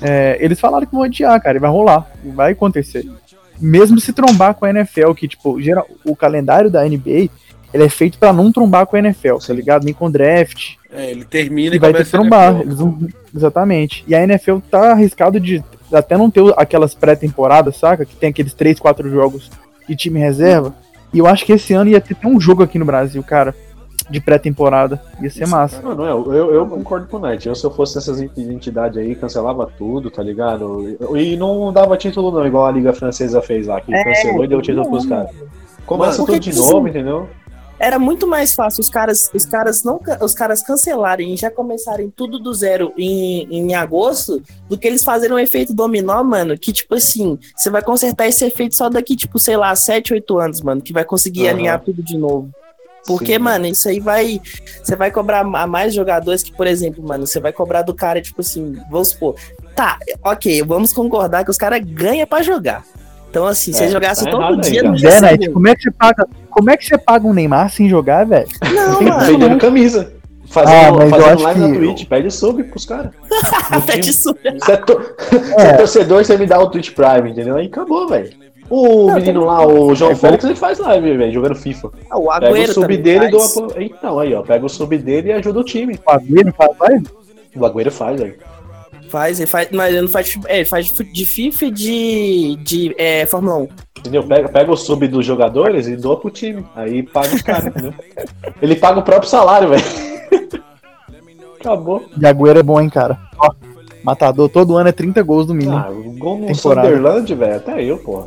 É, 0.02 0.38
eles 0.40 0.60
falaram 0.60 0.86
que 0.86 0.94
vão 0.94 1.04
adiar, 1.04 1.40
cara, 1.42 1.58
e 1.58 1.60
vai 1.60 1.70
rolar. 1.70 2.10
Vai 2.24 2.52
acontecer. 2.54 3.06
Mesmo 3.60 4.00
se 4.00 4.14
trombar 4.14 4.54
com 4.56 4.66
a 4.66 4.70
NFL, 4.70 5.14
que, 5.14 5.28
tipo, 5.28 5.62
geral, 5.62 5.88
o 6.06 6.16
calendário 6.16 6.70
da 6.70 6.84
NBA 6.84 7.30
ele 7.74 7.84
é 7.84 7.90
feito 7.90 8.18
pra 8.18 8.32
não 8.32 8.52
trombar 8.52 8.86
com 8.88 8.96
a 8.96 9.00
NFL, 9.00 9.36
tá 9.46 9.54
ligado? 9.54 9.84
Nem 9.84 9.94
com 9.94 10.10
draft. 10.10 10.76
É, 10.92 11.12
ele 11.12 11.26
termina 11.26 11.76
E 11.76 11.80
vai 11.80 11.94
ter 11.94 12.06
que 12.06 12.12
trombar. 12.12 12.64
Vão- 12.66 12.98
exatamente. 13.36 14.04
E 14.08 14.16
a 14.16 14.24
NFL 14.24 14.60
tá 14.72 14.92
arriscado 14.92 15.40
de 15.40 15.64
até 15.92 16.18
não 16.18 16.32
ter 16.32 16.42
aquelas 16.56 16.96
pré-temporadas, 16.96 17.76
saca? 17.78 18.06
Que 18.06 18.16
tem 18.16 18.30
aqueles 18.30 18.54
3, 18.54 18.80
4 18.80 19.10
jogos 19.10 19.52
de 19.88 19.96
time 19.96 20.20
reserva. 20.20 20.74
E 21.14 21.20
eu 21.20 21.28
acho 21.28 21.46
que 21.46 21.54
esse 21.54 21.74
ano 21.74 21.90
ia 21.90 22.02
ter 22.02 22.16
um 22.26 22.40
jogo 22.40 22.64
aqui 22.64 22.80
no 22.80 22.86
Brasil, 22.86 23.22
cara, 23.24 23.54
de 24.10 24.20
pré-temporada. 24.22 25.02
Ia 25.22 25.30
ser 25.30 25.48
massa. 25.48 25.82
Não, 25.82 25.96
não 25.96 26.06
é, 26.06 26.12
eu, 26.12 26.54
eu 26.54 26.66
concordo 26.68 27.08
com 27.08 27.18
o 27.18 27.20
Knight. 27.20 27.48
Eu, 27.48 27.56
se 27.56 27.66
eu 27.66 27.72
fosse 27.72 27.98
essas 27.98 28.22
entidades 28.22 28.98
aí, 28.98 29.16
cancelava 29.16 29.70
tudo, 29.78 30.10
tá 30.10 30.24
ligado? 30.24 30.98
E 31.18 31.36
não 31.36 31.72
dava 31.74 31.98
título, 31.98 32.32
não, 32.32 32.46
igual 32.46 32.66
a 32.66 32.72
Liga 32.72 32.94
Francesa 32.94 33.42
fez 33.42 33.68
lá, 33.68 33.82
que 33.82 33.92
cancelou 33.92 34.44
e 34.44 34.48
deu 34.48 34.62
título 34.62 34.90
pros 34.90 35.06
caras. 35.06 35.32
Começa 35.86 36.14
Mano, 36.22 36.26
tudo 36.28 36.40
de 36.40 36.56
novo, 36.56 36.80
isso- 36.80 36.88
entendeu? 36.88 37.30
Era 37.80 38.00
muito 38.00 38.26
mais 38.26 38.56
fácil 38.56 38.82
os 38.82 38.90
caras, 38.90 39.30
os 39.36 39.46
caras 39.46 39.84
não 39.84 40.00
os 40.20 40.34
caras 40.34 40.64
cancelarem 40.64 41.32
e 41.36 41.38
já 41.38 41.52
começarem 41.52 42.10
tudo 42.10 42.40
do 42.40 42.52
zero 42.52 42.92
em, 42.98 43.48
em 43.52 43.76
agosto 43.76 44.42
do 44.68 44.76
que 44.76 44.88
eles 44.88 45.04
fazerem 45.04 45.36
um 45.36 45.40
efeito 45.40 45.76
dominó, 45.76 46.24
mano. 46.24 46.58
Que 46.58 46.74
tipo 46.74 46.96
assim, 46.96 47.38
você 47.56 47.70
vai 47.70 47.84
consertar 47.84 48.28
esse 48.28 48.44
efeito 48.44 48.76
só 48.76 48.90
daqui, 48.90 49.16
tipo, 49.16 49.38
sei 49.38 49.56
lá, 49.58 49.76
7, 49.76 50.12
8 50.16 50.40
anos, 50.40 50.62
mano, 50.62 50.82
que 50.82 50.92
vai 50.92 51.06
conseguir 51.06 51.42
Aham. 51.44 51.50
alinhar 51.52 51.80
tudo 51.80 52.02
de 52.02 52.18
novo. 52.18 52.50
Porque, 53.08 53.34
Sim. 53.34 53.40
mano, 53.40 53.66
isso 53.66 53.88
aí 53.88 54.00
vai. 54.02 54.42
Você 54.84 54.96
vai 54.96 55.10
cobrar 55.10 55.40
a 55.40 55.66
mais 55.66 55.94
jogadores 55.94 56.44
que, 56.44 56.52
por 56.52 56.68
exemplo, 56.68 57.02
mano, 57.08 57.26
você 57.26 57.40
vai 57.40 57.54
cobrar 57.54 57.82
do 57.82 57.94
cara, 57.96 58.22
tipo 58.22 58.42
assim, 58.42 58.76
vamos 58.92 59.10
supor. 59.10 59.36
Tá, 59.76 59.98
ok, 60.24 60.62
vamos 60.64 60.92
concordar 60.92 61.44
que 61.46 61.50
os 61.52 61.58
caras 61.58 61.80
ganham 61.84 62.28
pra 62.28 62.44
jogar. 62.44 62.84
Então, 63.30 63.46
assim, 63.46 63.72
se 63.72 63.80
É, 63.80 63.84
eles 63.84 63.94
jogassem 63.94 64.26
tá 64.26 64.32
todo 64.32 64.44
aí, 64.56 64.60
dia, 64.62 64.82
cara. 64.82 64.88
não 64.94 64.96
ia 65.00 65.10
Zé, 65.12 65.20
ser 65.20 65.26
Knight, 65.26 65.46
ruim. 65.46 65.54
como 65.54 65.68
é 65.68 65.76
que 65.76 65.82
você 65.84 65.92
paga? 65.92 66.28
Como 66.50 66.70
é 66.70 66.78
que 66.78 66.86
você 66.86 66.98
paga 66.98 67.28
um 67.28 67.34
Neymar 67.34 67.70
sem 67.72 67.88
jogar, 67.90 68.26
velho? 68.26 68.48
Não. 68.74 69.20
Vendendo 69.26 69.58
camisa. 69.58 70.14
Fazendo, 70.50 70.76
Ah, 70.78 70.92
mas 70.94 71.04
eu 71.04 71.10
fazendo 71.10 71.34
acho 71.34 71.44
live 71.44 71.60
que- 71.62 71.68
na 71.68 71.76
Twitch, 71.76 72.08
pede 72.08 72.32
sub 72.32 72.64
pros 72.64 72.86
caras. 72.86 73.12
Pede 73.86 74.14
sub. 74.14 74.40
Você 74.42 74.72
é, 74.72 74.78
to- 74.78 75.02
você 75.30 75.62
é 75.62 75.74
torcedor, 75.74 76.24
você 76.26 76.38
me 76.38 76.46
dá 76.46 76.58
o 76.58 76.70
Twitch 76.70 76.92
Prime, 76.94 77.32
entendeu? 77.32 77.58
Aí 77.58 77.68
acabou, 77.68 78.08
velho. 78.08 78.32
O 78.70 79.08
Não, 79.08 79.16
menino 79.16 79.46
lá, 79.46 79.66
o 79.66 79.96
João 79.96 80.12
É, 80.12 80.16
Félix, 80.16 80.44
ele 80.44 80.56
faz 80.56 80.78
live, 80.80 81.16
velho, 81.18 81.32
jogando 81.32 81.56
FIFA. 81.56 81.90
Ah, 82.10 82.18
o 82.20 82.28
Pega 82.28 82.48
Agüero 82.48 82.72
o 82.72 82.74
sub 82.74 82.98
dele 82.98 83.26
e 83.28 83.32
faz. 83.32 83.54
doa 83.54 83.68
pro... 83.70 83.82
Então, 83.82 84.20
aí, 84.20 84.34
ó, 84.34 84.42
pega 84.42 84.66
o 84.66 84.70
sub 84.70 84.98
dele 84.98 85.30
e 85.30 85.32
ajuda 85.34 85.60
o 85.60 85.64
time. 85.64 85.98
O 86.06 86.12
Agüero 86.12 86.54
faz 86.54 86.72
live? 86.80 87.08
O 87.56 87.66
Agüero 87.66 87.92
faz, 87.92 88.20
velho. 88.20 88.36
Faz, 89.10 89.40
ele 89.40 89.48
faz, 89.48 89.70
mas 89.72 89.94
ele 89.94 90.02
não 90.02 90.10
faz, 90.10 90.38
é, 90.48 90.58
ele 90.58 90.66
faz 90.66 90.88
de 90.92 91.26
FIFA 91.26 91.66
e 91.66 91.72
de, 91.72 92.56
de 92.62 92.96
é, 92.98 93.26
Fórmula 93.26 93.56
1. 93.60 93.68
Entendeu? 94.00 94.24
Pega, 94.28 94.50
pega 94.50 94.72
o 94.72 94.76
sub 94.76 95.08
dos 95.08 95.26
jogadores 95.26 95.88
e 95.88 95.96
doa 95.96 96.20
pro 96.20 96.30
time. 96.30 96.66
Aí 96.76 97.04
paga 97.04 97.34
os 97.34 97.42
caras, 97.42 97.68
entendeu? 97.68 97.94
Ele 98.62 98.76
paga 98.76 99.00
o 99.00 99.04
próprio 99.04 99.30
salário, 99.30 99.70
velho. 99.70 99.84
Acabou. 101.60 102.06
E 102.20 102.26
Agüero 102.26 102.60
é 102.60 102.64
bom, 102.64 102.80
hein, 102.82 102.90
cara. 102.90 103.18
Ó, 103.40 103.50
matador, 104.04 104.50
todo 104.50 104.76
ano 104.78 104.90
é 104.90 104.92
30 104.92 105.22
gols 105.24 105.48
no 105.48 105.54
mínimo. 105.54 105.78
Ah, 105.78 105.90
o 105.90 106.12
gol 106.18 106.40
no. 106.40 106.54
Sunderland, 106.56 107.34
velho, 107.34 107.56
até 107.56 107.84
eu, 107.84 107.98
porra. 107.98 108.26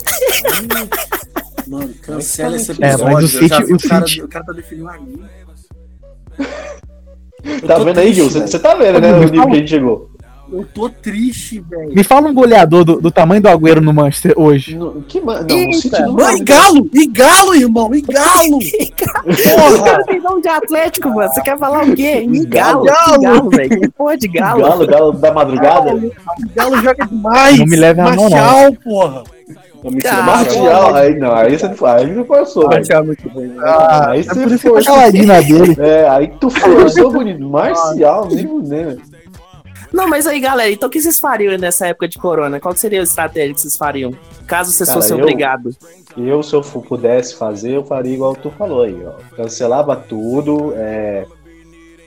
Mano, 1.68 1.90
cancela 2.02 2.56
esse 2.56 2.70
É, 2.72 2.74
episódio. 2.74 3.04
mas 3.14 3.34
o 3.34 3.38
eu 3.38 3.48
já 3.48 3.56
City- 3.58 3.66
vi 3.66 3.72
o 3.72 3.76
o, 3.76 3.88
cara, 3.88 4.06
City- 4.06 4.22
o 4.22 4.28
cara 4.28 4.44
tá 4.44 4.52
definindo 4.52 4.88
a 4.88 4.98
mim. 4.98 5.22
Tá 7.66 7.78
vendo 7.78 7.98
aí, 7.98 8.12
Gil? 8.12 8.28
Você 8.28 8.58
tá 8.58 8.74
vendo, 8.74 9.00
né, 9.00 9.12
o 9.12 9.20
nível 9.24 9.46
que 9.46 9.52
a 9.52 9.58
gente 9.58 9.70
chegou. 9.70 10.10
Eu 10.52 10.64
tô 10.74 10.88
triste, 10.90 11.60
velho. 11.60 11.94
Me 11.94 12.02
fala 12.02 12.28
um 12.28 12.34
goleador 12.34 12.82
do, 12.84 13.00
do 13.00 13.08
tamanho 13.08 13.40
do 13.40 13.48
Agüero 13.48 13.80
no 13.80 13.92
Manchester 13.94 14.34
hoje. 14.36 14.74
No- 14.76 15.00
que 15.02 15.20
ma... 15.20 15.42
Não, 15.42 15.48
Eita, 15.56 15.78
City 15.78 16.02
não 16.02 16.12
Mano, 16.14 16.38
e 16.38 16.42
galo! 16.42 16.90
E 16.92 17.06
galo, 17.06 17.54
irmão! 17.54 17.94
E 17.94 18.00
galo! 18.02 18.58
Esse 19.28 19.78
cara 19.84 20.04
tem 20.06 20.20
nome 20.20 20.42
de 20.42 20.48
Atlético, 20.48 21.08
mano. 21.10 21.32
Você 21.32 21.40
quer 21.40 21.56
falar 21.56 21.84
o 21.84 21.94
quê? 21.94 22.26
Ih, 22.28 22.46
Galo, 22.46 22.84
Galo. 22.84 23.12
que 23.12 23.18
galo, 23.26 23.50
velho. 23.50 23.80
Que 23.80 23.88
porra 23.90 24.16
de 24.16 24.26
galo. 24.26 24.62
Galo, 24.62 24.86
galo 24.88 25.12
da 25.12 25.32
madrugada. 25.32 25.92
galo 26.56 26.76
joga 26.82 27.06
demais! 27.06 27.56
Não 27.60 27.66
me 27.66 27.76
leve 27.76 28.00
a 28.00 28.10
mão, 28.16 28.28
não. 28.28 28.74
Porra! 28.74 29.22
Não, 29.82 29.90
mentira, 29.90 30.12
Ah, 30.14 30.22
Martial, 30.22 30.94
aí 30.94 31.18
não, 31.18 31.32
aí 31.34 31.58
você 31.58 31.68
não 31.68 31.86
aí 31.86 32.14
você 32.14 32.24
forçou, 32.24 32.72
é 32.72 33.02
muito 33.02 33.30
bom. 33.30 33.46
Ah, 33.60 34.10
aí 34.10 34.20
é 34.20 34.22
você 34.22 34.30
isso 34.44 34.48
que 34.58 34.64
tá 34.64 34.68
forçou. 34.70 34.94
caladinho 34.94 35.26
na 35.26 35.40
dele. 35.40 35.76
É, 35.78 36.08
aí 36.08 36.28
tu 36.40 36.50
forçou 36.50 37.10
bonito. 37.12 37.40
Marcial, 37.48 38.28
nem 38.30 38.46
né? 38.62 38.96
Não, 39.92 40.08
mas 40.08 40.24
aí, 40.26 40.38
galera, 40.38 40.70
então 40.70 40.88
o 40.88 40.92
que 40.92 41.00
vocês 41.00 41.18
fariam 41.18 41.56
nessa 41.58 41.88
época 41.88 42.06
de 42.06 42.16
corona? 42.18 42.60
Qual 42.60 42.74
seria 42.76 43.00
a 43.00 43.02
estratégia 43.02 43.54
que 43.54 43.60
vocês 43.60 43.76
fariam? 43.76 44.12
Caso 44.46 44.70
vocês 44.70 44.88
Cara, 44.88 45.00
fossem 45.00 45.16
eu- 45.16 45.22
obrigados. 45.22 45.76
Eu, 46.16 46.42
se 46.42 46.54
eu 46.54 46.60
pudesse 46.62 47.34
fazer, 47.36 47.72
eu 47.76 47.84
faria 47.84 48.14
igual 48.14 48.34
tu 48.36 48.50
falou 48.50 48.82
aí, 48.82 48.96
ó. 49.04 49.12
Cancelava 49.34 49.96
tudo, 49.96 50.72
é... 50.76 51.24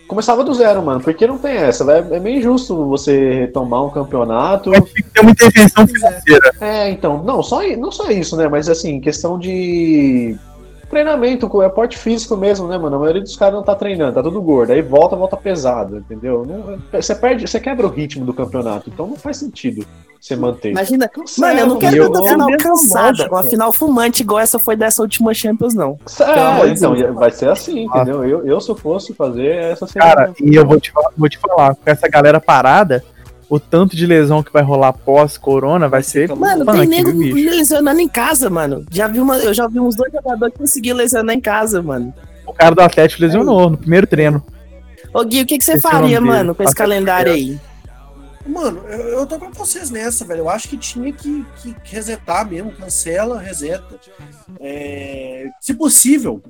Começava 0.08 0.44
do 0.44 0.54
zero, 0.54 0.84
mano, 0.84 1.02
porque 1.02 1.26
não 1.26 1.38
tem 1.38 1.54
essa. 1.56 1.84
vai- 1.84 2.00
É 2.12 2.20
meio 2.20 2.38
injusto 2.38 2.86
você 2.88 3.34
retomar 3.42 3.84
um 3.86 3.90
campeonato. 3.90 4.72
Tem 4.72 5.22
uma 5.22 5.32
intervenção 5.32 5.88
financeira. 5.88 6.52
É, 6.62 6.90
então, 6.90 7.24
não 7.24 7.42
só, 7.42 7.62
não 7.78 7.92
só 7.92 8.10
isso, 8.12 8.36
né? 8.36 8.48
Mas 8.48 8.68
assim, 8.70 9.00
questão 9.00 9.40
de 9.40 10.36
treinamento, 10.94 11.62
é 11.64 11.70
porte 11.70 11.98
físico 11.98 12.38
mesmo, 12.38 12.68
né, 12.68 12.78
mano? 12.78 12.96
A 12.96 13.00
maioria 13.00 13.22
dos 13.22 13.36
caras 13.36 13.56
não 13.56 13.64
tá 13.64 13.76
treinando, 13.76 14.14
tá 14.14 14.22
tudo 14.24 14.40
gordo. 14.42 14.72
Aí 14.72 14.82
volta, 14.82 15.16
volta 15.16 15.36
pesado, 15.36 15.98
entendeu? 15.98 16.46
Não- 16.46 16.78
você 17.02 17.16
perde, 17.16 17.48
você 17.48 17.60
quebra 17.60 17.88
o 17.88 17.90
ritmo 17.90 18.24
do 18.26 18.34
campeonato, 18.34 18.90
então 18.94 19.08
não 19.08 19.16
faz 19.16 19.38
sentido 19.38 19.86
você 20.22 20.36
manter. 20.36 20.70
Imagina, 20.72 21.08
Cancela, 21.10 21.48
mano, 21.48 21.60
eu 21.60 21.68
não 21.68 21.78
quero 21.80 22.08
uma 22.08 22.24
final 22.30 22.50
cansada, 22.58 23.28
uma 23.28 23.44
final 23.44 23.74
fumante 23.74 24.22
igual 24.22 24.40
essa 24.40 24.58
foi 24.60 24.76
dessa 24.76 25.02
última 25.02 25.34
Champions, 25.34 25.74
não. 25.74 25.98
É, 26.22 26.68
então, 26.70 26.94
Deus. 26.94 27.16
vai 27.16 27.32
ser 27.32 27.50
assim, 27.50 27.84
entendeu? 27.86 28.24
Eu, 28.24 28.46
eu, 28.46 28.62
se 28.62 28.70
eu 28.70 28.76
fosse 28.76 29.14
fazer 29.14 29.48
essa 29.48 29.86
seria 29.88 30.08
Cara, 30.08 30.32
e 30.42 30.56
eu 30.56 30.66
vou 30.66 30.80
te, 30.80 30.92
falar- 30.92 31.12
vou 31.18 31.28
te 31.28 31.38
falar, 31.40 31.76
com 31.76 31.82
essa 31.90 32.08
galera 32.08 32.40
parada, 32.40 33.04
o 33.54 33.60
tanto 33.60 33.96
de 33.96 34.08
lesão 34.08 34.42
que 34.42 34.52
vai 34.52 34.64
rolar 34.64 34.94
pós-corona 34.94 35.88
vai 35.88 36.02
ser. 36.02 36.28
Mano, 36.36 36.66
punk, 36.66 36.80
tem 36.80 36.88
nego 36.88 37.14
bicho? 37.14 37.36
lesionando 37.52 38.00
em 38.00 38.08
casa, 38.08 38.50
mano. 38.50 38.84
Já 38.90 39.08
vi 39.08 39.20
uma, 39.20 39.38
eu 39.38 39.54
já 39.54 39.68
vi 39.68 39.80
uns 39.80 39.96
dois 39.96 40.12
jogadores 40.12 40.54
que 40.54 40.60
conseguiram 40.60 40.98
lesionar 40.98 41.36
em 41.36 41.40
casa, 41.40 41.80
mano. 41.80 42.12
O 42.48 42.52
cara 42.52 42.74
do 42.74 42.82
Atlético 42.82 43.22
lesionou 43.22 43.70
no 43.70 43.78
primeiro 43.78 44.08
treino. 44.08 44.44
Ô 45.14 45.24
Gui, 45.24 45.44
o 45.44 45.46
que, 45.46 45.60
que 45.60 45.64
você 45.64 45.74
Esse 45.74 45.88
é 45.88 45.92
faria, 45.92 46.20
mano, 46.20 46.56
com 46.56 46.64
esse 46.64 46.72
Atlético 46.72 46.78
calendário 46.78 47.32
aí? 47.32 47.60
Mano, 48.44 48.82
eu, 48.90 49.20
eu 49.20 49.28
tô 49.28 49.38
com 49.38 49.52
vocês 49.52 49.92
nessa, 49.92 50.26
velho. 50.26 50.40
Eu 50.40 50.50
acho 50.50 50.68
que 50.68 50.76
tinha 50.76 51.14
que, 51.14 51.46
que 51.62 51.76
resetar 51.84 52.50
mesmo. 52.50 52.72
Cancela, 52.72 53.40
reseta. 53.40 54.00
É, 54.60 55.46
se 55.62 55.76
possível, 55.76 56.42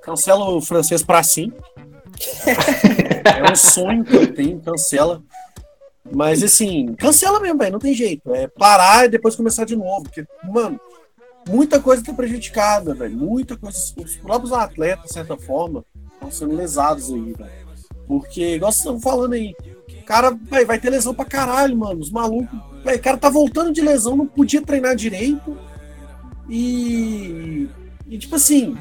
cancela 0.00 0.48
o 0.48 0.60
francês 0.60 1.02
pra 1.02 1.24
sim. 1.24 1.52
é 3.26 3.50
um 3.50 3.56
sonho 3.56 4.04
que 4.04 4.14
eu 4.14 4.32
tenho, 4.32 4.60
cancela. 4.60 5.20
Mas 6.14 6.42
assim, 6.42 6.94
cancela 6.94 7.40
mesmo, 7.40 7.58
velho. 7.58 7.72
Não 7.72 7.78
tem 7.78 7.94
jeito. 7.94 8.34
É 8.34 8.46
parar 8.46 9.06
e 9.06 9.08
depois 9.08 9.36
começar 9.36 9.64
de 9.64 9.76
novo. 9.76 10.04
Porque, 10.04 10.26
mano, 10.44 10.80
muita 11.48 11.80
coisa 11.80 12.04
tá 12.04 12.12
prejudicada, 12.12 12.94
velho. 12.94 13.16
Muita 13.16 13.56
coisa. 13.56 13.78
Os 13.96 14.16
próprios 14.16 14.52
atletas, 14.52 15.06
de 15.06 15.12
certa 15.12 15.36
forma, 15.36 15.84
estão 16.14 16.30
sendo 16.30 16.54
lesados 16.54 17.12
aí, 17.12 17.32
velho. 17.32 17.62
Porque, 18.06 18.56
igual 18.56 18.70
vocês 18.70 18.84
estão 18.84 19.00
falando 19.00 19.32
aí, 19.34 19.54
o 19.88 20.04
cara 20.04 20.36
vai, 20.48 20.64
vai 20.64 20.78
ter 20.78 20.90
lesão 20.90 21.14
pra 21.14 21.24
caralho, 21.24 21.76
mano. 21.76 22.00
Os 22.00 22.10
malucos. 22.10 22.58
véi, 22.84 22.96
o 22.96 23.02
cara 23.02 23.16
tá 23.16 23.30
voltando 23.30 23.72
de 23.72 23.80
lesão, 23.80 24.16
não 24.16 24.26
podia 24.26 24.60
treinar 24.60 24.94
direito. 24.94 25.56
E. 26.48 27.68
E 28.06 28.18
tipo 28.18 28.36
assim. 28.36 28.76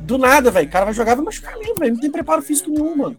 Do 0.00 0.18
nada, 0.18 0.50
velho. 0.50 0.68
O 0.68 0.70
cara 0.70 0.84
vai 0.86 0.94
jogar 0.94 1.12
e 1.12 1.16
vai 1.16 1.24
machucar 1.26 1.58
mesmo, 1.58 1.74
velho. 1.76 1.94
Não 1.94 2.00
tem 2.00 2.10
preparo 2.10 2.42
físico 2.42 2.70
nenhum, 2.70 2.96
mano. 2.96 3.16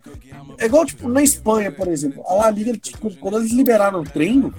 É 0.57 0.65
igual, 0.65 0.85
tipo, 0.85 1.07
na 1.07 1.21
Espanha, 1.23 1.71
por 1.71 1.87
exemplo. 1.87 2.23
A 2.27 2.33
La 2.33 2.49
Liga, 2.49 2.73
tipo, 2.77 3.09
quando 3.17 3.37
eles 3.37 3.51
liberaram 3.51 4.01
o 4.01 4.03
treino, 4.03 4.53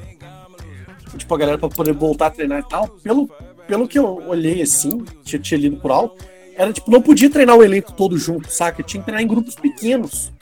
tipo, 1.17 1.35
a 1.35 1.39
galera 1.39 1.59
pra 1.59 1.69
poder 1.69 1.93
voltar 1.93 2.27
a 2.27 2.31
treinar 2.31 2.61
e 2.61 2.69
tal, 2.69 2.89
pelo, 2.89 3.29
pelo 3.67 3.89
que 3.89 3.99
eu 3.99 4.23
olhei 4.27 4.63
assim, 4.63 5.05
tinha, 5.25 5.41
tinha 5.41 5.61
lido 5.61 5.77
por 5.77 5.91
alto, 5.91 6.25
era 6.57 6.73
tipo, 6.73 6.91
não 6.91 7.03
podia 7.03 7.31
treinar 7.31 7.57
o 7.57 7.63
elenco 7.63 7.93
todo 7.93 8.17
junto, 8.17 8.51
saca? 8.51 8.83
Tinha 8.83 9.01
que 9.01 9.07
treinar 9.07 9.23
em 9.23 9.29
grupos 9.29 9.55
pequenos. 9.55 10.33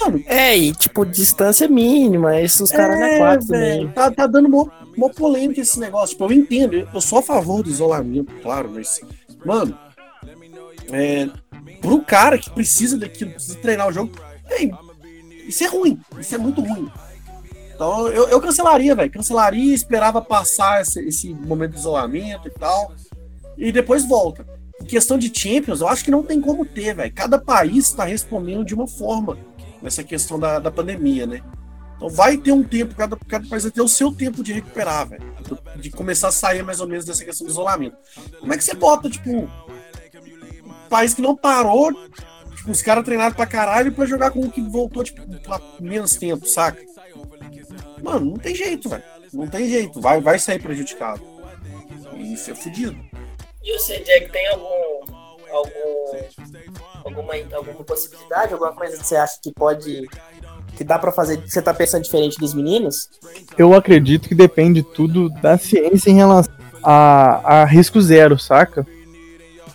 Mano, 0.00 0.22
É, 0.26 0.56
e 0.56 0.72
tipo, 0.72 1.04
distância 1.04 1.68
mínima, 1.68 2.40
esses 2.40 2.70
caras 2.70 2.98
não 2.98 3.06
é 3.06 3.18
quatro 3.18 3.46
velho, 3.48 3.78
também. 3.80 3.92
Tá, 3.92 4.10
tá 4.10 4.26
dando 4.26 4.48
mó, 4.48 4.66
mó 4.96 5.08
polêmica 5.08 5.60
esse 5.60 5.78
negócio. 5.80 6.10
Tipo, 6.10 6.24
eu 6.24 6.32
entendo, 6.32 6.88
eu 6.94 7.00
sou 7.00 7.18
a 7.18 7.22
favor 7.22 7.62
do 7.62 7.68
isolamento, 7.68 8.32
claro, 8.42 8.70
mas, 8.72 9.00
mano, 9.44 9.76
é, 10.92 11.28
pro 11.80 12.02
cara 12.02 12.38
que 12.38 12.50
precisa 12.50 12.98
daquilo, 12.98 13.32
precisa 13.32 13.58
treinar 13.58 13.88
o 13.88 13.92
jogo, 13.92 14.12
véi, 14.48 14.70
isso 15.46 15.64
é 15.64 15.66
ruim, 15.66 15.98
isso 16.18 16.34
é 16.34 16.38
muito 16.38 16.60
ruim. 16.60 16.90
Então 17.74 18.08
eu, 18.08 18.28
eu 18.28 18.40
cancelaria, 18.40 18.94
velho, 18.94 19.10
cancelaria, 19.10 19.74
esperava 19.74 20.20
passar 20.20 20.82
esse, 20.82 21.00
esse 21.00 21.32
momento 21.32 21.72
de 21.72 21.78
isolamento 21.78 22.46
e 22.46 22.50
tal, 22.50 22.92
e 23.56 23.72
depois 23.72 24.04
volta. 24.04 24.46
Em 24.80 24.84
questão 24.84 25.18
de 25.18 25.30
Champions, 25.34 25.80
eu 25.80 25.88
acho 25.88 26.04
que 26.04 26.10
não 26.10 26.22
tem 26.22 26.40
como 26.40 26.64
ter, 26.64 26.94
velho. 26.94 27.12
Cada 27.12 27.38
país 27.38 27.86
está 27.86 28.04
respondendo 28.04 28.64
de 28.64 28.74
uma 28.74 28.86
forma 28.86 29.36
nessa 29.82 30.02
questão 30.02 30.38
da, 30.38 30.58
da 30.58 30.70
pandemia, 30.70 31.26
né? 31.26 31.42
Então 31.96 32.08
vai 32.08 32.38
ter 32.38 32.52
um 32.52 32.62
tempo, 32.62 32.94
cada, 32.94 33.14
cada 33.14 33.46
país 33.46 33.62
vai 33.62 33.72
ter 33.72 33.82
o 33.82 33.88
seu 33.88 34.10
tempo 34.10 34.42
de 34.42 34.54
recuperar, 34.54 35.06
velho. 35.06 35.22
De 35.76 35.90
começar 35.90 36.28
a 36.28 36.32
sair 36.32 36.62
mais 36.62 36.80
ou 36.80 36.88
menos 36.88 37.04
dessa 37.04 37.22
questão 37.22 37.46
do 37.46 37.50
isolamento. 37.50 37.96
Como 38.38 38.52
é 38.54 38.56
que 38.56 38.64
você 38.64 38.74
bota, 38.74 39.10
tipo, 39.10 39.50
país 40.90 41.14
que 41.14 41.22
não 41.22 41.34
parou, 41.36 41.92
tipo, 42.56 42.70
os 42.70 42.82
caras 42.82 43.04
treinaram 43.04 43.34
pra 43.34 43.46
caralho 43.46 43.92
pra 43.92 44.04
jogar 44.04 44.30
com 44.30 44.40
o 44.40 44.50
que 44.50 44.60
voltou, 44.60 45.02
tipo, 45.02 45.22
pra 45.40 45.60
menos 45.80 46.16
tempo, 46.16 46.46
saca? 46.46 46.82
Mano, 48.02 48.32
não 48.32 48.36
tem 48.36 48.54
jeito, 48.54 48.88
velho. 48.88 49.02
Não 49.32 49.46
tem 49.46 49.68
jeito. 49.68 50.00
Vai, 50.00 50.20
vai 50.20 50.38
sair 50.38 50.60
prejudicado. 50.60 51.22
E 52.16 52.34
isso 52.34 52.50
é 52.50 52.54
fudido. 52.54 52.96
E 53.62 53.78
você, 53.78 54.00
Jack, 54.00 54.30
tem 54.30 54.48
algum. 54.48 55.14
algum 55.52 55.70
alguma, 57.04 57.32
alguma 57.52 57.84
possibilidade, 57.84 58.52
alguma 58.52 58.72
coisa 58.72 58.96
que 58.96 59.06
você 59.06 59.16
acha 59.16 59.38
que 59.42 59.52
pode. 59.52 60.08
que 60.76 60.84
dá 60.84 60.98
pra 60.98 61.12
fazer, 61.12 61.38
que 61.38 61.50
você 61.50 61.62
tá 61.62 61.72
pensando 61.72 62.02
diferente 62.02 62.38
dos 62.38 62.54
meninos? 62.54 63.08
Eu 63.56 63.74
acredito 63.74 64.28
que 64.28 64.34
depende 64.34 64.82
tudo 64.82 65.28
da 65.28 65.56
ciência 65.56 66.10
em 66.10 66.14
relação 66.14 66.52
a, 66.82 67.60
a 67.60 67.64
risco 67.64 68.00
zero, 68.00 68.38
saca? 68.38 68.86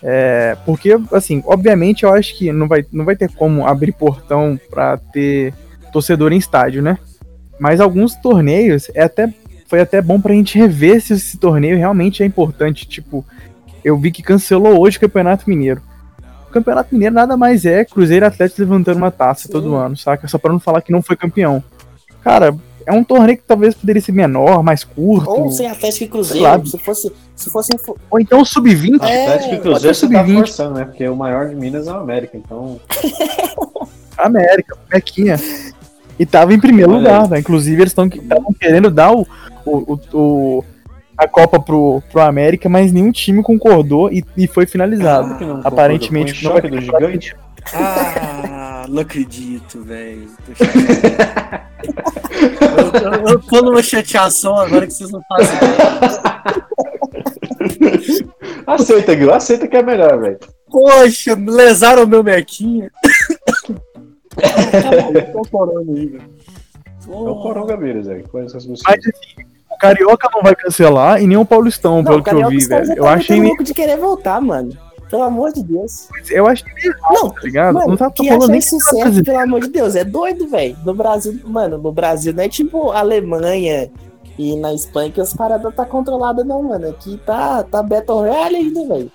É, 0.02 0.56
porque, 0.64 0.96
assim, 1.12 1.42
obviamente 1.46 2.04
eu 2.04 2.12
acho 2.12 2.36
que 2.36 2.52
não 2.52 2.68
vai, 2.68 2.84
não 2.92 3.04
vai 3.04 3.16
ter 3.16 3.30
como 3.32 3.66
abrir 3.66 3.92
portão 3.92 4.58
pra 4.70 4.96
ter 4.96 5.54
torcedor 5.92 6.32
em 6.32 6.38
estádio, 6.38 6.82
né? 6.82 6.98
Mas 7.58 7.80
alguns 7.80 8.14
torneios 8.16 8.90
é 8.94 9.02
até, 9.02 9.32
foi 9.66 9.80
até 9.80 10.02
bom 10.02 10.20
pra 10.20 10.34
gente 10.34 10.58
rever 10.58 11.00
se 11.00 11.14
esse 11.14 11.38
torneio 11.38 11.78
realmente 11.78 12.22
é 12.22 12.26
importante. 12.26 12.86
Tipo, 12.86 13.24
eu 13.82 13.96
vi 13.96 14.10
que 14.10 14.22
cancelou 14.22 14.80
hoje 14.80 14.98
o 14.98 15.00
Campeonato 15.00 15.48
Mineiro. 15.48 15.80
O 16.48 16.52
Campeonato 16.52 16.94
Mineiro 16.94 17.14
nada 17.14 17.36
mais 17.36 17.64
é 17.64 17.84
Cruzeiro 17.84 18.26
e 18.26 18.28
Atlético 18.28 18.62
levantando 18.62 18.98
uma 18.98 19.10
taça 19.10 19.48
todo 19.48 19.74
ano, 19.74 19.96
saca? 19.96 20.28
Só 20.28 20.38
pra 20.38 20.52
não 20.52 20.60
falar 20.60 20.82
que 20.82 20.92
não 20.92 21.02
foi 21.02 21.16
campeão. 21.16 21.62
Cara, 22.22 22.54
é 22.86 22.92
um 22.92 23.02
torneio 23.04 23.36
que 23.36 23.44
talvez 23.44 23.74
poderia 23.74 24.00
ser 24.00 24.12
menor, 24.12 24.62
mais 24.62 24.84
curto. 24.84 25.28
Ou 25.28 25.50
sem 25.50 25.66
Atlético 25.66 26.04
e 26.04 26.08
Cruzeiro, 26.08 26.66
se 26.66 26.78
fosse. 26.78 27.12
Se 27.34 27.50
fosse 27.50 27.70
Ou 28.10 28.18
então 28.20 28.44
sub-20. 28.44 29.02
É, 29.02 29.24
Atlético 29.26 29.54
e 29.56 29.58
Cruzeiro 29.60 29.94
ser 29.94 30.06
você 30.06 30.12
tá 30.12 30.20
sub-20. 30.24 30.38
forçando, 30.38 30.74
né? 30.78 30.84
Porque 30.86 31.06
o 31.08 31.16
maior 31.16 31.48
de 31.48 31.54
Minas 31.54 31.86
é 31.86 31.92
o 31.92 31.96
América, 31.96 32.36
então. 32.38 32.80
América, 34.16 34.76
Bequinha. 34.88 35.36
E 36.18 36.24
tava 36.24 36.54
em 36.54 36.60
primeiro 36.60 36.92
Olha 36.92 36.98
lugar, 37.00 37.22
aí. 37.24 37.28
né? 37.30 37.38
Inclusive, 37.40 37.82
eles 37.82 37.92
estavam 37.92 38.54
querendo 38.58 38.90
dar 38.90 39.12
o, 39.12 39.26
o, 39.66 39.92
o- 39.94 40.00
o- 40.14 40.64
a 41.18 41.26
Copa 41.28 41.58
pro, 41.60 42.02
pro 42.12 42.20
América, 42.22 42.68
mas 42.68 42.92
nenhum 42.92 43.10
time 43.10 43.42
concordou 43.42 44.10
e, 44.12 44.22
e 44.36 44.46
foi 44.46 44.66
finalizado. 44.66 45.28
Claro 45.28 45.38
que 45.38 45.44
não 45.46 45.60
Aparentemente, 45.64 46.44
não 46.44 46.52
Foi 46.52 46.60
vai 46.62 46.70
um 46.70 46.74
do 46.74 46.80
gigante. 46.80 47.36
Ah, 47.74 48.86
não 48.88 49.02
acredito, 49.02 49.82
velho. 49.82 50.30
eu, 50.48 50.54
eu, 53.02 53.28
eu 53.28 53.42
tô 53.42 53.60
numa 53.62 53.82
chateação 53.82 54.56
agora 54.56 54.86
que 54.86 54.92
vocês 54.92 55.10
não 55.10 55.20
fazem 55.28 55.56
ideia. 55.56 55.76
Aceita, 58.66 59.16
Gil, 59.16 59.32
aceita 59.32 59.68
que 59.68 59.76
é 59.76 59.82
melhor, 59.82 60.20
velho. 60.20 60.38
Poxa, 60.68 61.34
lesaram 61.34 62.02
o 62.02 62.06
meu 62.06 62.24
mequinha. 62.24 62.90
tá 64.34 65.02
bom, 65.02 65.12
tô 65.32 65.42
corando 65.48 65.96
aí, 65.96 66.08
velho. 66.08 66.36
É 67.08 67.10
o 67.10 67.40
Coronga 67.40 67.76
vírus, 67.76 68.06
velho. 68.06 68.28
Mas 68.32 68.54
assim, 68.54 68.74
o 69.70 69.78
Carioca 69.78 70.28
não 70.34 70.42
vai 70.42 70.56
cancelar 70.56 71.22
e 71.22 71.26
nem 71.26 71.36
o 71.36 71.44
Paulistão, 71.44 72.02
pelo 72.02 72.22
que 72.22 72.30
eu 72.30 72.48
vi, 72.48 72.66
velho. 72.66 72.92
Eu 72.94 73.04
tá 73.04 73.12
achei 73.12 73.40
louco 73.40 73.62
de 73.62 73.72
querer 73.72 73.96
voltar, 73.96 74.40
mano. 74.40 74.76
Pelo 75.10 75.22
amor 75.22 75.52
de 75.52 75.62
Deus. 75.62 76.08
Eu 76.30 76.46
achei 76.48 76.66
meio 76.74 76.88
errado, 76.92 77.14
Não, 77.14 77.30
tá 77.30 77.40
ligado? 77.42 77.74
mano, 77.74 77.88
não 77.88 77.96
tá 77.96 78.10
que 78.10 78.26
falando 78.28 78.48
nem 78.50 78.60
que 78.60 78.80
fazendo. 78.80 79.24
pelo 79.24 79.38
amor 79.38 79.60
de 79.60 79.68
Deus. 79.68 79.94
É 79.94 80.04
doido, 80.04 80.48
velho. 80.48 80.76
No 80.84 80.94
Brasil, 80.94 81.40
mano, 81.44 81.78
no 81.78 81.92
Brasil 81.92 82.32
não 82.34 82.42
é 82.42 82.48
tipo 82.48 82.90
Alemanha 82.90 83.90
e 84.38 84.56
na 84.56 84.74
Espanha 84.74 85.10
que 85.12 85.20
as 85.20 85.32
paradas 85.32 85.72
tá 85.74 85.84
controladas, 85.84 86.44
não, 86.44 86.62
mano. 86.62 86.88
Aqui 86.88 87.20
tá, 87.24 87.62
tá 87.62 87.82
Battle 87.82 88.18
Royale 88.18 88.56
ainda, 88.56 88.84
velho. 88.86 89.12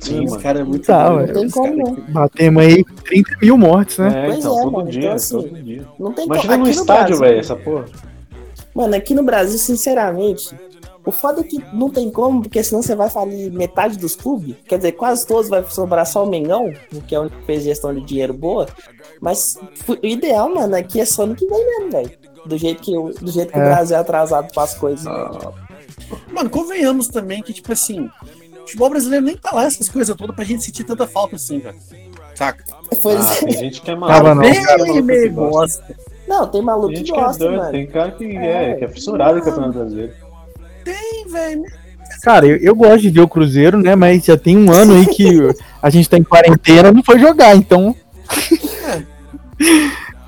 Sim, 0.00 0.22
Esse 0.24 0.30
mano. 0.30 0.42
cara 0.42 0.60
é 0.60 0.64
muito 0.64 0.86
Tá, 0.86 1.12
ué. 1.14 1.26
Não 1.26 1.34
tem 1.34 1.50
como, 1.50 1.66
cara 1.76 1.76
não. 1.76 1.92
aqui. 1.92 2.10
Batemos 2.12 2.62
aí 2.62 2.84
30 2.84 3.36
mil 3.42 3.56
mortes, 3.58 3.98
né? 3.98 4.08
É, 4.08 4.26
Pois 4.26 4.38
então, 4.38 4.58
é, 4.58 4.62
todo 4.62 4.72
mano, 4.72 4.90
dia, 4.90 5.00
então, 5.02 5.12
assim, 5.14 5.42
todo 5.42 5.62
dia. 5.62 5.86
Não 5.98 6.12
tem 6.12 6.24
Imagina 6.26 6.52
como. 6.52 6.64
no 6.64 6.70
estádio, 6.70 7.18
velho, 7.18 7.40
essa 7.40 7.56
porra. 7.56 7.84
Mano, 8.74 8.94
aqui 8.94 9.14
no 9.14 9.22
Brasil, 9.22 9.58
sinceramente, 9.58 10.54
O 11.06 11.12
foda 11.12 11.40
é 11.40 11.44
que 11.44 11.64
não 11.72 11.88
tem 11.88 12.10
como, 12.10 12.42
porque 12.42 12.62
senão 12.64 12.82
você 12.82 12.94
vai 12.96 13.08
falir 13.08 13.50
metade 13.52 13.96
dos 13.96 14.16
clubes. 14.16 14.56
Quer 14.66 14.76
dizer, 14.78 14.92
quase 14.92 15.24
todos 15.26 15.48
vai 15.48 15.62
sobrar 15.70 16.04
só 16.04 16.24
o 16.24 16.28
Mengão, 16.28 16.72
que 17.06 17.14
é 17.14 17.18
o 17.18 17.22
único 17.22 17.36
que 17.38 17.46
fez 17.46 17.62
gestão 17.62 17.94
de 17.94 18.00
dinheiro 18.00 18.34
boa. 18.34 18.66
Mas 19.20 19.56
o 19.88 20.04
ideal, 20.04 20.52
mano, 20.52 20.74
aqui 20.74 21.00
é 21.00 21.04
só 21.04 21.24
no 21.24 21.36
que 21.36 21.46
vem 21.46 21.64
mesmo, 21.64 21.90
velho. 21.92 22.10
Do 22.44 22.58
jeito 22.58 22.82
que, 22.82 22.96
o- 22.96 23.14
do 23.14 23.30
jeito 23.30 23.52
que 23.52 23.58
o 23.58 23.62
É. 23.62 23.64
Brasil 23.64 23.96
é 23.96 24.00
atrasado 24.00 24.52
para 24.52 24.64
as 24.64 24.74
coisas. 24.74 25.04
Mano, 26.32 26.50
convenhamos 26.50 27.08
também 27.08 27.42
que, 27.42 27.52
tipo 27.52 27.72
assim, 27.72 28.10
o 28.56 28.60
futebol 28.66 28.90
brasileiro 28.90 29.24
nem 29.24 29.36
tá 29.36 29.50
lá 29.52 29.64
essas 29.64 29.88
coisas 29.88 30.14
todas 30.16 30.34
pra 30.34 30.44
gente 30.44 30.62
sentir 30.64 30.84
tanta 30.84 31.06
falta 31.06 31.36
assim, 31.36 31.58
velho. 31.60 31.76
Saca? 32.34 32.64
Pois 33.02 33.24
Ah, 33.24 33.34
é. 33.34 33.38
tem 33.46 33.52
gente 33.52 33.80
que 33.80 33.90
é 33.90 33.96
maluco. 33.96 34.34
não. 34.34 34.42
tem 34.42 34.52
cara 34.54 34.66
Bem, 34.66 34.76
maluco 34.78 34.92
que 34.94 35.02
meio 35.02 35.32
gosta. 35.32 35.96
Não, 36.28 36.46
tem 36.48 36.60
maluco 36.62 36.88
Tem 36.88 36.94
que 36.94 36.98
gente 37.06 37.12
que 37.14 37.20
é 37.20 37.22
gosta, 37.24 37.44
doido, 37.44 37.58
mano. 37.58 37.70
tem 37.70 37.86
cara 37.86 38.10
que 38.10 38.24
é, 38.36 38.74
que 38.74 38.84
é 38.84 38.88
fissurado 38.88 39.38
em 39.38 39.42
campeonato 39.42 39.72
brasileiro. 39.78 40.12
Tem, 40.86 41.26
velho. 41.28 41.64
Cara, 42.22 42.46
eu, 42.46 42.56
eu 42.58 42.76
gosto 42.76 43.02
de 43.02 43.10
ver 43.10 43.22
o 43.22 43.28
Cruzeiro, 43.28 43.76
né? 43.76 43.96
Mas 43.96 44.24
já 44.24 44.36
tem 44.36 44.56
um 44.56 44.70
ano 44.70 44.94
aí 44.94 45.04
que 45.06 45.26
a 45.82 45.90
gente 45.90 46.08
tá 46.08 46.16
em 46.16 46.22
quarentena 46.22 46.92
não 46.92 47.02
foi 47.02 47.18
jogar, 47.18 47.56
então. 47.56 47.94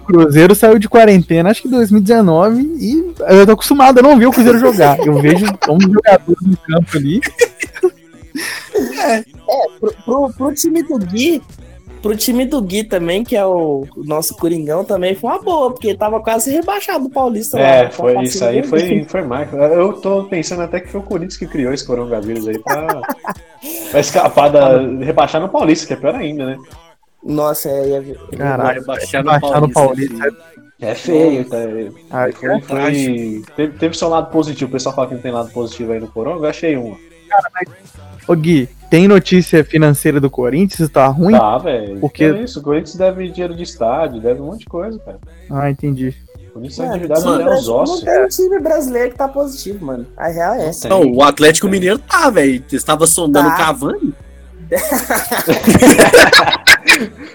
O 0.02 0.04
Cruzeiro 0.04 0.54
saiu 0.54 0.80
de 0.80 0.88
quarentena, 0.88 1.50
acho 1.50 1.62
que 1.62 1.68
em 1.68 1.70
2019, 1.70 2.62
e 2.80 3.14
eu 3.28 3.46
tô 3.46 3.52
acostumado 3.52 3.98
a 3.98 4.02
não 4.02 4.18
ver 4.18 4.26
o 4.26 4.32
Cruzeiro 4.32 4.58
jogar. 4.58 4.98
Eu 4.98 5.20
vejo 5.20 5.46
um 5.68 5.80
jogador 5.80 6.36
no 6.42 6.56
campo 6.56 6.96
ali. 6.96 7.20
Pro, 9.78 9.92
pro, 10.04 10.32
pro 10.32 10.54
time 10.54 10.82
do 10.82 10.98
Gui, 10.98 11.40
pro 12.00 12.16
time 12.16 12.44
do 12.44 12.60
Gui 12.62 12.84
também, 12.84 13.24
que 13.24 13.36
é 13.36 13.44
o, 13.44 13.86
nosso 13.96 14.34
Coringão, 14.36 14.84
também 14.84 15.14
foi 15.14 15.30
uma 15.30 15.42
boa, 15.42 15.70
porque 15.72 15.94
tava 15.94 16.20
quase 16.20 16.50
rebaixado 16.50 17.06
o 17.06 17.10
Paulista 17.10 17.58
lá. 17.58 17.66
É, 17.66 17.84
Tá 17.84 17.90
foi, 17.90 18.22
isso 18.22 18.44
aí 18.44 18.62
foi, 18.62 19.04
foi 19.04 19.22
marca. 19.22 19.56
Eu 19.56 19.92
tô 19.94 20.24
pensando 20.24 20.62
até 20.62 20.80
que 20.80 20.88
foi 20.88 21.00
o 21.00 21.04
Corinthians 21.04 21.36
que 21.36 21.46
criou 21.46 21.72
esse 21.72 21.86
coronavírus 21.86 22.46
aí 22.48 22.58
pra, 22.58 22.86
pra 23.90 24.00
escapar 24.00 24.48
da. 24.50 24.78
rebaixar 24.80 25.40
no 25.40 25.48
Paulista, 25.48 25.86
que 25.86 25.92
é 25.92 25.96
pior 25.96 26.14
ainda, 26.14 26.46
né? 26.46 26.58
Nossa, 27.22 27.68
é, 27.68 27.98
é, 28.32 28.36
Caralho, 28.36 28.84
baixar 28.84 29.24
no 29.24 29.30
baixar 29.30 29.60
no 29.60 29.70
Paulista, 29.70 30.16
Paulista. 30.18 30.58
É 30.80 30.94
feio, 30.94 31.44
tá? 31.44 31.56
Ah, 32.10 32.28
Foi, 32.32 32.60
foi- 32.60 33.42
teve, 33.56 33.72
teve 33.78 33.98
seu 33.98 34.08
lado 34.08 34.30
positivo. 34.30 34.68
O 34.68 34.72
pessoal 34.72 34.94
fala 34.94 35.08
que 35.08 35.14
não 35.14 35.20
tem 35.20 35.32
lado 35.32 35.50
positivo 35.50 35.90
aí 35.92 35.98
no 35.98 36.06
Coronga. 36.06 36.46
Eu 36.46 36.50
achei 36.50 36.76
um. 36.76 36.96
Ô 38.26 38.34
Gui, 38.34 38.68
tem 38.90 39.06
notícia 39.08 39.64
financeira 39.64 40.20
do 40.20 40.28
Corinthians? 40.30 40.88
Tá 40.90 41.06
ruim? 41.08 41.32
Tá, 41.32 41.58
velho. 41.58 41.98
Porque- 42.00 42.24
É 42.24 42.42
isso. 42.42 42.60
O 42.60 42.62
Corinthians 42.62 42.96
deve 42.96 43.28
dinheiro 43.30 43.54
de 43.54 43.62
estádio, 43.62 44.20
deve 44.20 44.40
um 44.40 44.46
monte 44.46 44.60
de 44.60 44.66
coisa, 44.66 44.98
cara. 44.98 45.18
Ah, 45.50 45.70
entendi. 45.70 46.14
O 46.48 46.52
Corinthians 46.52 47.00
os 47.00 47.06
brasileiro- 47.06 47.50
ossos. 47.52 48.02
Não 48.04 48.12
tem 48.12 48.24
um 48.24 48.28
time 48.28 48.58
brasileiro 48.60 49.10
que 49.12 49.16
tá 49.16 49.28
positivo, 49.28 49.84
mano. 49.86 50.06
A 50.16 50.28
real 50.28 50.54
é 50.54 50.66
essa. 50.68 50.88
Não, 50.88 51.02
o 51.04 51.22
Atlético 51.22 51.68
Mineiro 51.68 51.98
tá, 51.98 52.28
velho. 52.30 52.62
Estava 52.72 53.06
sondando 53.06 53.48
Tá. 53.48 53.54
o 53.54 53.58
Cavani. 53.58 54.14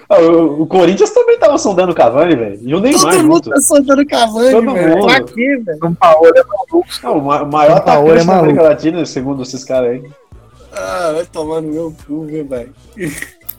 Ah, 0.08 0.20
o, 0.20 0.62
o 0.62 0.66
Corinthians 0.66 1.10
também 1.10 1.38
tava 1.38 1.56
sondando 1.58 1.92
o 1.92 1.94
Cavani, 1.94 2.36
velho. 2.36 2.58
E 2.62 2.74
o 2.74 2.80
Neymar 2.80 3.14
Todo 3.14 3.24
mundo 3.28 3.50
tá 3.50 3.60
sondando 3.60 4.02
o 4.02 4.06
Cavani, 4.06 4.50
velho. 4.72 5.06
Pra 5.06 5.20
quê, 5.22 5.56
velho? 5.64 5.78
São 5.78 5.94
Paulo 5.94 6.26
é 6.34 6.42
maluco. 6.44 6.84
Não, 7.02 7.18
o 7.18 7.22
ma- 7.24 7.42
o 7.42 7.50
maior 7.50 7.80
Paulo 7.84 8.12
é 8.12 8.24
da 8.24 8.38
América. 8.38 8.62
Latina, 8.62 9.04
segundo 9.06 9.42
esses 9.42 9.64
caras 9.64 9.90
aí. 9.92 10.10
Ah, 10.72 11.12
vai 11.14 11.24
tomar 11.26 11.60
no 11.60 11.72
meu 11.72 11.94
cu, 12.06 12.24
viu, 12.24 12.46
velho. 12.46 12.72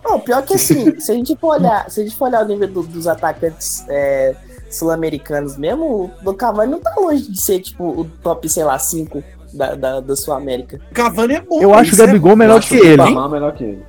Não, 0.03 0.19
pior 0.19 0.43
que 0.43 0.53
assim, 0.55 0.97
se 0.99 1.11
a 1.11 1.15
gente 1.15 1.35
for 1.37 1.55
olhar, 1.57 1.89
se 1.89 2.01
a 2.01 2.03
gente 2.03 2.15
for 2.15 2.25
olhar 2.27 2.43
o 2.43 2.47
nível 2.47 2.67
do- 2.67 2.83
dos 2.83 3.07
atacantes 3.07 3.83
é, 3.89 4.35
sul-americanos 4.69 5.57
mesmo, 5.57 6.11
o 6.25 6.33
Cavani 6.33 6.71
não 6.73 6.79
tá 6.79 6.93
longe 6.97 7.23
de 7.31 7.41
ser, 7.41 7.59
tipo, 7.61 7.83
o 7.83 8.05
top, 8.21 8.47
sei 8.49 8.63
lá, 8.63 8.77
5 8.77 9.23
da, 9.53 9.73
da, 9.75 9.99
da 10.01 10.15
Sul-América. 10.15 10.79
O 10.91 10.93
Cavani 10.93 11.35
é 11.35 11.41
bom. 11.41 11.61
Eu 11.61 11.73
acho 11.73 11.95
o 11.95 12.03
é 12.03 12.05
Gabigol 12.05 12.31
Eu 12.31 12.37
melhor 12.37 12.59
que 12.61 12.75
o 12.79 12.85
ele. 12.85 13.01
Melhor 13.29 13.53
que 13.53 13.63
ele. 13.63 13.83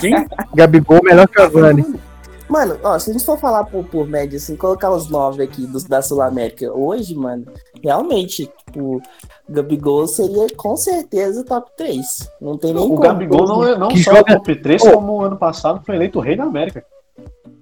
Quem? 0.00 0.26
Gabigol 0.54 1.00
melhor 1.02 1.26
que 1.28 1.40
o 1.40 1.50
Cavani. 1.50 1.84
Mano, 2.48 2.78
ó, 2.82 2.98
se 2.98 3.10
a 3.10 3.12
gente 3.12 3.26
for 3.26 3.38
falar 3.38 3.64
por, 3.64 3.84
por 3.84 4.08
média, 4.08 4.38
assim, 4.38 4.56
colocar 4.56 4.90
os 4.90 5.10
nove 5.10 5.42
aqui 5.42 5.66
dos, 5.66 5.84
da 5.84 6.00
Sul-América 6.00 6.72
hoje, 6.72 7.14
mano, 7.14 7.44
realmente, 7.82 8.50
tipo, 8.66 9.02
Gabigol 9.46 10.06
seria 10.08 10.46
com 10.56 10.74
certeza 10.74 11.44
top 11.44 11.70
3. 11.76 12.06
Não 12.40 12.56
tem 12.56 12.72
nem 12.72 12.82
O 12.82 12.88
como. 12.88 13.00
Gabigol 13.00 13.46
não 13.46 13.64
é 13.66 13.76
não 13.76 13.88
Que 13.88 14.02
só 14.02 14.14
joga- 14.14 14.32
o 14.32 14.36
top 14.38 14.56
3, 14.62 14.82
Oh. 14.82 14.92
como 14.92 15.20
ano 15.20 15.36
passado 15.36 15.82
foi 15.84 15.96
eleito 15.96 16.18
o 16.18 16.22
rei 16.22 16.36
da 16.36 16.44
América. 16.44 16.82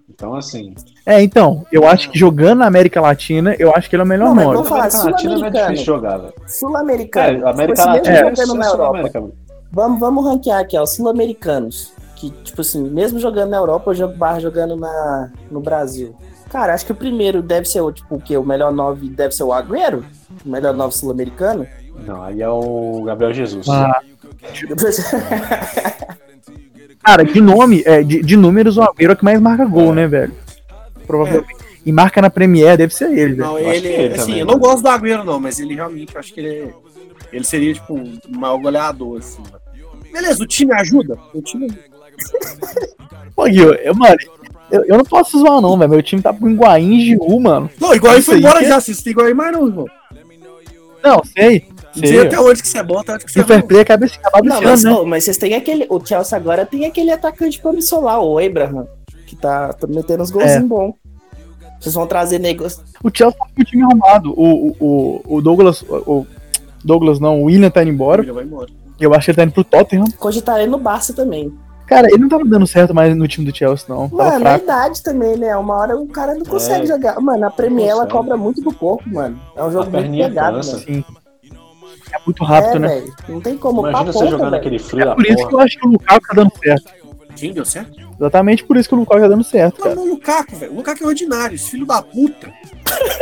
Então, 0.08 0.34
assim, 0.36 0.72
É, 1.04 1.20
então, 1.20 1.66
eu 1.72 1.86
acho 1.86 2.08
que 2.10 2.18
jogando 2.18 2.60
na 2.60 2.66
América 2.66 3.00
Latina, 3.00 3.56
eu 3.58 3.74
acho 3.74 3.90
que 3.90 3.96
ele 3.96 4.02
é 4.02 4.04
o 4.04 4.08
melhor 4.08 4.28
Não, 4.28 4.34
mas 4.36 4.44
nome. 4.44 4.56
vamos 4.56 4.68
falar, 4.68 4.82
América 4.84 5.04
Latina 5.10 5.28
não 5.30 5.34
é 5.34 5.38
sul-americano. 5.38 5.72
difícil 5.74 5.94
jogar, 5.94 6.16
velho. 6.18 6.34
Sul-Americano. 6.46 7.46
É, 7.46 7.50
América 7.50 7.82
Tipo 7.82 7.88
assim, 7.90 7.90
mesmo 7.90 7.94
Latina 7.96 8.16
é, 8.16 8.34
jogando 8.46 8.54
na 8.58 8.64
é 8.64 8.68
Europa. 8.70 9.32
Vamos, 9.70 10.00
vamos 10.00 10.24
ranquear 10.24 10.61
aqui, 10.61 10.76
ó, 10.76 10.87
sul-americanos. 10.87 11.92
Que, 12.16 12.31
tipo 12.31 12.61
assim, 12.62 12.83
mesmo 12.88 13.18
jogando 13.18 13.50
na 13.50 13.59
Europa, 13.59 13.90
eu 13.90 13.94
jogo 13.94 14.16
barra 14.16 14.40
jogando 14.40 14.74
na, 14.76 15.31
no 15.50 15.61
Brasil. 15.61 16.16
Cara, 16.50 16.72
acho 16.72 16.87
que 16.87 16.92
o 16.92 16.96
primeiro 16.96 17.42
deve 17.42 17.66
ser 17.66 17.81
o, 17.81 17.92
tipo, 17.92 18.14
o 18.14 18.20
quê? 18.20 18.37
O 18.37 18.44
melhor 18.44 18.72
nove 18.72 19.09
deve 19.09 19.35
ser 19.35 19.42
o 19.42 19.52
Agüero? 19.52 20.05
O 20.44 20.48
melhor 20.48 20.72
nove 20.72 20.94
sul-americano? 20.94 21.66
Não, 22.07 22.22
aí 22.22 22.40
é 22.40 22.48
o 22.48 23.02
Gabriel 23.05 23.35
Jesus. 23.35 23.68
Ah, 23.68 24.00
cara, 27.02 27.24
de 27.24 27.40
nome, 27.40 27.83
é, 27.85 28.02
de, 28.02 28.22
de 28.22 28.37
números, 28.37 28.76
o 28.76 28.83
Agüero 28.83 29.12
é 29.12 29.14
o 29.14 29.16
que 29.16 29.24
mais 29.24 29.40
marca 29.40 29.64
gol, 29.64 29.92
né, 29.92 30.07
velho? 30.07 30.33
Provavelmente. 31.07 31.57
E 31.85 31.92
marca 31.92 32.22
na 32.22 32.31
Premier, 32.31 32.76
deve 32.76 32.94
ser 32.94 33.11
ele, 33.11 33.35
velho. 33.35 33.38
Não, 33.38 33.59
ele, 33.59 33.88
ele 33.88 34.14
assim, 34.14 34.26
também, 34.26 34.38
eu 34.38 34.46
né? 34.46 34.52
não 34.52 34.59
gosto 34.59 34.83
do 34.83 34.88
Agüero, 34.88 35.24
não, 35.24 35.38
mas 35.40 35.59
ele 35.59 35.74
realmente, 35.74 36.14
eu 36.14 36.20
acho 36.20 36.33
que 36.33 36.40
ele, 36.40 36.74
ele 37.32 37.44
seria, 37.44 37.74
tipo, 37.74 37.94
um 37.94 38.18
maior 38.28 38.58
goleador, 38.58 39.18
assim. 39.18 39.42
mano. 39.42 39.60
Beleza, 40.12 40.42
o 40.42 40.46
time 40.46 40.72
ajuda? 40.72 41.18
O 41.34 41.42
time. 41.42 41.68
Pô, 43.34 43.44
Gui, 43.44 43.58
eu, 43.58 43.94
mano, 43.94 44.16
eu, 44.70 44.84
eu 44.84 44.96
não 44.96 45.04
posso 45.04 45.38
zoar, 45.38 45.60
não, 45.60 45.76
velho. 45.78 45.90
Meu 45.90 46.02
time 46.02 46.22
tá 46.22 46.32
com 46.32 46.48
Higuaín 46.48 46.94
e 46.94 47.04
Giroud, 47.06 47.38
mano. 47.40 47.70
Não, 47.80 47.92
Isso 47.94 48.22
foi 48.22 48.38
embora 48.38 48.58
que 48.60 48.64
é- 48.64 48.80
já, 48.80 49.10
igual 49.10 49.26
aí 49.26 49.34
mais 49.34 49.52
não, 49.52 49.66
irmão. 49.66 49.86
Não, 51.02 51.22
sei. 51.24 51.68
Sei 51.94 52.08
sei. 52.08 52.26
até 52.26 52.38
onde 52.40 52.60
que 52.62 52.68
você 52.68 52.78
é 52.78 52.82
bom, 52.82 52.98
até 52.98 53.14
onde 53.14 53.24
que 53.24 53.32
você 53.32 53.40
é 53.40 53.44
bom. 53.44 53.60
play 53.62 53.80
acaba 53.80 54.04
acabado 54.06 54.44
Não, 54.44 54.56
esse 54.56 54.64
mas, 54.64 54.84
né? 54.84 55.02
mas 55.06 55.24
vocês 55.24 55.36
têm 55.36 55.54
aquele. 55.54 55.86
O 55.88 56.04
Chelsea 56.04 56.36
agora 56.36 56.66
tem 56.66 56.84
aquele 56.84 57.10
atacante 57.10 57.60
promissor 57.60 58.02
lá, 58.02 58.20
o 58.20 58.38
Abraham, 58.38 58.86
que 59.26 59.36
tá, 59.36 59.72
tá 59.72 59.86
metendo 59.86 60.22
uns 60.22 60.30
golzinhos 60.30 60.56
É. 60.64 60.66
bons. 60.66 60.94
Vocês 61.80 61.94
vão 61.94 62.06
trazer 62.06 62.38
negócio. 62.38 62.82
O 63.04 63.10
Chelsea 63.14 63.38
tá 63.38 63.46
com 63.54 63.62
o 63.62 63.64
time 63.64 63.82
arrumado. 63.82 64.32
O, 64.32 64.68
o, 64.68 64.76
o, 64.80 65.36
o 65.36 65.42
Douglas. 65.42 65.82
O 65.82 66.26
Douglas 66.87 67.18
não, 67.20 67.42
o 67.42 67.44
William 67.46 67.68
tá 67.70 67.83
indo 67.83 67.90
embora. 67.92 68.22
Ele 68.22 68.33
vai 68.33 68.44
embora. 68.44 68.70
Eu 68.99 69.12
acho 69.12 69.25
que 69.27 69.31
ele 69.33 69.37
tá 69.37 69.42
indo 69.44 69.53
pro 69.53 69.64
Tottenham. 69.64 70.07
Cogitarei 70.18 70.66
no 70.66 70.79
Barça 70.79 71.12
também. 71.12 71.53
Cara, 71.87 72.09
ele 72.09 72.18
não 72.18 72.29
tava 72.29 72.44
dando 72.44 72.66
certo 72.66 72.92
mais 72.94 73.14
no 73.16 73.29
time 73.29 73.49
do 73.51 73.57
Chelsea, 73.57 73.87
não. 73.88 74.09
Tava 74.09 74.25
Mano, 74.25 74.37
a 74.37 74.40
fraco. 74.40 74.64
idade 74.64 75.03
também, 75.03 75.37
né? 75.37 75.57
Uma 75.57 75.75
hora 75.77 75.96
o 75.96 76.07
cara 76.09 76.35
não 76.35 76.44
consegue 76.44 76.85
É. 76.85 76.87
jogar. 76.87 77.20
Mano, 77.20 77.46
a 77.46 77.51
Premier 77.51 77.90
ela 77.90 78.01
consegue. 78.07 78.12
cobra 78.12 78.37
muito 78.37 78.61
do 78.62 78.72
corpo, 78.75 79.05
mano. 79.09 79.38
É 79.55 79.62
um 79.62 79.66
A 79.66 79.70
jogo 79.70 79.85
muito 79.85 80.03
perninha 80.03 80.29
pegado, 80.29 80.57
mano. 80.59 80.79
Sim. 80.81 81.05
É 82.12 82.18
muito 82.25 82.44
rápido, 82.44 82.77
é, 82.77 82.79
né? 82.79 82.88
velho. 82.88 83.14
Não 83.29 83.40
tem 83.40 83.57
como. 83.57 83.81
Imagina 83.87 84.05
pra 84.05 84.12
você 84.12 84.27
jogando 84.29 84.55
aquele 84.55 84.79
frio 84.79 85.03
É 85.11 85.14
por 85.14 85.25
isso 85.27 85.37
que 85.37 85.42
porra. 85.42 85.53
eu 85.53 85.61
acho 85.61 85.79
que 85.79 85.87
o 85.87 85.90
Lukaku 85.90 86.27
tá 86.27 86.35
dando 86.35 86.53
certo. 86.62 86.92
Quem 87.37 87.53
deu 87.53 87.64
certo? 87.64 87.92
Exatamente 88.18 88.64
por 88.64 88.77
isso 88.77 88.88
que 88.88 88.94
o 88.94 88.99
Lukaku 88.99 89.20
tá 89.20 89.29
dando 89.29 89.44
certo, 89.44 89.77
Não, 89.79 89.83
cara. 89.85 89.94
não, 89.94 90.03
o 90.05 90.09
Lukaku, 90.09 90.57
velho. 90.57 90.72
O 90.72 90.77
Lukaku 90.77 91.05
é 91.05 91.07
ordinário, 91.07 91.55
esse 91.55 91.70
filho 91.70 91.87
da 91.87 92.01
puta. 92.03 92.53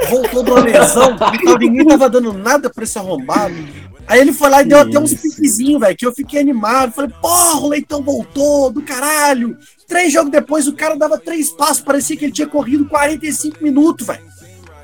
Voltou 0.09 0.42
de 0.44 0.50
uma 0.50 0.61
lesão, 0.61 1.16
ninguém 1.59 1.87
tava 1.87 2.09
dando 2.09 2.33
nada 2.33 2.70
pra 2.70 2.85
esse 2.85 2.96
arrombado. 2.98 3.55
Aí 4.07 4.20
ele 4.20 4.33
foi 4.33 4.50
lá 4.50 4.61
e 4.62 4.66
deu 4.66 4.79
até 4.79 4.98
uns 4.98 5.12
Isso. 5.12 5.22
piquezinhos, 5.22 5.81
velho, 5.81 5.96
que 5.96 6.07
eu 6.07 6.12
fiquei 6.12 6.38
animado. 6.40 6.92
Falei, 6.92 7.11
porra, 7.22 7.61
o 7.61 7.68
Leitão 7.68 8.03
voltou, 8.03 8.70
do 8.70 8.83
caralho. 8.83 9.57
Três 9.88 10.12
jogos 10.12 10.31
depois, 10.31 10.68
o 10.68 10.74
cara 10.74 10.94
dava 10.94 11.18
três 11.18 11.50
passos, 11.50 11.81
parecia 11.81 12.14
que 12.16 12.27
ele 12.27 12.33
tinha 12.33 12.46
corrido 12.46 12.85
45 12.87 13.64
minutos, 13.64 14.07
velho. 14.07 14.20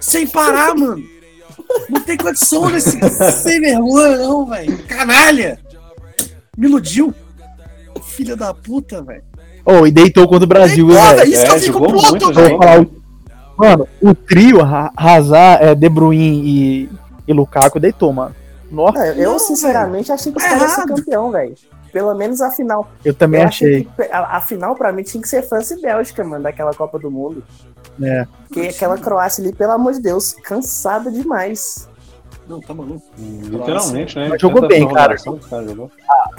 Sem 0.01 0.27
parar, 0.27 0.75
mano. 0.75 1.05
Não 1.90 2.01
tem 2.01 2.16
condição 2.16 2.71
desse 2.71 2.99
sem 3.43 3.61
vergonha, 3.61 4.16
não, 4.16 4.47
velho. 4.47 4.79
Canalha. 4.87 5.61
Me 6.57 6.66
iludiu. 6.66 7.14
Filha 8.20 8.37
da 8.37 8.52
puta, 8.54 9.02
velho. 9.02 9.22
Oh, 9.64 9.87
e 9.87 9.90
deitou 9.90 10.26
contra 10.28 10.44
o 10.44 10.48
Brasil, 10.48 10.87
velho. 10.88 11.24
isso 11.28 11.44
que 11.44 11.50
eu 11.50 11.54
É, 11.54 11.61
fico 11.61 11.78
jogou 11.78 12.02
puto, 12.02 12.33
velho. 12.33 12.90
Mano, 13.56 13.88
o 14.00 14.14
trio, 14.14 14.59
Hazard, 14.96 15.64
é, 15.64 15.74
De 15.74 15.88
Bruyne 15.88 16.42
e, 16.44 16.90
e 17.28 17.33
Lukaku 17.33 17.78
deitou, 17.78 18.12
mano. 18.12 18.35
Nossa, 18.70 18.98
Não, 18.98 19.04
eu, 19.06 19.33
Não, 19.33 19.38
sinceramente, 19.38 20.11
achei 20.12 20.33
que 20.33 20.38
os 20.38 20.44
caras 20.44 20.62
iam 20.62 20.70
ser 20.70 20.87
campeão, 20.87 21.30
velho. 21.30 21.54
Pelo 21.92 22.14
menos 22.14 22.40
a 22.40 22.50
final. 22.50 22.88
eu 23.04 23.12
também 23.12 23.40
eu 23.42 23.48
achei. 23.48 23.85
que 23.85 24.02
a, 24.12 24.37
a 24.37 24.40
final, 24.40 24.74
pra 24.76 24.92
mim, 24.92 25.02
tinha 25.02 25.20
que 25.20 25.28
ser 25.28 25.42
França 25.42 25.74
e 25.74 25.80
Bélgica, 25.80 26.22
mano, 26.22 26.44
daquela 26.44 26.72
Copa 26.72 26.98
do 26.98 27.11
Mundo. 27.11 27.42
É. 28.00 28.26
Porque 28.46 28.68
aquela 28.68 28.96
Croácia 28.96 29.42
ali, 29.42 29.52
pelo 29.52 29.72
amor 29.72 29.92
de 29.94 30.00
Deus, 30.00 30.33
cansada 30.44 31.11
demais. 31.11 31.88
Não, 32.48 32.61
tá 32.61 32.72
maluco. 32.72 33.02
Literalmente, 33.18 34.16
né? 34.16 34.28
Mas 34.28 34.40
jogou 34.40 34.66
bem, 34.66 34.88
cara. 34.88 35.16
cara 35.50 35.68
jogou. 35.68 35.90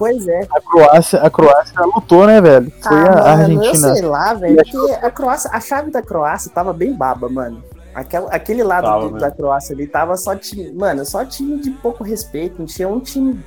Pois 0.01 0.27
é. 0.27 0.47
A 0.51 0.59
Croácia, 0.61 1.19
a 1.21 1.29
Croácia 1.29 1.79
lutou, 1.93 2.25
né, 2.25 2.41
velho? 2.41 2.71
Foi 2.81 2.97
ah, 2.97 3.03
a 3.03 3.37
mano, 3.37 3.59
Argentina. 3.59 3.87
eu 3.89 3.95
sei 3.95 4.01
lá, 4.05 4.33
velho. 4.33 4.55
Porque 4.55 4.93
a 4.93 5.11
Croácia, 5.11 5.51
a 5.53 5.59
chave 5.59 5.91
da 5.91 6.01
Croácia 6.01 6.51
tava 6.51 6.73
bem 6.73 6.91
baba, 6.91 7.29
mano. 7.29 7.63
Aquela, 7.93 8.31
aquele 8.31 8.63
lado 8.63 8.85
Tava 8.85 8.97
do- 8.99 9.03
mesmo. 9.05 9.19
da 9.19 9.29
Croácia 9.29 9.75
ali 9.75 9.85
tava 9.85 10.17
só 10.17 10.35
time. 10.35 10.71
Mano, 10.73 11.05
só 11.05 11.23
time 11.23 11.59
de 11.61 11.69
pouco 11.69 12.03
respeito. 12.03 12.55
Não 12.57 12.65
tinha 12.65 12.87
um 12.89 12.99
time. 12.99 13.39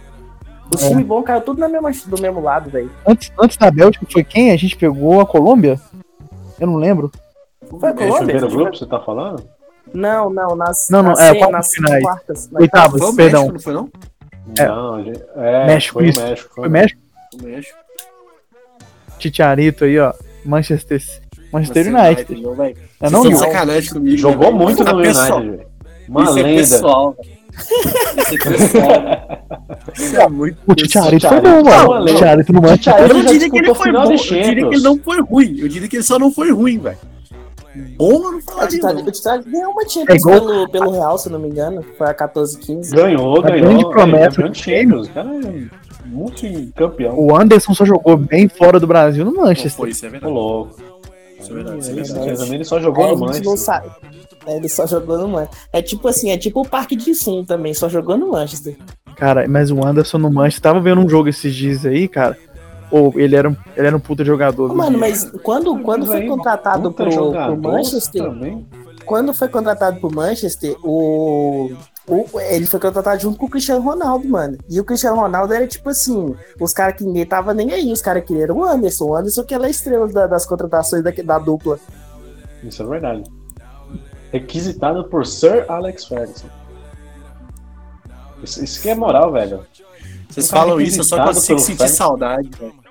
Os 0.73 0.81
É. 0.81 0.89
times 0.91 1.05
bons 1.05 1.25
caiu 1.25 1.41
tudo 1.41 1.59
na 1.59 1.69
mesma, 1.69 1.91
do 2.07 2.23
mesmo 2.23 2.41
lado, 2.41 2.71
velho. 2.71 2.89
Antes, 3.05 3.33
antes 3.37 3.57
da 3.57 3.69
Bélgica 3.73 4.07
foi 4.09 4.23
quem? 4.23 4.53
A 4.53 4.57
gente 4.57 4.77
pegou 4.77 5.21
a 5.21 5.27
Colômbia? 5.27 5.81
Eu 6.61 6.69
não 6.69 6.77
lembro. 6.77 7.11
Foi 7.69 7.89
a 7.89 7.93
Colômbia? 7.93 8.17
primeiro 8.19 8.49
grupo, 8.49 8.77
você 8.77 8.87
tá 8.87 9.01
falando? 9.01 9.43
Não, 9.93 10.31
não, 10.31 10.55
nas, 10.55 10.89
Não, 10.89 11.03
não, 11.03 11.11
nas, 11.11 11.21
é, 11.21 11.35
quartas 11.35 11.51
nas 11.53 11.69
finais. 11.73 12.03
quartas. 12.05 12.49
Oitavas, 12.55 13.01
Foi 13.01 13.11
o 13.11 13.17
perdão. 13.17 13.41
México, 13.43 13.53
não 13.55 13.61
foi 13.61 13.75
não? 13.75 13.91
É. 14.59 14.67
Não, 14.67 15.03
gente, 15.03 15.23
é, 15.37 15.67
México, 15.67 15.95
foi 15.95 16.09
isso. 16.09 16.21
o 16.21 16.25
México. 16.29 16.55
Foi 16.55 16.69
México? 16.69 17.01
O 17.35 17.43
México. 17.45 17.79
Titiarito 19.19 19.85
aí, 19.85 19.99
ó. 19.99 20.13
Manchester, 20.45 21.03
Manchester 21.53 21.91
Mas 21.91 22.17
United. 22.19 22.43
não, 22.43 22.55
velho. 22.55 22.77
É 23.01 23.11
não, 23.11 23.23
são 23.23 23.37
sacanagem 23.37 23.91
comigo. 23.91 24.17
Jogou 24.19 24.53
né, 24.53 24.59
muito 24.59 24.85
no 24.85 25.03
Isso 25.03 25.21
é 25.21 25.23
pessoal. 25.23 25.39
United, 25.41 25.57
velho. 25.57 25.69
Uma 26.09 26.23
Isso 26.25 26.39
é 26.39 26.43
lenda. 26.43 26.61
pessoal. 26.61 27.17
Isso 28.19 28.35
é 28.35 28.39
pessoal. 28.39 29.49
Isso 29.95 30.17
é 30.21 30.29
muito 30.29 30.59
O 30.67 30.75
Titiarito 30.75 31.29
foi 31.29 31.41
bom, 31.41 31.49
foi 31.51 31.63
mano. 31.63 31.89
O 31.89 31.95
lenda. 31.95 32.13
Titiarito 32.13 32.53
no 32.53 32.61
Manchester. 32.63 33.03
Eu 33.03 33.15
não 33.15 33.25
diria 33.25 33.51
que 33.51 33.59
ele 33.59 33.75
foi 33.75 33.93
bom, 33.93 34.03
eu 34.03 34.17
diria 34.17 34.69
que 34.69 34.75
ele 34.75 34.83
não 34.83 34.99
foi 34.99 35.23
ruim. 35.23 35.57
Eu 35.59 35.69
diria 35.69 35.89
que 35.89 35.97
ele 35.97 36.03
só 36.03 36.19
não 36.19 36.31
foi 36.31 36.53
ruim, 36.53 36.79
velho. 36.79 36.99
Bom 37.97 38.13
eu 38.13 38.21
não 38.33 38.41
falaria, 38.41 38.69
Titanic 38.69 39.51
ganhou 39.51 39.73
uma 39.73 39.83
É 39.83 39.89
Champions 39.89 40.19
igual- 40.21 40.41
pelo, 40.41 40.69
pelo 40.71 40.91
Real, 40.93 41.19
se 41.19 41.29
eu 41.29 41.33
não 41.33 41.41
me 41.41 41.49
engano. 41.49 41.85
Foi 41.99 42.07
a 42.09 42.15
14-15. 42.15 42.95
Ganhou, 42.95 43.39
A 43.39 43.43
ganhou. 43.43 43.67
grande 43.69 43.89
promessa 43.91 44.41
é, 44.43 44.51
time. 44.51 44.55
Champions. 44.55 45.09
O 45.09 45.11
cara 45.13 45.31
é 45.35 45.65
multicampeão. 46.07 47.19
O 47.19 47.37
Anderson 47.37 47.75
só 47.75 47.85
jogou 47.85 48.17
bem 48.17 48.49
fora 48.49 48.79
do 48.79 48.87
Brasil 48.87 49.25
no 49.25 49.35
Manchester. 49.35 49.73
foi, 49.73 49.91
isso 49.91 50.07
é 50.07 50.09
verdade. 50.09 50.33
louco. 50.33 50.77
Isso 51.41 51.51
é 51.51 51.55
verdade, 51.55 51.79
isso 51.79 51.91
é 51.91 51.93
Ele, 51.93 52.03
verdade. 52.03 52.39
também 52.39 52.55
ele 52.55 52.65
só 52.65 52.81
jogou 52.81 53.05
É, 53.05 53.09
no 53.09 53.15
a 53.15 53.27
Manchester. 53.27 53.83
É, 54.47 54.57
ele 54.57 54.69
só 54.69 54.87
jogou 54.87 55.19
no 55.19 55.29
Manchester. 55.29 55.59
É 55.73 55.83
tipo 55.83 56.09
assim, 56.09 56.31
é 56.31 56.39
tipo 56.39 56.61
o 56.61 56.69
Parque 56.69 56.95
de 56.97 57.15
Sim 57.15 57.45
também, 57.47 57.75
só 57.75 57.89
jogou 57.89 58.17
no 58.17 58.29
Manchester. 58.31 58.77
Cara, 59.17 59.47
mas 59.49 59.71
o 59.71 59.85
Anderson 59.85 60.19
no 60.19 60.31
Manchester. 60.31 60.63
Tava 60.63 60.81
vendo 60.81 61.01
um 61.01 61.09
jogo 61.09 61.29
esses 61.29 61.55
dias 61.55 61.85
aí, 61.87 62.09
cara. 62.09 62.37
Ou 62.97 63.13
ele 63.19 63.35
era 63.35 63.49
um, 63.49 63.57
ele 63.77 63.87
era 63.89 63.97
um 63.97 64.01
puta 64.01 64.25
jogador. 64.25 64.69
viu? 64.69 64.77
Mano, 64.77 64.99
mas 64.99 65.29
quando, 65.43 65.77
quando 65.81 66.07
foi 66.07 66.21
Aí, 66.21 66.29
contratado 66.29 66.93
pro, 66.93 67.11
pro 67.11 67.57
Manchester, 67.61 68.23
Também. 68.25 68.67
quando 69.05 69.35
foi 69.35 69.49
contratado 69.49 69.99
pro 69.99 70.15
Manchester, 70.15 70.77
o, 70.85 71.73
o- 72.07 72.41
ele 72.41 72.67
foi 72.67 72.79
contratado 72.79 73.21
junto 73.21 73.37
com 73.37 73.47
o 73.47 73.51
Cristiano 73.51 73.83
Ronaldo, 73.83 74.29
mano. 74.29 74.57
E 74.71 74.79
o 74.79 74.85
Cristiano 74.85 75.17
Ronaldo 75.17 75.53
era 75.53 75.67
tipo 75.67 75.89
assim, 75.89 76.37
os 76.61 76.73
caras 76.73 76.97
que 76.97 77.03
ninguém 77.05 77.27
tava 77.27 77.53
nem 77.53 77.73
aí, 77.73 77.91
os 77.91 78.01
caras 78.01 78.25
queriam 78.25 78.59
o 78.59 78.65
Anderson. 78.65 79.07
O 79.07 79.17
Anderson 79.17 79.43
que 79.43 79.55
era 79.55 79.67
a 79.67 79.71
estrela 79.71 80.07
da- 80.07 80.29
das 80.29 80.47
contratações 80.47 81.03
da, 81.03 81.11
da 81.11 81.39
dupla. 81.41 81.81
Isso 82.63 82.81
é 82.81 82.87
verdade. 82.87 83.25
Requisitado 84.33 85.03
por 85.09 85.27
Sir 85.27 85.65
Alex 85.69 86.05
Ferguson. 86.07 86.47
Isso, 88.43 88.63
isso 88.63 88.81
que 88.83 88.89
é 88.89 88.95
moral, 88.95 89.33
velho. 89.33 89.61
Vocês 90.29 90.49
cara 90.51 90.63
falam 90.65 90.81
isso, 90.81 91.01
eu 91.01 91.05
só 91.05 91.25
consigo 91.25 91.59
sentir 91.59 91.79
Ferguson. 91.79 91.97
saudade, 91.97 92.51
velho. 92.59 92.84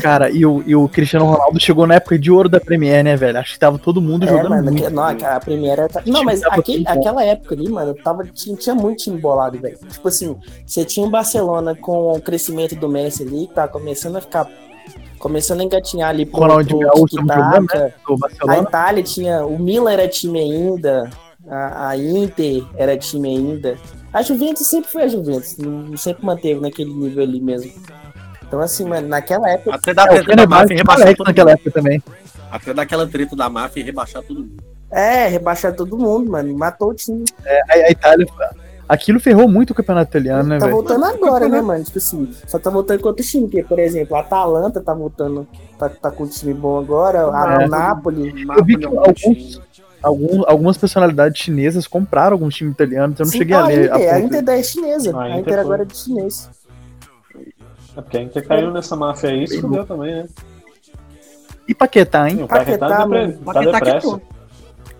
Cara, 0.00 0.30
e 0.30 0.44
o, 0.46 0.62
e 0.66 0.74
o 0.76 0.88
Cristiano 0.88 1.26
Ronaldo 1.26 1.58
chegou 1.60 1.86
na 1.86 1.94
época 1.94 2.18
de 2.18 2.30
ouro 2.30 2.48
da 2.48 2.60
Premier, 2.60 3.02
né, 3.04 3.16
velho? 3.16 3.38
Acho 3.38 3.52
que 3.54 3.58
tava 3.58 3.78
todo 3.78 4.00
mundo 4.00 4.24
É, 4.24 4.28
jogando 4.28 4.50
mano, 4.50 4.70
muito. 4.70 4.84
que- 4.84 4.90
não, 4.90 5.02
a 5.04 5.40
primeira. 5.40 5.88
tá- 5.88 6.02
Não, 6.06 6.22
mas 6.24 6.42
aquele, 6.44 6.84
aquela 6.86 7.24
época 7.24 7.54
ali, 7.54 7.68
mano, 7.68 7.94
tava, 7.94 8.24
tinha, 8.26 8.56
tinha 8.56 8.74
muito 8.74 8.98
time 9.04 9.18
bolado, 9.18 9.58
velho. 9.58 9.78
Tipo 9.90 10.08
assim, 10.08 10.36
você 10.66 10.84
tinha 10.84 11.06
o 11.06 11.10
Barcelona 11.10 11.74
com 11.74 12.12
o 12.12 12.20
crescimento 12.20 12.74
do 12.76 12.88
Messi 12.88 13.22
ali, 13.22 13.46
que 13.46 13.54
tá 13.54 13.66
começando 13.68 14.16
a 14.16 14.20
ficar. 14.20 14.48
Começando 15.18 15.60
a 15.60 15.64
engatinhar 15.64 16.08
ali 16.08 16.24
pro, 16.24 16.40
Ronaldinho 16.40 16.78
pro 16.78 16.88
Gaúcho 16.94 17.26
tava 17.26 17.44
jogando, 17.44 17.68
tic-tac. 17.68 17.94
O 18.08 18.50
A. 18.50 18.56
Itália 18.58 19.02
tinha. 19.02 19.44
O 19.44 19.58
Milan 19.58 19.92
era 19.92 20.08
time 20.08 20.40
ainda. 20.40 21.10
A, 21.46 21.88
a 21.90 21.96
Inter 21.96 22.64
era 22.76 22.96
time 22.96 23.28
ainda. 23.28 23.76
A 24.12 24.22
Juventus 24.22 24.66
sempre 24.66 24.90
foi 24.90 25.02
a 25.02 25.08
Juventus. 25.08 25.56
Sempre 25.98 26.24
manteve 26.24 26.60
naquele 26.60 26.92
nível 26.94 27.22
ali 27.22 27.38
mesmo. 27.40 27.70
Então, 28.50 28.58
assim, 28.60 28.84
mano, 28.84 29.06
naquela 29.06 29.48
época. 29.48 29.76
Até 29.76 29.94
da 29.94 30.02
É, 30.02 30.06
o 30.06 30.08
treta 30.08 30.24
da 30.24 30.30
Fenerbahçe 30.32 30.62
máfia 30.74 30.76
rebaixar 30.76 31.16
todo 31.16 31.26
naquela 31.28 31.50
época 31.52 31.70
também. 31.70 32.02
Até 32.50 32.74
daquela 32.74 33.06
treta 33.06 33.36
da 33.36 33.48
máfia 33.48 33.80
e 33.80 33.84
rebaixar 33.84 34.22
todo 34.24 34.40
mundo. 34.40 34.62
É, 34.90 35.28
rebaixar 35.28 35.72
todo 35.72 35.96
mundo, 35.96 36.32
mano. 36.32 36.52
Matou 36.58 36.90
o 36.90 36.94
time. 36.94 37.24
A, 37.68 37.74
a 37.74 37.90
Itália. 37.92 38.26
Aquilo 38.88 39.20
ferrou 39.20 39.46
muito 39.46 39.70
o 39.70 39.74
campeonato 39.74 40.10
italiano, 40.10 40.48
né, 40.48 40.58
Tá 40.58 40.64
velho? 40.66 40.78
voltando 40.78 41.04
agora, 41.04 41.48
né, 41.48 41.60
mano? 41.62 41.84
Tipo 41.84 41.98
assim, 41.98 42.28
só 42.48 42.58
tá 42.58 42.70
voltando 42.70 42.98
com 43.00 43.06
outro 43.06 43.24
time, 43.24 43.44
porque, 43.44 43.62
por 43.62 43.78
exemplo, 43.78 44.16
a 44.16 44.20
Atalanta 44.20 44.80
tá 44.80 44.92
voltando, 44.92 45.46
tá, 45.78 45.88
tá 45.88 46.10
com 46.10 46.24
um 46.24 46.26
time 46.26 46.52
bom 46.52 46.76
agora, 46.76 47.30
a 47.30 47.62
É. 47.62 47.68
Napoli. 47.68 48.44
Eu 48.58 48.64
vi 48.64 48.76
que 48.76 48.84
é 48.84 48.88
um 48.88 49.00
time. 49.12 49.28
alguns, 49.36 49.60
alguns, 50.02 50.44
algumas 50.48 50.76
personalidades 50.76 51.40
chinesas 51.40 51.86
compraram 51.86 52.32
alguns 52.32 52.56
times 52.56 52.72
italianos, 52.74 53.20
eu 53.20 53.26
não 53.26 53.30
Sim, 53.30 53.38
cheguei 53.38 53.54
a 53.54 53.60
a 53.60 53.66
ler. 53.68 53.84
Inter, 53.84 53.92
a 53.92 54.14
a. 54.16 54.20
Inter 54.20 54.44
é 54.48 54.62
chinesa. 54.64 55.16
A 55.16 55.22
A 55.22 55.28
Inter 55.28 55.38
Inter 55.38 55.52
foi. 55.54 55.62
agora 55.62 55.82
é 55.82 55.84
de 55.86 55.96
chinês. 55.96 56.50
É 57.96 58.00
porque 58.00 58.18
a 58.18 58.22
Inter 58.22 58.46
caiu 58.46 58.70
nessa 58.70 58.94
máfia 58.96 59.30
aí, 59.30 59.46
se 59.46 59.60
fudeu 59.60 59.84
também, 59.84 60.14
né? 60.14 60.28
E 61.66 61.74
Paquetá, 61.74 62.28
Sim, 62.28 62.36
hein? 62.38 62.42
o 62.44 62.48
Paquetá 62.48 62.78
Paquetá, 62.78 62.98
tá, 62.98 63.06
mano. 63.06 63.32
tá 63.32 63.52
Paquetá 63.52 63.78
que 63.80 63.84
depresso. 63.84 64.22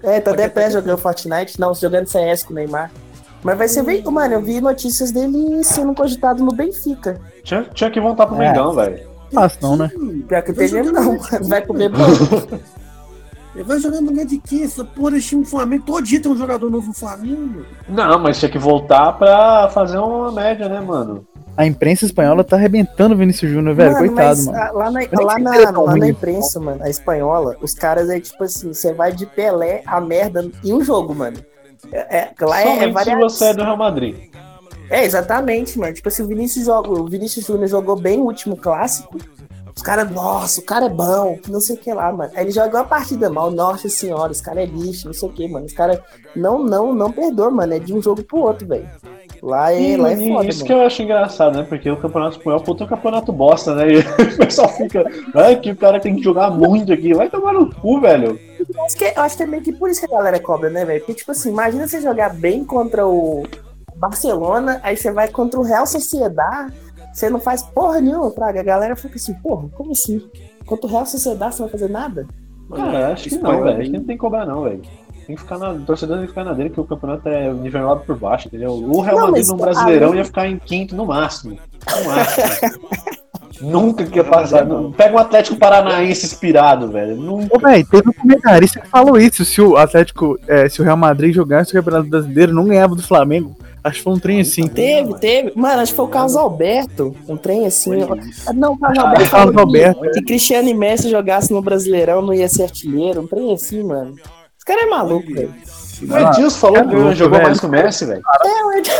É, 0.03 0.21
tá 0.21 0.31
Porque 0.31 0.43
depressa 0.43 0.81
jogando 0.81 0.99
Fortnite, 0.99 1.61
não, 1.61 1.75
jogando 1.75 2.07
CS 2.07 2.43
com 2.43 2.53
o 2.53 2.57
Neymar. 2.57 2.91
Mas 3.43 3.59
vai 3.59 3.69
ser 3.69 3.83
bem. 3.83 4.03
Mano, 4.05 4.35
eu 4.35 4.43
vi 4.43 4.61
notícias 4.61 5.11
dele 5.11 5.63
sendo 5.65 5.95
cogitado 5.95 6.45
no 6.45 6.53
Benfica. 6.53 7.21
Tinha, 7.43 7.63
tinha 7.65 7.91
que 7.91 8.01
voltar 8.01 8.27
pro 8.27 8.37
É. 8.37 8.49
Mengão, 8.49 8.75
velho. 8.75 9.09
Fácil 9.33 9.59
não, 9.63 9.77
né? 9.77 9.91
Pior 10.29 10.43
que 10.43 10.53
tem 10.53 10.71
mesmo, 10.71 10.93
não, 10.93 11.05
mano. 11.17 11.49
Vai 11.49 11.63
comer 11.65 11.89
bom. 11.89 12.05
Ele 13.55 13.65
vai 13.65 13.81
jogar 13.81 14.01
no 14.01 14.11
lugar 14.11 14.27
de 14.27 14.39
quem? 14.39 14.63
Essa 14.63 14.85
porra 14.85 15.13
desse 15.13 15.29
time 15.29 15.43
do 15.43 15.49
Flamengo. 15.49 15.85
Todo 15.85 16.03
dia 16.05 16.21
tem 16.23 16.31
um 16.31 16.37
jogador 16.37 16.71
novo 16.71 16.89
no 16.89 16.95
Flamengo. 16.95 17.65
Não, 17.89 18.19
mas 18.19 18.39
tinha 18.39 18.51
que 18.51 18.59
voltar 18.59 19.13
pra 19.15 19.69
fazer 19.71 19.99
uma 19.99 20.31
média, 20.31 20.69
né, 20.69 20.81
mano? 20.81 21.27
A 21.57 21.67
imprensa 21.67 22.07
espanhola 22.07 22.43
tá 22.43 22.57
arrebentando 22.57 23.15
o 23.15 23.19
Vinícius 23.19 23.51
Júnior, 23.51 23.75
velho. 23.75 23.93
Mano, 23.93 24.07
Coitado, 24.07 24.29
mas, 24.29 24.47
mano. 24.47 24.59
ah, 24.59 24.71
Lá, 24.73 24.91
na, 24.91 25.01
lá, 25.23 25.39
na, 25.39 25.57
é 25.57 25.65
lá 25.65 25.71
ruim. 25.71 26.01
na 26.01 26.09
imprensa, 26.09 26.59
mano, 26.59 26.83
a 26.83 26.89
espanhola, 26.89 27.57
os 27.61 27.75
caras 27.75 28.09
é 28.09 28.19
tipo 28.19 28.43
assim, 28.45 28.73
você 28.73 28.95
vai 28.95 29.13
de 29.13 29.27
Pelé 29.27 29.83
a 29.85 30.01
merda 30.01 30.49
em 30.65 30.73
um 30.73 30.83
jogo, 30.83 31.15
mano. 31.15 31.37
É, 31.93 32.19
é, 32.19 32.35
lá 32.41 32.63
é, 32.63 32.77
é 32.77 32.81
se 32.87 32.91
variado. 32.93 33.21
você 33.23 33.45
é 33.47 33.55
do 33.55 33.63
Real 33.63 33.77
Madrid. 33.77 34.17
É, 34.89 35.05
exatamente, 35.05 35.79
mano. 35.79 35.93
Tipo 35.95 36.09
assim, 36.09 36.23
o 36.23 36.27
Vinícius, 36.27 36.67
joga, 36.67 36.91
o 36.91 37.07
Vinícius 37.07 37.47
Júnior 37.47 37.69
jogou 37.69 37.97
bem 37.97 38.19
o 38.21 38.25
último 38.25 38.57
clássico. 38.57 39.19
Os 39.75 39.83
caras, 39.83 40.11
nossa, 40.11 40.61
o 40.61 40.65
cara 40.65 40.87
é 40.87 40.89
bom, 40.91 41.39
não 41.49 41.61
sei 41.61 41.77
o 41.77 41.79
que 41.79 41.93
lá, 41.93 42.13
mano. 42.13 42.31
Aí 42.35 42.45
ele 42.45 42.51
jogou 42.51 42.81
a 42.81 42.85
partida 42.85 43.31
mal, 43.31 43.51
nossa 43.51 43.89
senhora, 43.89 44.33
os 44.33 44.41
caras 44.41 44.65
é 44.65 44.67
lixo, 44.67 45.07
não 45.07 45.15
sei 45.15 45.29
o 45.29 45.33
que, 45.33 45.49
mano. 45.49 45.65
Os 45.65 45.73
caras 45.73 46.01
não, 46.35 46.59
não, 46.63 46.93
não 46.93 47.11
perdoam, 47.13 47.51
mano. 47.53 47.73
É 47.73 47.79
de 47.79 47.95
um 47.95 48.03
jogo 48.03 48.23
pro 48.25 48.39
outro, 48.41 48.67
velho. 48.67 48.89
Lá 49.43 49.73
é, 49.73 49.81
E, 49.81 49.97
lá 49.97 50.13
é 50.13 50.17
foda, 50.17 50.49
isso 50.49 50.59
mano. 50.59 50.67
que 50.67 50.73
eu 50.73 50.81
acho 50.83 51.03
engraçado, 51.03 51.57
né? 51.57 51.67
Porque 51.69 51.91
o 51.91 51.97
campeonato 51.97 52.37
espanhol 52.37 52.61
puta 52.61 52.85
é 52.85 52.87
um 52.87 52.89
campeonato 52.89 53.33
bosta, 53.33 53.75
né? 53.75 53.87
E 53.93 53.99
o 53.99 54.37
pessoal 54.37 54.69
fica, 54.69 55.05
ai, 55.35 55.57
que 55.57 55.71
o 55.71 55.77
cara 55.77 55.99
tem 55.99 56.17
que 56.17 56.23
jogar 56.23 56.51
muito 56.51 56.93
aqui. 56.93 57.15
Vai 57.15 57.31
tomar 57.31 57.55
no 57.55 57.75
cu, 57.75 58.01
velho. 58.01 58.39
Eu 58.59 58.85
acho, 58.85 58.97
que, 58.97 59.05
eu 59.05 59.23
acho 59.23 59.37
que 59.37 59.43
é 59.43 59.47
meio 59.47 59.63
que 59.63 59.73
por 59.73 59.89
isso 59.89 60.01
que 60.01 60.13
a 60.13 60.17
galera 60.17 60.39
cobra, 60.39 60.69
né, 60.69 60.85
velho? 60.85 61.01
Porque, 61.01 61.15
tipo 61.15 61.31
assim, 61.31 61.51
imagina 61.51 61.89
você 61.89 62.01
jogar 62.01 62.35
bem 62.35 62.65
contra 62.65 63.07
o 63.07 63.45
Barcelona, 63.97 64.81
aí 64.83 64.97
você 64.97 65.11
vai 65.11 65.29
contra 65.29 65.59
o 65.59 65.63
Real 65.63 65.87
Sociedade, 65.87 66.73
você 67.13 67.31
não 67.31 67.41
faz 67.41 67.63
porra 67.63 68.01
nenhuma, 68.01 68.31
Praga. 68.31 68.61
A 68.61 68.65
galera 68.65 68.97
fica 68.97 69.17
assim, 69.17 69.35
porra, 69.35 69.69
como 69.75 69.93
assim? 69.93 70.23
Contra 70.67 70.87
o 70.87 70.91
Real 70.91 71.07
Sociedade 71.07 71.55
você 71.55 71.63
não 71.63 71.69
vai 71.69 71.79
fazer 71.79 71.91
nada? 71.91 72.27
Cara, 72.75 73.13
acho 73.13 73.29
que 73.29 73.39
não, 73.39 73.53
é 73.53 73.63
velho. 73.63 73.81
Acho 73.81 73.91
que 73.91 73.99
não 73.99 74.05
tem 74.05 74.17
que 74.17 74.21
cobrar, 74.21 74.47
não, 74.47 74.63
velho. 74.63 74.83
Tem 75.31 75.37
que 75.37 75.43
ficar 75.43 75.59
na. 75.59 75.71
O 75.71 75.81
torcedor 75.83 76.17
tem 76.17 76.25
que 76.27 76.31
ficar 76.33 76.43
na 76.45 76.53
dele, 76.53 76.71
porque 76.71 76.81
o 76.81 76.85
campeonato 76.85 77.29
é 77.29 77.53
nivelado 77.53 78.01
por 78.01 78.17
baixo, 78.19 78.49
entendeu? 78.49 78.73
O 78.73 79.01
Real 79.01 79.17
Não, 79.19 79.27
Madrid 79.29 79.47
no 79.47 79.57
Brasileirão 79.57 80.09
além- 80.09 80.19
ia 80.19 80.25
ficar 80.25 80.49
em 80.49 80.59
quinto 80.59 80.97
no 80.97 81.07
máximo. 81.07 81.57
No 81.89 82.05
máximo. 82.11 82.81
Nunca 83.61 84.05
que 84.07 84.17
ia 84.19 84.25
passar. 84.25 84.65
Não- 84.67 84.91
Pega 84.91 85.15
um 85.15 85.19
Atlético 85.19 85.57
Paranaense 85.57 86.27
inspirado, 86.27 86.89
velho. 86.91 87.15
Nunca. 87.15 87.57
Ô, 87.57 87.61
velho, 87.61 87.87
teve 87.87 88.09
um 88.09 88.13
comentarista 88.13 88.81
que 88.81 88.89
falou 88.89 89.17
isso. 89.19 89.45
Se 89.45 89.61
o 89.63 89.77
Atlético, 89.77 90.37
é, 90.49 90.69
se 90.69 90.81
o 90.81 90.85
Real 90.85 90.97
Madrid 90.97 91.33
jogasse 91.33 91.71
o 91.71 91.75
Campeonato 91.75 92.09
Brasileiro, 92.11 92.53
não 92.53 92.65
ganhava 92.65 92.97
do 92.97 93.03
Flamengo. 93.03 93.55
Acho 93.85 93.99
que 93.99 94.03
foi 94.03 94.13
um 94.15 94.19
trem 94.19 94.41
assim. 94.41 94.67
Teve, 94.67 95.15
teve. 95.21 95.53
Mano, 95.55 95.81
acho 95.81 95.93
que 95.93 95.97
foi 95.97 96.07
o 96.07 96.09
Carlos 96.09 96.35
Alberto, 96.35 97.15
um 97.29 97.37
trem 97.37 97.67
assim. 97.67 97.91
Não, 98.55 98.73
o 98.73 98.79
Carlos 98.79 98.99
Ah, 98.99 99.09
Alberto. 99.11 99.31
Carlos 99.31 99.57
Alberto, 99.57 100.01
Que 100.11 100.23
Cristiano 100.23 100.69
e 100.69 100.75
Messi 100.75 101.09
jogassem 101.09 101.55
no 101.57 101.63
Brasileirão, 101.63 102.21
não 102.21 102.35
ia 102.35 102.49
ser 102.49 102.65
artilheiro, 102.65 103.21
um 103.21 103.27
trem 103.29 103.53
assim, 103.55 103.83
mano. 103.85 104.17
Esse 104.61 104.67
cara 104.67 104.83
é 104.83 104.87
maluco, 104.87 105.33
velho. 105.33 105.55
O 106.03 106.19
Edilson 106.19 106.59
falou 106.59 106.77
é 106.77 106.85
que 106.87 106.95
louco, 106.95 107.15
jogou 107.15 107.43
mais 107.43 107.59
que 107.59 107.65
o 107.67 107.69
Messi, 107.71 108.05
velho. 108.05 108.23
É, 108.45 108.65
o 108.65 108.73
Ed- 108.73 108.91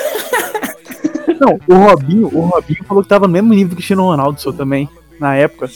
Não, 1.39 1.59
o 1.69 1.75
Robinho, 1.85 2.27
o 2.33 2.41
Robinho 2.47 2.83
falou 2.85 3.03
que 3.03 3.09
tava 3.11 3.27
no 3.27 3.33
mesmo 3.35 3.51
nível 3.51 3.69
que 3.69 3.75
o 3.75 3.77
Cristiano 3.77 4.05
Ronaldo, 4.05 4.41
só 4.41 4.53
também, 4.53 4.89
na 5.19 5.35
época. 5.37 5.69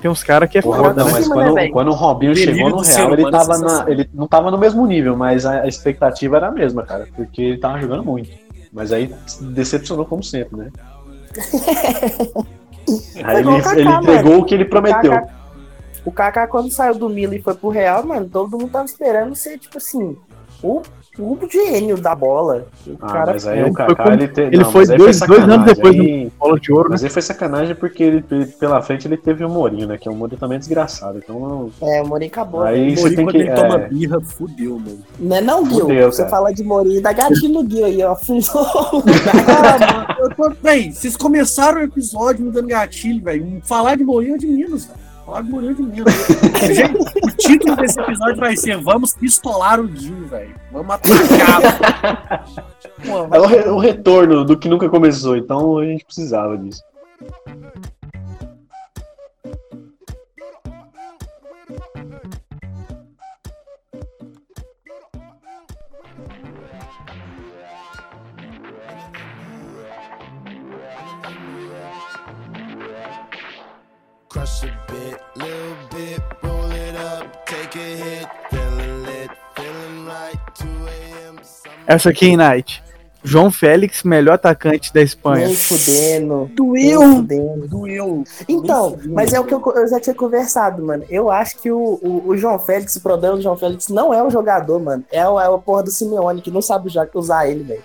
Tem 0.00 0.10
uns 0.10 0.24
caras 0.24 0.50
que 0.50 0.58
é 0.58 0.62
Porra, 0.62 0.78
foda, 0.78 1.04
não, 1.04 1.06
né? 1.06 1.12
mas 1.12 1.28
quando, 1.28 1.54
né, 1.54 1.68
quando 1.68 1.88
o 1.88 1.94
Robinho 1.94 2.34
Delírio 2.34 2.54
chegou 2.54 2.70
no 2.70 2.80
Real, 2.80 3.12
ele, 3.12 3.30
tava 3.30 3.58
na, 3.58 3.84
ele 3.88 4.10
não 4.12 4.26
tava 4.26 4.50
no 4.50 4.58
mesmo 4.58 4.84
nível, 4.84 5.16
mas 5.16 5.46
a, 5.46 5.66
expectativa 5.68 6.36
era 6.36 6.48
a 6.48 6.52
mesma, 6.52 6.82
cara. 6.82 7.06
Porque 7.14 7.40
ele 7.40 7.58
tava 7.58 7.80
jogando 7.80 8.04
muito. 8.04 8.30
Mas 8.72 8.92
aí 8.92 9.14
decepcionou 9.40 10.04
como 10.04 10.24
sempre, 10.24 10.56
né? 10.58 10.70
Aí 13.24 13.38
ele, 13.40 13.48
ele 13.80 13.88
entregou 13.88 14.38
o 14.38 14.44
que 14.44 14.54
ele 14.54 14.64
prometeu. 14.64 15.12
O 16.06 16.12
Kaká, 16.12 16.46
quando 16.46 16.70
saiu 16.70 16.94
do 16.94 17.08
Milan 17.10 17.34
e 17.34 17.42
foi 17.42 17.54
pro 17.54 17.68
Real, 17.68 18.02
mano, 18.06 18.28
todo 18.32 18.56
mundo 18.58 18.68
tava 18.70 18.84
esperando 18.86 19.34
ser, 19.34 19.58
tipo 19.58 19.76
assim, 19.76 20.16
o, 20.62 20.80
o 21.18 21.38
gênio 21.50 21.96
da 21.98 22.14
bola. 22.14 22.66
O 22.86 22.96
Ah, 23.00 23.06
cara 23.12 23.32
mas 23.32 23.46
aí 23.46 23.58
é, 23.58 23.62
o 23.62 23.66
ele 23.66 23.74
foi 23.74 23.86
Kaká, 23.86 24.02
como- 24.04 24.14
ele, 24.16 24.28
te... 24.28 24.40
ele 24.42 24.56
não, 24.58 24.70
foi 24.70 24.80
mas 24.82 24.90
aí 24.90 24.98
dois- 24.98 25.20
dois 25.20 25.40
anos 25.42 25.66
depois 25.66 25.96
do- 25.96 26.02
Aí- 26.02 26.32
Bola 26.38 26.60
de 26.60 26.72
ouro, 26.72 26.84
né? 26.84 26.92
Mas 26.92 27.02
aí 27.04 27.10
foi 27.10 27.22
sacanagem 27.22 27.74
porque 27.74 28.02
ele, 28.04 28.24
pela 28.60 28.80
frente 28.82 29.08
ele 29.08 29.16
teve 29.16 29.44
o 29.44 29.48
Mourinho, 29.48 29.88
né? 29.88 29.98
Que 29.98 30.08
o 30.08 30.14
Mourinho 30.14 30.38
também 30.38 30.56
é 30.56 30.58
desgraçado. 30.60 31.18
Então, 31.18 31.70
É, 31.82 32.02
o 32.02 32.06
Mourinho 32.06 32.30
acabou. 32.30 32.62
né? 32.62 32.70
aí 32.70 32.94
você 32.96 33.00
Mourinho, 33.02 33.16
tem 33.16 33.24
quando 33.26 33.32
que. 33.34 33.42
ele 33.42 33.54
toma 33.54 33.74
é, 33.80 33.88
birra, 33.88 34.20
fudeu, 34.20 34.78
mano. 34.78 34.98
Não 35.18 35.36
é 35.36 35.40
não, 35.40 35.66
Gil? 35.68 35.80
Fudeu, 35.80 36.12
Você 36.12 36.18
cara. 36.18 36.30
fala 36.30 36.54
de 36.54 36.62
Mourinho, 36.62 37.02
dá 37.02 37.12
gatilho 37.12 37.62
no 37.62 37.68
Gil 37.68 37.84
aí, 37.84 38.02
ó. 38.04 38.12
Afundou. 38.16 39.02
Ah, 39.04 39.92
mano, 39.92 40.20
eu 40.20 40.34
tô... 40.36 40.52
Véi, 40.62 40.92
vocês 40.92 41.16
começaram 41.16 41.80
o 41.80 41.84
episódio 41.84 42.44
me 42.44 42.50
dando 42.52 42.68
gatilho, 42.68 43.22
velho. 43.24 43.60
Falar 43.64 43.96
de 43.96 44.04
Mourinho 44.04 44.36
é 44.36 44.38
de 44.38 44.46
Minas, 44.46 44.84
velho. 44.86 45.05
De 45.74 45.82
Minas. 45.82 46.14
Gente, 46.74 46.98
o 47.22 47.30
título 47.36 47.76
desse 47.76 48.00
episódio 48.00 48.36
vai 48.36 48.56
ser 48.56 48.76
Vamos 48.78 49.14
pistolar 49.14 49.80
o 49.80 49.88
Gil, 49.94 50.24
velho. 50.28 50.54
Vamos 50.72 50.94
atacar. 50.94 52.44
Pô, 53.04 53.34
é 53.34 53.40
o, 53.40 53.46
re- 53.46 53.68
o 53.68 53.78
retorno 53.78 54.44
do 54.44 54.56
que 54.56 54.68
nunca 54.68 54.88
começou. 54.88 55.36
Então 55.36 55.78
a 55.78 55.84
gente 55.84 56.04
precisava 56.04 56.56
disso. 56.56 56.80
Crush 74.56 74.64
a 74.64 74.92
bit, 74.92 75.20
little 75.36 75.76
bit, 75.90 76.22
roll 76.42 76.70
it 76.70 76.96
up, 76.96 77.46
take 77.46 77.76
a 77.76 77.96
hit, 77.96 78.28
feeling 78.50 79.02
lit, 79.04 79.30
feeling 79.54 80.06
right, 80.06 80.38
2 80.54 80.68
a.m. 80.86 81.40
Essa 81.86 82.10
aqui 82.10 82.26
em 82.26 82.36
Night. 82.36 82.82
João 83.22 83.50
Félix, 83.50 84.04
melhor 84.04 84.34
atacante 84.34 84.94
da 84.94 85.02
Espanha. 85.02 85.46
Nem 85.48 85.56
fudendo. 85.56 86.48
Doeu! 86.54 87.00
Nem 87.00 87.16
fudendo. 87.16 87.68
Doeu. 87.68 88.24
Então, 88.48 88.96
mas 89.08 89.32
é 89.32 89.40
o 89.40 89.44
que 89.44 89.52
eu, 89.52 89.62
eu 89.74 89.88
já 89.88 89.98
tinha 89.98 90.14
conversado, 90.14 90.82
mano. 90.82 91.04
Eu 91.10 91.28
acho 91.28 91.58
que 91.58 91.70
o, 91.70 91.98
o, 92.00 92.28
o 92.28 92.36
João 92.36 92.58
Félix, 92.58 92.94
o 92.96 93.00
problema 93.00 93.36
do 93.36 93.42
João 93.42 93.56
Félix 93.56 93.88
não 93.88 94.14
é 94.14 94.22
o 94.22 94.30
jogador, 94.30 94.78
mano. 94.78 95.04
É 95.10 95.28
o, 95.28 95.40
é 95.40 95.48
o 95.48 95.58
porra 95.58 95.82
do 95.82 95.90
Simeone, 95.90 96.40
que 96.40 96.52
não 96.52 96.62
sabe 96.62 96.88
já 96.88 97.06
usar 97.14 97.48
ele, 97.48 97.64
velho. 97.64 97.82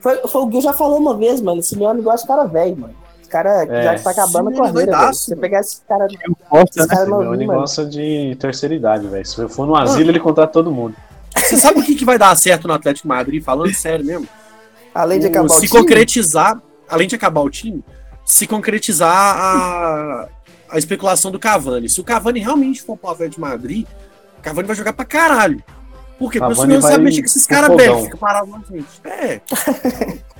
Foi, 0.00 0.16
foi 0.28 0.42
o 0.42 0.50
Gil 0.50 0.60
já 0.60 0.72
falou 0.72 0.98
uma 0.98 1.16
vez, 1.16 1.40
mano. 1.40 1.60
O 1.60 1.62
Simeone 1.62 2.00
gosta 2.00 2.22
de 2.22 2.28
cara 2.28 2.44
velho, 2.44 2.76
mano. 2.76 3.01
Cara 3.32 3.64
É. 3.64 3.82
já 3.96 3.98
tá 4.02 4.10
acabando 4.10 4.52
com 4.52 4.62
a 4.62 4.66
Simeone 4.66 4.90
carreira, 4.90 5.12
Você 5.14 5.34
pegar 5.36 5.60
esse 5.60 5.80
cara, 5.88 6.06
cara 6.06 6.30
O 6.50 6.66
Simeone 6.70 7.24
novinho, 7.24 7.46
mano. 7.46 7.60
gosta 7.60 7.86
de 7.86 8.36
terceira 8.38 8.74
idade, 8.74 9.08
velho. 9.08 9.24
Se 9.26 9.48
for 9.48 9.66
no 9.66 9.74
asilo, 9.74 10.10
ele 10.10 10.20
contrata 10.20 10.52
todo 10.52 10.70
mundo. 10.70 10.94
Você 11.34 11.56
sabe 11.56 11.80
o 11.80 11.82
que, 11.82 11.94
que 11.94 12.04
vai 12.04 12.18
dar 12.18 12.36
certo 12.36 12.68
no 12.68 12.74
Atlético 12.74 13.08
de 13.08 13.14
Madrid? 13.14 13.42
Falando 13.42 13.72
sério 13.74 14.04
mesmo. 14.04 14.28
Além 14.94 15.18
de 15.18 15.26
O- 15.26 15.30
acabar 15.30 15.46
o 15.46 15.48
se 15.48 15.66
time, 15.66 15.80
concretizar, 15.80 16.60
além 16.86 17.08
de 17.08 17.14
acabar 17.14 17.40
o 17.40 17.48
time, 17.48 17.82
se 18.26 18.46
concretizar 18.46 19.10
a, 19.16 20.28
a 20.70 20.76
especulação 20.78 21.30
do 21.30 21.38
Cavani. 21.38 21.88
Se 21.88 22.00
o 22.00 22.04
Cavani 22.04 22.38
realmente 22.40 22.82
for 22.82 22.98
pro 22.98 23.08
Atlético 23.10 23.36
de 23.36 23.40
Madrid, 23.40 23.86
o 24.38 24.42
Cavani 24.42 24.66
vai 24.66 24.76
jogar 24.76 24.92
pra 24.92 25.06
caralho. 25.06 25.62
Por 26.18 26.30
quê? 26.30 26.38
Porque 26.38 26.52
o 26.52 26.56
senhor 26.66 26.82
sabe 26.82 27.02
mexer 27.04 27.20
com 27.22 27.26
esses 27.26 27.46
caras 27.46 27.74
velhos, 27.74 28.02
fica 28.04 28.16
parado 28.18 28.46
na 28.50 28.60
frente. 28.60 28.86
É. 29.04 29.40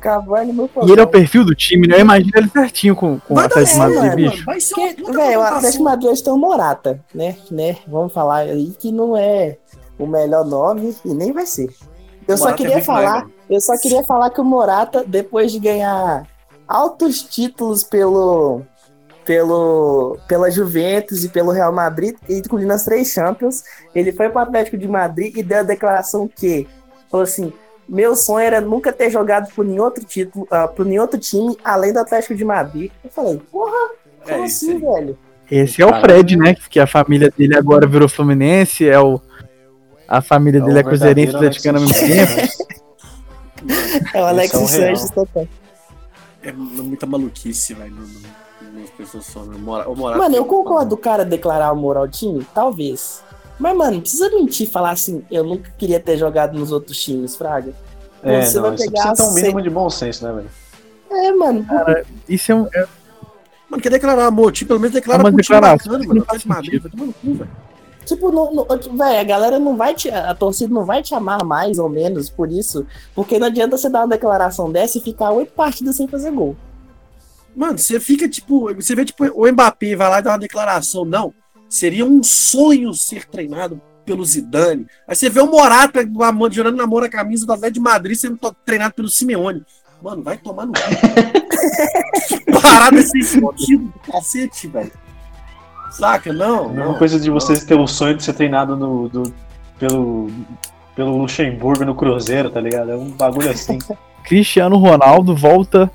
Cavani 0.00 0.52
no 0.52 0.68
E 0.84 0.90
ele 0.90 1.00
é 1.00 1.04
o 1.04 1.08
perfil 1.08 1.44
do 1.44 1.54
time, 1.54 1.86
né? 1.86 1.96
Eu 1.96 2.00
imagino 2.00 2.32
ele 2.34 2.48
certinho 2.48 2.96
com, 2.96 3.18
com 3.20 3.34
o 3.34 3.38
Atlético 3.38 3.78
de 3.78 3.84
certo, 3.84 3.94
Madrid, 3.94 4.24
mano. 4.24 4.30
bicho. 4.30 4.44
Vai 4.44 4.60
ser 4.60 4.94
Porque, 4.94 5.36
o. 5.36 5.40
Atlético 5.42 5.78
de 5.78 5.82
Madrid 5.82 6.20
tem 6.20 6.32
o 6.32 6.36
Morata, 6.36 7.04
né? 7.14 7.36
né? 7.50 7.76
Vamos 7.86 8.12
falar 8.12 8.38
aí 8.38 8.74
que 8.78 8.90
não 8.90 9.16
é 9.16 9.56
o 9.98 10.06
melhor 10.06 10.44
nome 10.44 10.94
e 11.04 11.14
nem 11.14 11.32
vai 11.32 11.46
ser. 11.46 11.68
Eu 12.26 12.36
só 12.36 12.44
Morata 12.44 12.62
é 12.62 12.66
queria 12.66 12.80
demais, 12.80 12.86
falar, 12.86 13.26
eu 13.48 13.60
só 13.60 13.78
queria 13.78 14.04
falar 14.04 14.30
que 14.30 14.40
o 14.40 14.44
Morata, 14.44 15.04
depois 15.06 15.52
de 15.52 15.58
ganhar 15.58 16.26
altos 16.66 17.22
títulos 17.22 17.84
pelo 17.84 18.62
pelo 19.24 20.18
pela 20.26 20.50
Juventus 20.50 21.24
e 21.24 21.28
pelo 21.28 21.52
Real 21.52 21.72
Madrid, 21.72 22.16
incluindo 22.28 22.72
as 22.72 22.84
três 22.84 23.08
Champions, 23.08 23.62
ele 23.94 24.12
foi 24.12 24.28
para 24.28 24.40
o 24.40 24.42
Atlético 24.44 24.76
de 24.76 24.88
Madrid 24.88 25.36
e 25.36 25.42
deu 25.42 25.60
a 25.60 25.62
declaração 25.62 26.28
que 26.28 26.66
falou 27.10 27.24
assim: 27.24 27.52
"Meu 27.88 28.14
sonho 28.16 28.44
era 28.46 28.60
nunca 28.60 28.92
ter 28.92 29.10
jogado 29.10 29.52
por 29.54 29.64
nenhum 29.64 29.82
outro 29.84 30.04
título, 30.04 30.46
ah, 30.50 30.66
por 30.68 30.84
nenhum 30.86 31.02
outro 31.02 31.18
time 31.18 31.56
além 31.64 31.92
do 31.92 31.98
Atlético 31.98 32.34
de 32.34 32.44
Madrid". 32.44 32.90
Eu 33.04 33.10
falei: 33.10 33.40
"Porra, 33.50 33.90
É 34.26 34.32
como 34.32 34.44
isso 34.44 34.64
assim, 34.64 34.74
aí. 34.74 34.80
velho?" 34.80 35.18
Esse 35.50 35.82
é 35.82 35.86
o. 35.86 36.00
Fred, 36.00 36.36
né? 36.36 36.54
Que 36.70 36.80
a 36.80 36.86
família 36.86 37.30
dele 37.36 37.54
agora 37.56 37.86
virou 37.86 38.08
Fluminense, 38.08 38.88
é 38.88 38.98
o. 38.98 39.20
A 40.08 40.20
família 40.22 40.58
É 40.58 40.62
dele 40.62 40.76
o 40.78 40.80
é 40.80 40.82
cruzeirense 40.82 41.32
e 41.32 41.36
atleticana 41.36 41.78
ao 41.78 41.84
mesmo 41.84 41.98
tempo. 41.98 42.52
É 44.14 44.22
o 44.22 44.26
Alexis 44.26 44.60
é 44.60 44.64
o. 44.64 44.68
Sanches 44.96 45.10
total. 45.10 45.46
É 46.42 46.52
muita 46.52 47.06
maluquice, 47.06 47.74
velho. 47.74 47.94
Nas 48.74 48.90
pessoas 48.90 49.26
só. 49.26 49.40
né? 49.44 49.56
Mora- 49.58 49.88
o 49.88 49.94
Morata- 49.94 50.22
Mano, 50.22 50.34
eu 50.34 50.44
concordo 50.44 50.90
do 50.90 50.96
cara 50.96 51.24
declarar 51.24 51.70
o 51.72 51.76
moral 51.76 52.08
time, 52.08 52.44
talvez. 52.54 53.22
Mas, 53.58 53.76
mano, 53.76 54.00
precisa 54.00 54.30
mentir 54.30 54.68
falar 54.70 54.90
assim, 54.90 55.24
eu 55.30 55.44
nunca 55.44 55.70
queria 55.78 56.00
ter 56.00 56.16
jogado 56.16 56.58
nos 56.58 56.72
outros 56.72 57.00
times, 57.02 57.36
Fraga. 57.36 57.72
É, 58.22 58.42
Você 58.42 58.56
não, 58.56 58.62
vai 58.62 58.74
isso 58.74 58.84
pegar 58.84 59.02
precisa 59.08 59.14
ter 59.14 59.30
um 59.30 59.34
mínimo 59.34 59.62
de 59.62 59.70
bom 59.70 59.90
senso, 59.90 60.24
né, 60.24 60.32
velho? 60.32 60.50
É, 61.10 61.32
mano. 61.32 61.66
Isso 62.28 62.52
é 62.52 62.54
um. 62.54 62.66
é- 62.74 62.86
Mano, 63.68 63.82
quer 63.82 63.90
declarar 63.90 64.26
amor, 64.26 64.52
tipo, 64.52 64.68
pelo 64.68 64.80
menos 64.80 64.92
declara 64.94 65.22
É 65.22 65.24
uma 65.24 65.32
declaração 65.32 65.92
bacana, 65.92 66.06
mano. 66.06 66.20
não 66.20 66.26
faz 66.26 66.44
vai 66.44 66.90
tomar 66.90 67.06
no 67.06 67.12
cu, 67.12 67.34
velho. 67.34 67.50
Tipo, 68.04 68.32
no, 68.32 68.66
véi, 68.96 69.20
a 69.20 69.24
galera 69.24 69.58
não 69.58 69.76
vai 69.76 69.94
te. 69.94 70.10
A 70.10 70.34
torcida 70.34 70.72
não 70.74 70.84
vai 70.84 71.02
te 71.02 71.14
amar 71.14 71.44
mais 71.44 71.78
ou 71.78 71.88
menos 71.88 72.28
por 72.28 72.50
isso. 72.50 72.84
Porque 73.14 73.38
não 73.38 73.46
adianta 73.46 73.76
você 73.78 73.88
dar 73.88 74.00
uma 74.00 74.08
declaração 74.08 74.70
dessa 74.70 74.98
e 74.98 75.00
ficar 75.00 75.30
oito 75.30 75.52
partidas 75.52 75.96
sem 75.96 76.08
fazer 76.08 76.32
gol. 76.32 76.56
Mano, 77.54 77.78
você 77.78 78.00
fica 78.00 78.28
tipo. 78.28 78.74
Você 78.74 78.94
vê, 78.94 79.04
tipo, 79.04 79.24
o 79.24 79.50
Mbappé 79.50 79.94
vai 79.94 80.10
lá 80.10 80.18
e 80.18 80.22
dá 80.22 80.30
uma 80.32 80.38
declaração. 80.38 81.04
Não, 81.04 81.32
seria 81.72 82.04
um 82.04 82.22
sonho 82.22 82.92
ser 82.94 83.24
treinado 83.26 83.80
pelo 84.04 84.24
Zidane. 84.24 84.86
Aí 85.08 85.14
você 85.16 85.30
vê 85.30 85.40
o 85.40 85.46
Morata 85.50 86.00
jurando 86.50 86.76
namoro 86.76 87.04
a 87.06 87.08
camisa 87.08 87.46
do 87.46 87.52
Atlético 87.52 87.74
de 87.74 87.80
Madrid 87.80 88.16
sendo 88.16 88.38
treinado 88.64 88.94
pelo 88.94 89.08
Simeone. 89.08 89.62
Mano, 90.02 90.22
vai 90.22 90.36
tomar 90.36 90.66
no 90.66 90.72
Parada 92.60 93.00
sem 93.02 93.22
sentido 93.22 93.84
do 93.84 94.12
cacete, 94.12 94.66
velho. 94.66 94.92
Saca? 95.90 96.32
Não, 96.32 96.66
A 96.66 96.68
mesma 96.68 96.84
não. 96.86 96.94
coisa 96.98 97.20
de 97.20 97.30
vocês 97.30 97.64
ter 97.64 97.74
o 97.74 97.86
sonho 97.86 98.16
de 98.16 98.24
ser 98.24 98.32
treinado 98.32 98.76
no, 98.76 99.08
do- 99.08 99.32
pelo, 99.78 100.30
pelo 100.96 101.16
Luxemburgo 101.18 101.84
no 101.84 101.94
Cruzeiro, 101.94 102.50
tá 102.50 102.60
ligado? 102.60 102.90
É 102.90 102.96
um 102.96 103.10
bagulho 103.10 103.50
assim. 103.50 103.78
Cristiano 104.24 104.76
Ronaldo 104.76 105.34
volta 105.36 105.90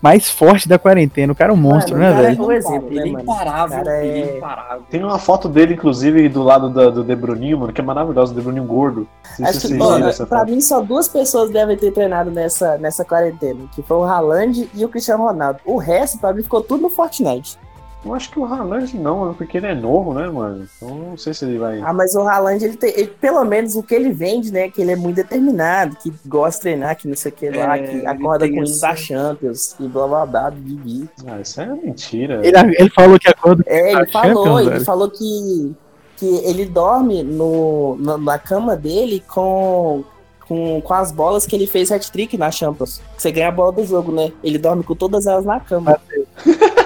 mais 0.00 0.30
forte 0.30 0.68
da 0.68 0.78
quarentena. 0.78 1.32
O 1.32 1.36
cara 1.36 1.50
é 1.50 1.54
um 1.54 1.56
monstro, 1.56 1.96
Mano, 1.96 2.14
né, 2.16 2.22
velho? 2.22 2.42
é 2.42 2.46
um 2.46 2.52
exemplo, 2.52 2.88
Ele 2.90 2.98
é 3.00 3.12
mano? 3.12 3.22
imparável. 3.22 3.78
Cara, 3.78 4.04
Ele 4.04 4.18
é- 4.20 4.22
é 4.32 4.36
imparável. 4.36 4.82
Tem 4.90 5.02
uma 5.02 5.18
foto 5.18 5.48
dele, 5.48 5.74
inclusive, 5.74 6.28
do 6.28 6.42
lado 6.42 6.68
da- 6.70 6.90
do 6.90 7.02
De 7.02 7.16
Bruninho, 7.16 7.58
mano, 7.58 7.72
que 7.72 7.80
é 7.80 7.84
maravilhosa, 7.84 8.32
o 8.32 8.34
De 8.34 8.40
Bruninho 8.40 8.64
gordo. 8.64 9.08
Acho 9.42 9.66
que, 9.68 9.74
mano, 9.74 10.04
pra 10.28 10.40
foto. 10.40 10.50
mim, 10.50 10.60
só 10.60 10.80
duas 10.80 11.08
pessoas 11.08 11.50
devem 11.50 11.76
ter 11.76 11.90
treinado 11.92 12.30
nessa, 12.30 12.78
nessa 12.78 13.04
quarentena, 13.04 13.60
que 13.74 13.82
foi 13.82 13.96
o 13.96 14.04
Haaland 14.04 14.68
e 14.74 14.84
o 14.84 14.88
Cristiano 14.88 15.24
Ronaldo. 15.24 15.60
O 15.64 15.76
resto, 15.76 16.18
pra 16.18 16.32
mim, 16.32 16.42
ficou 16.42 16.60
tudo 16.62 16.82
no 16.82 16.90
Fortnite. 16.90 17.58
Eu 18.06 18.14
acho 18.14 18.30
que 18.30 18.38
o 18.38 18.44
Haaland 18.44 18.96
não, 18.96 19.18
mano, 19.18 19.34
porque 19.34 19.56
ele 19.58 19.66
é 19.66 19.74
novo, 19.74 20.14
né, 20.14 20.28
mano? 20.28 20.66
Então 20.76 20.94
não 20.94 21.16
sei 21.18 21.34
se 21.34 21.44
ele 21.44 21.58
vai. 21.58 21.80
Ah, 21.80 21.92
mas 21.92 22.14
o 22.14 22.20
Haaland, 22.20 22.64
ele 22.64 22.76
tem, 22.76 22.90
ele- 22.90 23.08
pelo 23.20 23.44
menos 23.44 23.74
o 23.74 23.82
que 23.82 23.94
ele 23.94 24.12
vende, 24.12 24.52
né? 24.52 24.70
Que 24.70 24.80
ele 24.80 24.92
é 24.92 24.96
muito 24.96 25.16
determinado, 25.16 25.96
que 25.96 26.12
gosta 26.26 26.58
de 26.58 26.62
treinar, 26.62 26.96
que 26.96 27.08
não 27.08 27.16
sei 27.16 27.32
o 27.32 27.34
que 27.34 27.50
lá, 27.50 27.76
É, 27.76 27.82
que 27.82 28.06
acorda 28.06 28.46
com 28.46 28.52
o 28.54 28.56
hino 28.58 28.62
essa- 28.64 28.88
da 28.88 28.94
Champions 28.96 29.74
e 29.80 29.88
blá 29.88 30.06
blá 30.06 30.24
blá, 30.26 30.50
bibi. 30.50 31.08
Ah, 31.26 31.40
isso 31.40 31.60
é 31.60 31.66
mentira. 31.66 32.40
Ele, 32.46 32.76
ele 32.78 32.90
falou 32.90 33.18
que 33.18 33.28
acorda 33.28 33.64
É, 33.66 33.92
ele 33.92 34.06
falou, 34.06 34.34
Champions, 34.44 34.60
ele 34.60 34.70
velho. 34.70 34.84
falou 34.84 35.10
que, 35.10 35.74
que 36.16 36.26
ele 36.44 36.64
dorme 36.66 37.22
no, 37.24 37.96
na, 37.98 38.16
na 38.16 38.38
cama 38.38 38.76
dele 38.76 39.22
com, 39.28 40.04
com, 40.46 40.80
com 40.80 40.94
as 40.94 41.10
bolas 41.10 41.44
que 41.44 41.56
ele 41.56 41.66
fez 41.66 41.90
hat-trick 41.90 42.38
na 42.38 42.50
Champions. 42.52 43.00
Você 43.18 43.32
ganha 43.32 43.48
a 43.48 43.52
bola 43.52 43.72
do 43.72 43.84
jogo, 43.84 44.12
né? 44.12 44.32
Ele 44.44 44.58
dorme 44.58 44.84
com 44.84 44.94
todas 44.94 45.26
elas 45.26 45.44
na 45.44 45.58
cama. 45.58 45.98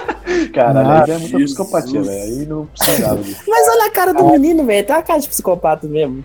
Caralho, 0.52 0.88
Ah, 0.88 1.04
aí 1.04 1.10
é 1.10 1.18
muita 1.18 1.38
Jesus. 1.38 1.44
psicopatia, 1.54 2.02
velho. 2.02 2.22
Aí 2.22 2.46
não 2.46 2.66
precisava 2.66 3.22
disso. 3.22 3.42
Mas 3.48 3.68
olha 3.68 3.86
a 3.86 3.90
cara 3.90 4.12
do 4.14 4.26
menino, 4.30 4.64
velho. 4.64 4.86
Tem 4.86 4.96
uma 4.96 5.02
cara 5.02 5.20
de 5.20 5.28
psicopata 5.28 5.86
mesmo. 5.86 6.24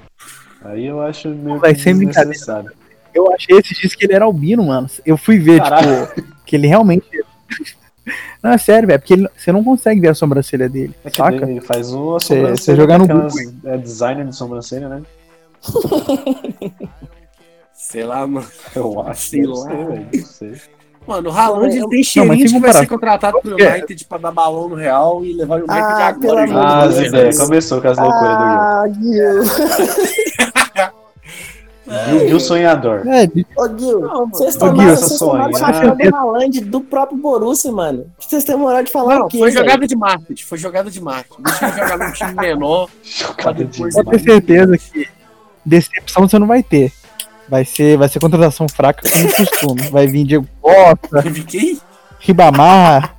Aí 0.64 0.86
eu 0.86 1.02
acho 1.02 1.30
meio 1.30 1.60
Vai 1.60 1.74
que 1.74 1.82
ser 1.82 1.94
brincadeira. 1.94 2.30
desnecessário. 2.30 2.72
Eu 3.14 3.32
achei 3.34 3.58
esses 3.58 3.78
dias 3.78 3.96
que 3.96 4.06
ele 4.06 4.14
era 4.14 4.26
albino, 4.26 4.64
mano. 4.66 4.90
Eu 5.06 5.16
fui 5.18 5.38
ver, 5.40 5.62
Caralho. 5.62 6.08
tipo, 6.08 6.28
que 6.46 6.56
ele 6.56 6.68
realmente. 6.68 7.06
Não, 8.44 8.52
é 8.52 8.58
sério, 8.60 8.88
velho, 8.88 9.00
porque 9.00 9.14
ele- 9.14 9.28
você 9.36 9.52
não 9.52 9.64
consegue 9.64 10.00
ver 10.00 10.10
a 10.10 10.14
sobrancelha 10.14 10.70
dele, 10.70 10.94
É 11.04 11.10
que 11.10 11.18
saca? 11.18 11.50
ele 11.50 11.60
faz 11.60 11.92
o 11.92 12.12
Você- 12.14 12.36
sobrancelha, 12.36 12.56
você 12.58 12.76
jogar 12.76 13.00
no 13.00 13.08
Google. 13.08 13.30
É 13.64 13.78
designer 13.78 14.28
de 14.28 14.36
sobrancelha, 14.36 14.88
né? 14.88 15.02
Sei 17.74 18.04
lá, 18.04 18.26
mano. 18.28 18.46
Eu 18.76 19.02
acho. 19.02 19.30
Sei 19.30 19.46
lá. 19.46 19.68
velho, 19.70 20.08
não 20.14 20.26
sei. 20.26 20.54
Mano, 21.08 21.30
o 21.30 21.34
Haaland 21.34 21.70
tem 21.72 21.80
Não, 21.82 21.88
mas 21.90 22.06
cheirinho 22.08 22.36
sem 22.38 22.46
de 22.48 22.54
que 22.54 22.60
vai 22.60 22.74
ser 22.74 22.88
contratado 22.88 23.40
pro 23.42 23.62
É. 23.62 23.74
United 23.76 24.06
pra 24.06 24.18
dar 24.18 24.32
balão 24.32 24.70
no 24.70 24.76
Real 24.76 25.24
e 25.24 25.34
levar 25.34 25.56
o 25.62 25.64
United 25.64 25.80
Ah, 25.80 26.08
agora. 26.08 26.48
pelo 26.48 26.60
Ah. 26.60 26.88
Zidé, 26.90 27.36
começou 27.38 27.82
com 27.82 27.88
as 27.88 27.98
loucuras 27.98 28.24
Ah, 28.24 28.84
Gil. 28.92 29.44
do 29.44 29.46
Gil. 32.16 32.28
Gil 32.28 32.40
sonhador. 32.40 33.04
É, 33.08 33.26
Ô, 33.56 33.78
Gil, 33.78 34.02
vocês 34.32 34.56
Ô, 34.56 34.60
tomaram, 34.60 34.96
vocês 34.96 35.20
tomaram 35.20 35.54
sonha. 35.54 35.74
chapéu 35.74 35.96
do 35.96 36.16
Haaland 36.16 36.62
do 36.62 36.82
próprio 36.82 37.18
Borussia, 37.20 37.72
mano. 37.72 38.08
Vocês 38.20 38.44
têm 38.44 38.58
moral 38.58 38.82
de 38.84 38.92
falar 38.92 39.20
Não, 39.20 39.26
o 39.28 39.30
quê, 39.30 39.38
foi 39.38 39.52
velho? 39.52 39.64
jogada 39.64 39.88
de 39.88 39.96
marketing, 39.96 40.44
foi 40.44 40.58
jogada 40.58 40.90
de 40.90 41.00
marketing. 41.02 41.44
Deixa 41.44 41.68
ele 41.68 41.78
jogar 41.78 41.98
num 42.00 42.12
time 42.12 42.34
menor. 42.34 42.90
Chocada 43.04 43.64
de 43.64 43.66
depois- 43.66 43.94
pode 43.94 44.10
ter 44.10 44.20
certeza 44.20 44.78
que 44.80 45.08
decepção 45.64 46.28
você 46.28 46.40
não 46.40 46.48
vai 46.48 46.64
ter. 46.64 46.92
Vai 47.48 47.64
ser, 47.64 47.98
vai 47.98 48.10
ser 48.10 48.20
contratação 48.20 48.68
fraca 48.68 49.08
como 49.10 49.36
costume. 49.36 49.82
Vai 49.90 50.08
vir 50.08 50.26
Diego 50.26 50.48
Costa? 50.62 51.24
Ribamar, 52.20 53.16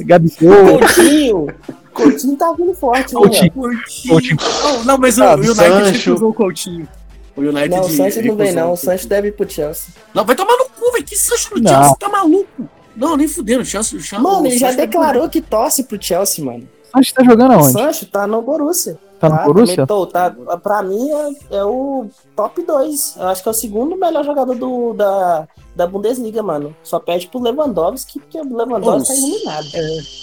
Gabigol, 0.00 0.78
Coutinho. 0.78 1.46
Coutinho 1.92 2.36
tá 2.36 2.52
vindo 2.52 2.74
forte, 2.74 3.14
né? 3.14 3.20
Coutinho. 3.20 3.52
Coutinho. 3.52 4.36
Não, 4.62 4.84
não, 4.84 4.98
mas 4.98 5.18
o, 5.18 5.22
Ah, 5.22 5.34
o 5.34 5.38
United 5.38 5.56
Sancho. 5.56 6.10
recusou 6.10 6.30
o 6.30 6.34
Coutinho. 6.34 6.88
O 7.36 7.40
United 7.40 7.68
Não, 7.70 7.80
o 7.80 7.88
Sancho 7.88 8.22
não 8.22 8.36
vem, 8.36 8.52
não. 8.52 8.72
O. 8.72 8.76
Sancho 8.76 9.08
deve 9.08 9.28
ir 9.28 9.32
pro 9.32 9.48
Chelsea. 9.48 9.86
Não, 10.14 10.24
vai 10.24 10.36
tomar 10.36 10.56
no 10.58 10.64
cu, 10.66 10.92
velho. 10.92 11.04
Que 11.04 11.16
Sancho 11.16 11.54
no. 11.54 11.66
Chelsea? 11.68 11.96
Tá 11.98 12.08
maluco? 12.08 12.68
Não, 12.94 13.16
nem 13.16 13.26
fudendo. 13.26 13.62
O 13.62 13.64
Chelsea, 13.64 13.98
o 13.98 14.02
Chelsea, 14.02 14.18
Mano, 14.22 14.42
o 14.42 14.46
ele 14.46 14.58
já 14.58 14.72
declarou 14.72 15.28
que 15.30 15.40
torce 15.40 15.84
pro 15.84 15.96
Chelsea, 16.02 16.44
mano. 16.44 16.68
Sancho 16.94 17.14
tá 17.14 17.24
jogando 17.24 17.50
O 17.52 17.54
aonde? 17.54 17.72
Sancho 17.72 18.06
tá 18.06 18.26
no 18.26 18.42
Borussia. 18.42 18.98
Tá 19.28 19.28
no 19.28 19.44
Borussia? 19.44 19.76
Comentou, 19.86 20.06
tá, 20.06 20.30
pra 20.62 20.82
mim 20.82 21.08
é, 21.10 21.56
é 21.58 21.64
o 21.64 22.08
top 22.34 22.60
2. 22.62 23.16
Eu 23.18 23.28
acho 23.28 23.42
que 23.42 23.48
é 23.48 23.52
o 23.52 23.54
segundo 23.54 23.96
melhor 23.96 24.24
jogador 24.24 24.54
do, 24.56 24.92
da, 24.94 25.46
da 25.76 25.86
Bundesliga, 25.86 26.42
mano. 26.42 26.74
Só 26.82 26.98
perde 26.98 27.28
pro 27.28 27.40
Lewandowski, 27.40 28.18
porque 28.18 28.38
o 28.38 28.56
Lewandowski 28.56 29.14
tá 29.14 29.14
Nossa. 29.14 29.14
iluminado. 29.14 29.66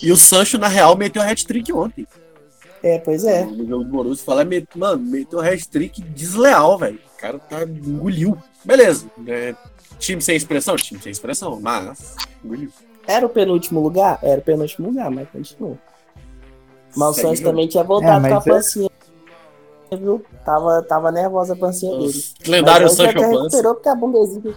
E 0.03 0.11
o 0.11 0.17
Sancho, 0.17 0.57
na 0.57 0.67
real, 0.67 0.97
meteu 0.97 1.21
hat-trick 1.21 1.71
ontem. 1.71 2.05
É, 2.83 2.97
pois 2.99 3.23
é. 3.23 3.45
No 3.45 3.65
jogo 3.65 3.83
do 3.85 3.89
Borussia, 3.89 4.25
falar, 4.25 4.43
met- 4.45 4.67
mano, 4.75 5.01
meteu 5.01 5.39
hat-trick 5.39 6.01
desleal, 6.01 6.77
velho. 6.77 6.99
O 7.15 7.21
cara 7.21 7.39
tá 7.39 7.63
engoliu. 7.63 8.37
Beleza. 8.65 9.05
né? 9.17 9.55
Time 9.97 10.21
sem 10.21 10.35
expressão? 10.35 10.75
Time 10.75 11.01
sem 11.01 11.11
expressão, 11.11 11.59
mas 11.61 12.15
engoliu. 12.43 12.69
Era 13.07 13.25
o 13.25 13.29
penúltimo 13.29 13.79
lugar? 13.81 14.19
Era 14.21 14.39
o 14.39 14.43
penúltimo 14.43 14.87
lugar, 14.89 15.09
mas 15.09 15.27
continua. 15.29 15.77
Mas 16.95 17.17
o 17.17 17.21
Santos 17.21 17.39
também 17.41 17.67
tinha 17.67 17.83
voltado 17.83 18.25
É, 18.25 18.29
com 18.29 18.35
a 18.35 18.39
é- 18.39 18.41
pancinha. 18.43 18.88
Viu? 19.97 20.23
Tava, 20.45 20.81
tava 20.83 21.11
nervosa 21.11 21.53
a 21.53 21.55
pancinha 21.55 21.97
dele. 21.97 22.23
Lendário 22.47 22.89
Sancho 22.89 23.09
até 23.09 23.21
Pança. 23.27 23.37
recuperou 23.43 23.73
porque 23.75 23.89
a 23.89 23.95
Bundesliga 23.95 24.53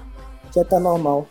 já 0.55 0.65
tá 0.65 0.79
normal. 0.79 1.27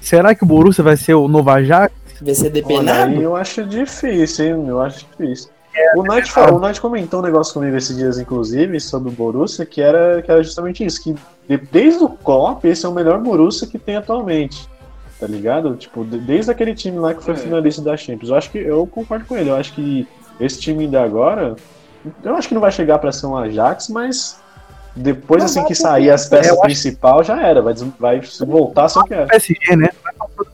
Será 0.00 0.34
que 0.34 0.42
o 0.42 0.46
Borussia 0.46 0.82
vai 0.82 0.96
ser 0.96 1.14
o 1.14 1.28
novo 1.28 1.50
Ajax? 1.50 1.94
VCD 2.20 2.62
Olha, 2.64 2.76
penado? 2.78 3.10
aí 3.12 3.22
eu 3.22 3.36
acho 3.36 3.64
difícil, 3.64 4.44
hein? 4.46 4.64
Eu 4.68 4.80
acho 4.80 5.04
difícil. 5.18 5.50
O 5.96 6.02
Knight, 6.04 6.30
falou- 6.30 6.58
o 6.58 6.60
Knight 6.60 6.80
comentou 6.80 7.18
um 7.20 7.22
negócio 7.22 7.52
comigo 7.52 7.76
esses 7.76 7.96
dias, 7.96 8.18
inclusive, 8.18 8.78
sobre 8.80 9.08
o 9.08 9.12
Borussia, 9.12 9.66
que 9.66 9.80
era, 9.82 10.22
que 10.22 10.30
era 10.30 10.42
justamente 10.42 10.84
isso, 10.84 11.02
que 11.02 11.14
de- 11.48 11.56
desde 11.56 12.04
o 12.04 12.08
Klopp, 12.08 12.64
esse 12.64 12.86
é 12.86 12.88
o 12.88 12.92
melhor 12.92 13.18
Borussia 13.20 13.66
que 13.66 13.78
tem 13.78 13.96
atualmente. 13.96 14.68
Tá 15.18 15.26
ligado? 15.26 15.74
Tipo, 15.74 16.04
de- 16.04 16.18
desde 16.18 16.50
aquele 16.50 16.74
time 16.74 16.98
lá 16.98 17.12
que 17.12 17.22
foi 17.24 17.34
É. 17.34 17.36
finalista 17.36 17.82
da 17.82 17.96
Champions. 17.96 18.28
Eu 18.30 18.36
acho 18.36 18.50
que 18.50 18.58
eu 18.58 18.86
concordo 18.86 19.24
com 19.24 19.36
ele. 19.36 19.50
Eu 19.50 19.56
acho 19.56 19.72
que 19.74 20.06
esse 20.38 20.60
time 20.60 20.84
ainda 20.84 21.02
agora, 21.02 21.56
eu 22.22 22.34
acho 22.36 22.48
que 22.48 22.54
não 22.54 22.60
vai 22.60 22.72
chegar 22.72 22.98
pra 22.98 23.12
ser 23.12 23.26
um 23.26 23.36
Ajax, 23.36 23.88
mas 23.88 24.36
depois 24.96 25.40
Não 25.42 25.46
assim 25.46 25.64
que 25.64 25.74
sair 25.74 26.10
as 26.10 26.26
peças 26.28 26.46
Eu 26.48 26.54
acho- 26.54 26.62
principais 26.62 27.26
já 27.26 27.40
era, 27.42 27.60
vai, 27.60 27.74
vai 27.98 28.20
voltar 28.46 28.88
só 28.88 29.02
que 29.02 29.14
é. 29.14 29.26
PSG, 29.26 29.76
né? 29.76 29.88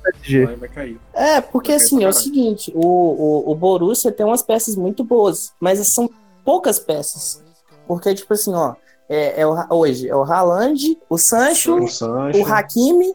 PSG. 0.03 0.47
Vai, 0.47 0.57
vai 0.57 0.69
cair. 0.69 1.01
É, 1.15 1.41
porque 1.41 1.73
assim, 1.73 2.03
é 2.05 2.09
o 2.09 2.13
seguinte, 2.13 2.73
o, 2.75 2.81
o, 2.81 3.53
o 3.53 3.55
Borussia 3.55 4.11
tem 4.11 4.25
umas 4.25 4.43
peças 4.43 4.77
muito 4.77 5.05
boas, 5.05 5.53
mas 5.61 5.79
são 5.89 6.09
poucas 6.45 6.79
peças. 6.79 7.43
Porque, 7.87 8.15
tipo 8.15 8.33
assim, 8.33 8.55
ó, 8.55 8.75
é, 9.09 9.41
é 9.43 9.47
o, 9.47 9.55
hoje 9.71 10.09
é 10.09 10.15
o 10.15 10.23
Haaland, 10.23 10.97
o 11.09 11.19
Sancho, 11.19 11.77
O 11.85 11.89
Sancho. 11.89 12.39
o 12.41 12.47
Hakimi, 12.47 13.13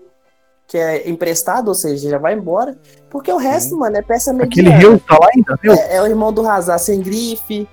que 0.68 0.78
é 0.78 1.10
emprestado, 1.10 1.70
ou 1.70 1.74
seja, 1.76 2.10
já 2.10 2.18
vai 2.18 2.34
embora. 2.34 2.78
Porque 3.10 3.32
o 3.32 3.38
resto, 3.38 3.78
mano, 3.78 3.96
é 3.98 4.02
peça 4.02 4.32
Aquele 4.32 4.70
mediana. 4.70 4.78
Rio 4.78 5.00
tá 5.00 5.18
lá 5.18 5.28
ainda, 5.34 5.58
viu? 5.62 5.74
É, 5.74 5.96
é 5.96 6.02
o 6.02 6.06
irmão 6.08 6.34
do 6.34 6.48
Hazard 6.48 6.82
sem 6.82 7.00
grife, 7.02 7.68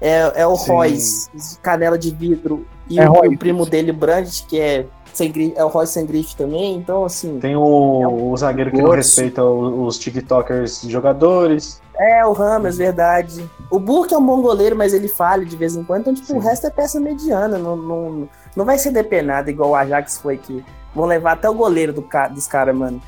é, 0.00 0.42
é 0.42 0.46
o 0.46 0.56
Sim. 0.56 0.72
Royce, 0.72 1.28
canela 1.62 1.98
de 1.98 2.10
vidro, 2.10 2.66
e 2.88 2.98
É 2.98 3.08
o, 3.08 3.12
Royce. 3.12 3.34
o 3.34 3.38
primo 3.38 3.64
dele, 3.66 3.90
o 3.90 3.94
Brandt, 3.94 4.44
que 4.46 4.58
é, 4.60 4.86
sem 5.12 5.30
grife, 5.30 5.54
é 5.56 5.64
o 5.64 5.68
Royce 5.68 5.92
sem 5.94 6.04
grife 6.06 6.36
também. 6.36 6.74
Então, 6.76 7.04
assim, 7.04 7.38
Tem 7.40 7.56
o, 7.56 8.30
o 8.30 8.36
zagueiro 8.36 8.70
que 8.70 8.82
não 8.82 8.90
respeita 8.90 9.42
o- 9.44 9.86
os 9.86 9.98
TikTokers 9.98 10.82
jogadores. 10.88 11.80
É, 11.96 12.26
o 12.26 12.32
Ramos, 12.32 12.76
verdade. 12.76 13.48
O 13.70 13.78
Burke 13.78 14.12
é 14.14 14.18
um 14.18 14.26
bom 14.26 14.42
goleiro, 14.42 14.74
mas 14.76 14.92
ele 14.92 15.06
falha 15.06 15.44
de 15.44 15.56
vez 15.56 15.76
em 15.76 15.84
quando. 15.84 16.00
Então, 16.02 16.14
tipo, 16.14 16.26
Sim. 16.26 16.36
o 16.36 16.40
resto 16.40 16.66
é 16.66 16.70
peça 16.70 16.98
mediana. 16.98 17.56
Não, 17.56 17.76
não, 17.76 18.28
não 18.56 18.64
vai 18.64 18.76
ser 18.78 18.90
depenado 18.90 19.48
igual 19.48 19.70
o 19.70 19.74
Ajax 19.76 20.18
foi 20.18 20.36
que 20.36 20.64
vão 20.92 21.06
levar 21.06 21.32
até 21.32 21.48
o 21.48 21.54
goleiro 21.54 21.92
do, 21.92 22.04
dos 22.32 22.46
caras, 22.48 22.74
mano. 22.76 23.00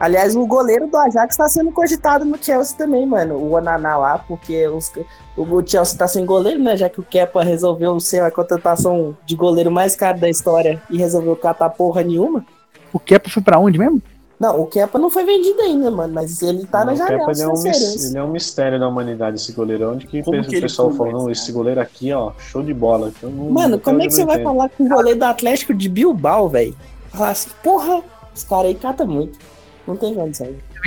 Aliás, 0.00 0.34
o 0.34 0.46
goleiro 0.46 0.86
do 0.86 0.96
Ajax 0.96 1.36
tá 1.36 1.46
sendo 1.46 1.70
cogitado 1.70 2.24
no 2.24 2.42
Chelsea 2.42 2.74
também, 2.76 3.04
mano. 3.04 3.34
O 3.34 3.52
Onaná 3.52 3.98
lá, 3.98 4.18
porque 4.18 4.66
os, 4.66 4.90
o, 5.36 5.42
o 5.42 5.66
Chelsea 5.66 5.98
tá 5.98 6.08
sem 6.08 6.24
goleiro, 6.24 6.58
né? 6.58 6.74
Já 6.74 6.88
que 6.88 6.98
o 6.98 7.02
Kepa 7.02 7.44
resolveu 7.44 8.00
ser 8.00 8.22
a 8.22 8.30
contratação 8.30 9.14
de 9.26 9.36
goleiro 9.36 9.70
mais 9.70 9.94
caro 9.94 10.18
da 10.18 10.30
história 10.30 10.82
e 10.88 10.96
resolveu 10.96 11.36
catar 11.36 11.68
porra 11.68 12.02
nenhuma. 12.02 12.42
O 12.94 12.98
Kepa 12.98 13.28
foi 13.28 13.42
pra 13.42 13.58
onde 13.58 13.78
mesmo? 13.78 14.00
Não, 14.40 14.58
o 14.58 14.66
Kepa 14.66 14.98
não 14.98 15.10
foi 15.10 15.22
vendido 15.22 15.60
ainda, 15.60 15.90
mano. 15.90 16.14
Mas 16.14 16.40
ele 16.40 16.64
tá 16.66 16.82
na 16.82 16.94
o 16.94 16.96
janela. 16.96 17.18
Kepa 17.18 17.32
ele 17.32 17.42
é, 17.42 17.48
um, 17.48 17.52
mis- 17.62 18.04
ele 18.06 18.16
é 18.18 18.22
um 18.22 18.30
mistério 18.30 18.80
da 18.80 18.88
humanidade, 18.88 19.36
esse 19.36 19.52
goleiro. 19.52 19.92
Onde 19.92 20.06
que, 20.06 20.20
o 20.20 20.24
que 20.24 20.30
ele 20.56 20.60
pessoal 20.62 20.90
falou, 20.92 21.12
não, 21.12 21.30
esse 21.30 21.52
goleiro 21.52 21.78
aqui, 21.78 22.10
ó, 22.10 22.32
show 22.38 22.62
de 22.62 22.72
bola. 22.72 23.12
Não- 23.22 23.30
Mano, 23.30 23.68
não 23.72 23.78
como 23.78 24.00
é 24.00 24.06
que 24.06 24.14
você 24.14 24.24
vai 24.24 24.42
falar 24.42 24.70
com 24.70 24.84
o 24.84 24.88
goleiro 24.88 25.18
do 25.18 25.24
Atlético 25.26 25.74
de 25.74 25.90
Bilbao, 25.90 26.48
velho? 26.48 26.74
Falar 27.10 27.30
assim, 27.32 27.50
porra, 27.62 28.02
os 28.34 28.42
caras 28.44 28.64
aí 28.64 28.74
catam 28.74 29.06
muito. 29.06 29.38
Não 29.90 29.96
tem 29.96 30.14
condição. 30.14 30.46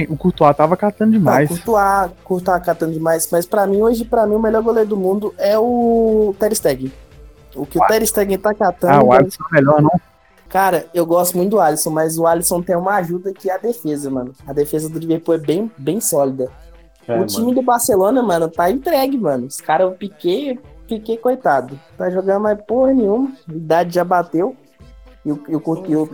O 0.10 0.16
Courtois 0.16 0.56
tava 0.56 0.78
catando 0.78 1.12
demais. 1.12 1.50
Não, 1.50 1.58
Courtois, 1.58 2.12
Courtois 2.24 2.64
catando 2.64 2.94
demais. 2.94 3.28
Mas 3.30 3.46
pra 3.46 3.68
mim, 3.68 3.82
hoje, 3.82 4.06
pra 4.06 4.26
mim, 4.26 4.36
o 4.36 4.40
melhor 4.40 4.64
goleiro 4.64 4.90
do 4.90 4.98
mundo 4.98 5.34
é 5.38 5.60
o 5.60 6.34
Ter 6.40 6.56
Stegen. 6.56 6.92
O 7.54 7.66
que 7.66 7.78
o 7.78 7.86
Ter 7.86 8.06
Stegen 8.08 8.38
tá 8.38 8.54
catando... 8.54 8.94
ah, 8.94 9.04
o 9.04 9.12
Alisson 9.12 9.44
é 9.52 9.56
melhor, 9.56 9.82
não? 9.82 9.92
Cara, 10.48 10.86
eu 10.94 11.06
gosto 11.06 11.36
muito 11.36 11.52
do 11.52 11.60
Alisson, 11.60 11.90
mas 11.90 12.18
o 12.18 12.26
Alisson 12.26 12.62
tem 12.62 12.78
uma 12.78 12.96
ajuda 12.96 13.34
que 13.34 13.50
é 13.50 13.56
a 13.56 13.58
defesa, 13.58 14.10
mano. 14.10 14.34
A 14.48 14.54
defesa 14.54 14.88
do 14.88 15.00
Liverpool 15.00 15.36
é 15.36 15.40
bem, 15.40 15.72
bem 15.78 16.00
sólida. 16.00 16.50
É, 17.06 17.20
o 17.20 17.26
time 17.26 17.54
do 17.54 17.62
Barcelona, 17.62 18.24
mano, 18.24 18.48
tá 18.48 18.72
entregue, 18.72 19.18
mano. 19.18 19.48
Os 19.48 19.60
caras, 19.60 19.92
o 19.92 19.92
Piquet, 19.92 20.60
Piquet, 20.88 21.18
coitado. 21.18 21.78
Tá 21.98 22.10
jogando 22.10 22.44
mais 22.44 22.58
porra 22.66 22.94
nenhuma. 22.94 23.32
A 23.50 23.52
idade 23.54 23.96
já 23.96 24.04
bateu. 24.04 24.56
E 25.26 25.32
o, 25.32 25.42
e 25.48 25.56
o, 25.56 25.86
e 25.88 25.96
o 25.96 26.08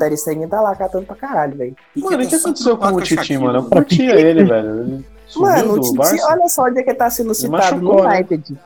tá 0.47 0.61
lá 0.61 0.75
catando 0.75 1.05
pra 1.05 1.15
caralho, 1.15 1.57
velho. 1.57 1.75
Mano, 1.95 2.23
o 2.23 2.27
que 2.27 2.35
aconteceu 2.35 2.77
com 2.77 2.85
o 2.87 3.01
Titi, 3.01 3.37
mano? 3.37 3.59
Eu 3.59 3.63
curtia 3.63 4.15
ele, 4.19 4.43
velho. 4.43 5.03
Mano, 5.35 5.73
o 5.73 5.79
Titi, 5.79 6.21
olha 6.23 6.47
só 6.47 6.65
onde 6.65 6.79
é 6.79 6.83
que 6.83 6.93
tá 6.93 7.09
sendo 7.09 7.33
citado 7.33 7.81
no 7.81 8.03
né? 8.03 8.17
United. 8.17 8.57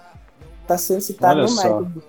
Tá 0.68 0.78
sendo 0.78 1.02
citado 1.02 1.42
no. 1.42 1.48
United. 1.48 2.04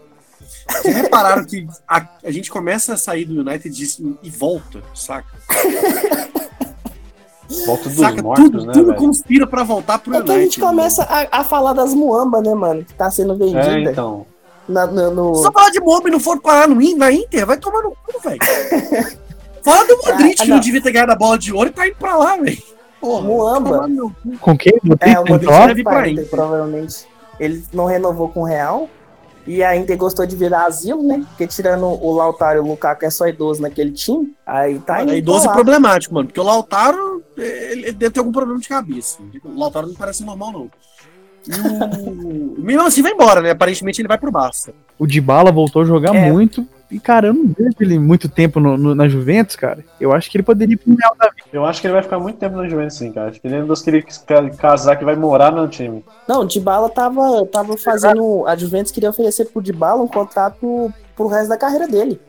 Vocês 0.68 0.96
repararam 0.96 1.44
que 1.44 1.66
a, 1.86 2.08
a 2.24 2.30
gente 2.30 2.50
começa 2.50 2.94
a 2.94 2.96
sair 2.96 3.24
do 3.24 3.40
United 3.40 4.16
e, 4.22 4.30
volta, 4.30 4.82
saca? 4.94 5.28
Volta 7.66 7.88
dos 7.90 7.98
saca? 7.98 8.22
mortos, 8.22 8.44
tudo 8.50 8.66
né, 8.66 8.72
tudo 8.72 8.86
velho? 8.86 8.98
conspira 8.98 9.46
pra 9.46 9.62
voltar 9.62 9.98
pro 9.98 10.14
É 10.14 10.16
United. 10.16 10.32
que 10.34 10.38
a 10.40 10.44
gente 10.44 10.60
mano. 10.60 10.72
começa 10.72 11.02
a, 11.04 11.40
a 11.40 11.44
falar 11.44 11.74
das 11.74 11.92
muamba, 11.94 12.40
né, 12.40 12.54
mano? 12.54 12.82
Que 12.84 12.94
tá 12.94 13.10
sendo 13.10 13.36
vendida. 13.36 13.60
É, 13.60 13.82
então. 13.82 14.26
Na- 14.68 14.86
no, 14.86 15.10
no- 15.10 15.34
Só 15.36 15.50
falar 15.52 15.70
de 15.70 15.80
Mob 15.80 16.08
e 16.08 16.10
não 16.12 16.20
for 16.20 16.40
parar 16.40 16.68
no, 16.68 16.74
na 16.96 17.12
Inter, 17.12 17.46
vai 17.46 17.56
tomar 17.56 17.82
no 17.82 17.90
cu, 17.90 18.20
velho. 18.22 18.38
Fala 19.62 19.86
do 19.86 19.96
Modric, 19.96 20.34
Ah, 20.40 20.42
que 20.42 20.48
não 20.48 20.56
não. 20.56 20.60
devia 20.62 20.82
ter 20.82 20.92
ganhado 20.92 21.12
a 21.12 21.16
bola 21.16 21.38
de 21.38 21.52
ouro 21.52 21.70
e 21.70 21.72
tá 21.72 21.86
indo 21.86 21.96
pra 21.96 22.16
lá, 22.16 22.36
velho. 22.36 22.62
Porra, 23.00 23.22
Muamba. 23.22 23.88
Com 24.40 24.56
quem? 24.58 24.72
No 24.82 24.96
É, 25.00 25.18
o 25.18 25.24
Modric 25.26 25.50
deve 25.66 25.80
ir 25.80 25.84
pra 25.84 26.00
Inter, 26.00 26.12
Inter. 26.12 26.26
provavelmente. 26.30 27.06
Ele 27.40 27.64
não 27.72 27.86
renovou 27.86 28.28
com 28.28 28.40
o 28.40 28.44
Real. 28.44 28.88
E 29.46 29.62
a 29.62 29.76
Inter 29.76 29.96
gostou 29.98 30.24
de 30.24 30.34
virar 30.36 30.64
asilo, 30.66 31.02
né? 31.02 31.22
Porque 31.28 31.46
tirando 31.46 31.84
o 31.84 32.12
Lautaro 32.14 32.58
e 32.58 32.60
o 32.60 32.66
Lukaku 32.66 33.04
é 33.04 33.10
só 33.10 33.26
idoso 33.28 33.60
naquele 33.60 33.90
time. 33.92 34.34
Aí 34.46 34.78
tá 34.78 35.02
indo 35.02 35.12
é 35.12 35.18
idoso 35.18 35.46
lá. 35.46 35.52
problemático, 35.52 36.14
mano. 36.14 36.28
Porque 36.28 36.40
o 36.40 36.44
Lautaro, 36.44 37.22
ele, 37.36 37.82
ele 37.82 37.92
deve 37.92 38.10
ter 38.14 38.20
algum 38.20 38.32
problema 38.32 38.58
de 38.58 38.68
cabeça. 38.68 39.18
O 39.44 39.58
Lautaro 39.60 39.86
não 39.88 39.94
parece 39.94 40.24
normal, 40.24 40.50
não. 40.52 40.70
E 41.48 41.52
o. 41.52 42.54
Mesmo 42.62 42.82
assim 42.86 43.02
vai 43.02 43.12
embora, 43.12 43.40
né? 43.40 43.50
Aparentemente 43.50 44.00
ele 44.00 44.08
vai 44.08 44.18
pro 44.18 44.30
Barça. 44.32 44.72
O 44.98 45.06
Dybala 45.06 45.52
voltou 45.52 45.82
a 45.82 45.84
jogar 45.84 46.14
É. 46.14 46.30
muito. 46.32 46.66
E, 46.90 47.00
cara, 47.00 47.28
eu 47.28 47.34
não 47.34 47.46
vejo 47.58 47.74
ele 47.80 47.98
muito 47.98 48.28
tempo 48.28 48.60
no- 48.60 48.76
no- 48.76 48.94
na 48.94 49.08
Juventus, 49.08 49.56
cara. 49.56 49.84
Eu 49.98 50.12
acho 50.12 50.30
que 50.30 50.36
ele 50.36 50.44
poderia 50.44 50.74
ir 50.74 50.76
pro 50.76 50.94
Real 50.94 51.16
da 51.18 51.26
vida. 51.30 51.48
Eu 51.52 51.64
acho 51.64 51.80
que 51.80 51.86
ele 51.86 51.94
vai 51.94 52.02
ficar 52.02 52.18
muito 52.20 52.38
tempo 52.38 52.56
na 52.56 52.68
Juventus, 52.68 52.96
sim, 52.96 53.10
cara. 53.10 53.30
Acho 53.30 53.40
que 53.40 53.46
ele 53.48 53.56
é 53.56 53.62
um 53.62 53.66
dos 53.66 53.82
que 53.82 53.90
ele 53.90 54.02
casar 54.56 54.94
que 54.96 55.04
vai 55.04 55.16
morar 55.16 55.50
no 55.50 55.66
time. 55.66 56.04
Não, 56.28 56.42
o 56.42 56.44
Dybala 56.44 56.88
tava, 56.88 57.44
tava 57.46 57.76
fazendo. 57.76 58.46
A 58.46 58.54
Juventus 58.54 58.92
queria 58.92 59.10
oferecer 59.10 59.46
pro 59.46 59.62
Dybala 59.62 60.02
um 60.02 60.08
contrato 60.08 60.92
pro 61.16 61.26
resto 61.26 61.48
da 61.48 61.56
carreira 61.56 61.88
dele. 61.88 62.20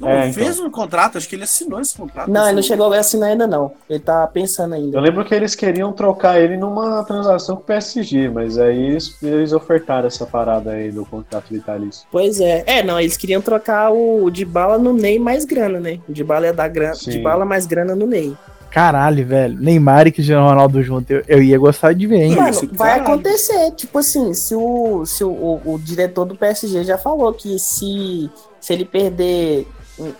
Não, 0.00 0.08
É, 0.08 0.22
ele 0.22 0.30
então. 0.30 0.44
fez 0.44 0.58
um 0.60 0.70
contrato, 0.70 1.18
acho 1.18 1.28
que 1.28 1.34
ele 1.36 1.44
assinou 1.44 1.80
esse 1.80 1.96
contrato. 1.96 2.30
Não, 2.30 2.42
ele 2.44 2.52
não 2.52 2.58
Assim, 2.60 2.68
chegou 2.68 2.92
a 2.92 2.98
assinar 2.98 3.30
ainda 3.30 3.46
não. 3.46 3.72
Ele 3.88 3.98
tá 4.00 4.26
pensando 4.26 4.74
ainda. 4.74 4.96
Eu 4.96 5.00
lembro 5.02 5.24
que 5.24 5.34
eles 5.34 5.54
queriam 5.54 5.92
trocar 5.92 6.40
ele 6.40 6.56
numa 6.56 7.02
transação 7.04 7.56
com 7.56 7.62
o 7.62 7.64
PSG, 7.64 8.28
mas 8.28 8.58
aí 8.58 8.78
eles, 8.90 9.16
eles 9.22 9.52
ofertaram 9.52 10.06
essa 10.06 10.26
parada 10.26 10.70
aí 10.72 10.90
do 10.90 11.04
contrato 11.06 11.46
vitalício. 11.50 12.06
Pois 12.10 12.40
é. 12.40 12.62
É, 12.66 12.82
não, 12.82 12.98
eles 13.00 13.16
queriam 13.16 13.40
trocar 13.40 13.90
o 13.92 14.30
Dybala 14.30 14.78
no 14.78 14.92
Ney 14.92 15.18
mais 15.18 15.44
grana, 15.44 15.80
né? 15.80 15.98
O 16.08 16.12
Dybala 16.12 16.46
ia 16.46 16.52
dar 16.52 16.68
grana, 16.68 16.94
Sim. 16.94 17.10
Dybala 17.12 17.44
mais 17.44 17.66
grana 17.66 17.94
no 17.94 18.06
Ney. 18.06 18.36
Caralho, 18.70 19.24
velho. 19.24 19.56
Neymar 19.58 20.06
e 20.06 20.12
Cristiano 20.12 20.46
Ronaldo 20.46 20.82
junto. 20.82 21.10
Eu, 21.10 21.22
eu 21.28 21.42
ia 21.42 21.58
gostar 21.58 21.94
de 21.94 22.06
ver, 22.06 22.24
hein? 22.24 22.36
Mano, 22.36 22.50
isso 22.50 22.64
é 22.66 22.68
vai 22.76 22.98
caralho. 22.98 23.04
acontecer. 23.14 23.70
Tipo 23.70 23.98
assim, 23.98 24.34
se 24.34 24.54
o, 24.54 25.06
se 25.06 25.24
o, 25.24 25.30
o, 25.30 25.74
o 25.74 25.78
diretor 25.78 26.26
do 26.26 26.36
PSG 26.36 26.84
já 26.84 26.98
falou 26.98 27.32
que 27.32 27.58
se, 27.58 28.28
se 28.60 28.72
ele 28.74 28.84
perder 28.84 29.66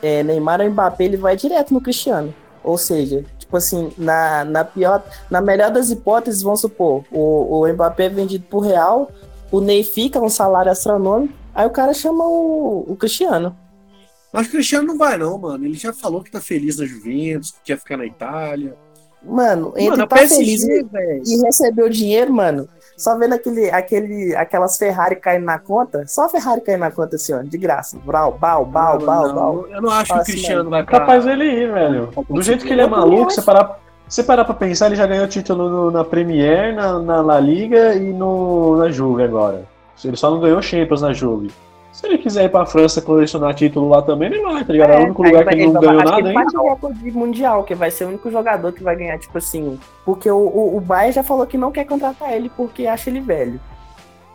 é, 0.02 0.22
Neymar 0.22 0.60
ou 0.60 0.70
Mbappé, 0.70 1.04
ele 1.04 1.16
vai 1.16 1.36
direto 1.36 1.72
no 1.72 1.80
Cristiano. 1.80 2.34
Ou 2.62 2.76
seja, 2.76 3.24
tipo 3.38 3.56
assim, 3.56 3.92
na, 3.96 4.44
na 4.44 4.64
pior, 4.64 5.02
na 5.30 5.40
melhor 5.40 5.70
das 5.70 5.90
hipóteses, 5.90 6.42
vamos 6.42 6.60
supor, 6.60 7.04
o, 7.10 7.60
o 7.60 7.72
Mbappé 7.72 8.06
é 8.06 8.08
vendido 8.08 8.44
por 8.48 8.60
real, 8.60 9.10
o 9.50 9.60
Ney 9.60 9.84
fica 9.84 10.20
um 10.20 10.28
salário 10.28 10.72
astronômico, 10.72 11.32
aí 11.54 11.66
o 11.66 11.70
cara 11.70 11.94
chama 11.94 12.24
o, 12.24 12.84
o 12.88 12.96
Cristiano. 12.96 13.56
Mas 14.32 14.48
o 14.48 14.50
Cristiano 14.50 14.88
não 14.88 14.98
vai, 14.98 15.16
não, 15.16 15.38
mano. 15.38 15.64
Ele 15.64 15.78
já 15.78 15.92
falou 15.92 16.22
que 16.22 16.30
tá 16.30 16.40
feliz 16.40 16.76
na 16.76 16.84
Juventus, 16.84 17.52
que 17.52 17.58
quer 17.64 17.78
ficar 17.78 17.96
na 17.96 18.04
Itália. 18.04 18.76
Mano, 19.26 19.72
entre 19.76 19.90
Mano, 19.90 20.06
tá 20.06 20.16
PSG, 20.16 20.36
feliz 20.36 20.62
e, 20.64 21.34
e 21.34 21.42
receber 21.42 21.82
o 21.82 21.90
dinheiro, 21.90 22.32
mano, 22.32 22.68
só 22.96 23.18
vendo 23.18 23.34
aquele, 23.34 23.70
aquele, 23.70 24.34
aquelas 24.36 24.78
Ferrari 24.78 25.16
caindo 25.16 25.44
na 25.44 25.58
conta, 25.58 26.04
só 26.06 26.24
a 26.24 26.28
Ferrari 26.28 26.60
caindo 26.62 26.80
na 26.80 26.90
conta 26.90 27.16
assim, 27.16 27.34
ó, 27.34 27.42
de 27.42 27.58
graça. 27.58 27.98
Brau, 28.04 28.32
bau, 28.32 28.64
bau, 28.64 28.98
Não, 28.98 29.06
bau, 29.06 29.26
não, 29.28 29.34
bau. 29.34 29.66
Eu 29.68 29.82
não 29.82 29.90
acho 29.90 30.12
que 30.12 30.18
o 30.18 30.22
assim, 30.22 30.32
Cristiano 30.32 30.70
vai 30.70 30.82
pra... 30.84 31.00
Capaz 31.00 31.24
dele 31.24 31.44
ir, 31.44 31.72
velho. 31.72 32.08
Do 32.28 32.40
jeito 32.42 32.64
que 32.64 32.72
ele 32.72 32.80
é 32.82 32.86
maluco, 32.86 33.30
você 33.30 33.42
parar, 33.42 33.78
você 34.08 34.22
parar 34.22 34.44
pra 34.44 34.54
pensar, 34.54 34.86
ele 34.86 34.96
já 34.96 35.06
ganhou 35.06 35.26
título 35.28 35.68
no- 35.68 35.90
na 35.90 36.04
Premier, 36.04 36.74
na, 36.74 36.98
na 36.98 37.20
La 37.20 37.38
Liga 37.40 37.94
e 37.94 38.12
no, 38.12 38.76
na 38.76 38.88
Juve 38.90 39.24
agora. 39.24 39.64
Ele 40.04 40.16
só 40.16 40.30
não 40.30 40.40
ganhou 40.40 40.62
Champions 40.62 41.02
na 41.02 41.12
Juve. 41.12 41.50
Se 41.96 42.06
ele 42.06 42.18
quiser 42.18 42.44
ir 42.44 42.50
pra 42.50 42.66
França 42.66 43.00
colecionar 43.00 43.54
título 43.54 43.88
lá 43.88 44.02
também, 44.02 44.30
ele 44.30 44.42
vai, 44.42 44.62
tá 44.62 44.70
ligado? 44.70 44.90
É, 44.90 44.98
o 44.98 45.04
único 45.04 45.22
lugar 45.22 45.44
vai- 45.44 45.54
que 45.54 45.60
ele 45.62 45.72
não 45.72 45.80
vai- 45.80 45.88
ganhou 45.90 46.04
nada 46.04 46.18
ele 46.18 46.28
ainda. 46.28 46.40
bate 46.44 46.56
o 46.58 46.68
recorde 46.68 47.10
mundial, 47.12 47.64
que 47.64 47.74
vai 47.74 47.90
ser 47.90 48.04
o 48.04 48.08
único 48.08 48.30
jogador 48.30 48.70
que 48.70 48.82
vai 48.82 48.94
ganhar, 48.94 49.18
tipo 49.18 49.38
assim. 49.38 49.78
Porque 50.04 50.30
o, 50.30 50.36
o, 50.36 50.76
o 50.76 50.80
Bayern 50.80 51.12
já 51.12 51.22
falou 51.22 51.46
que 51.46 51.56
não 51.56 51.72
quer 51.72 51.86
contratar 51.86 52.34
ele 52.34 52.50
porque 52.54 52.86
acha 52.86 53.08
ele 53.08 53.20
velho. 53.20 53.58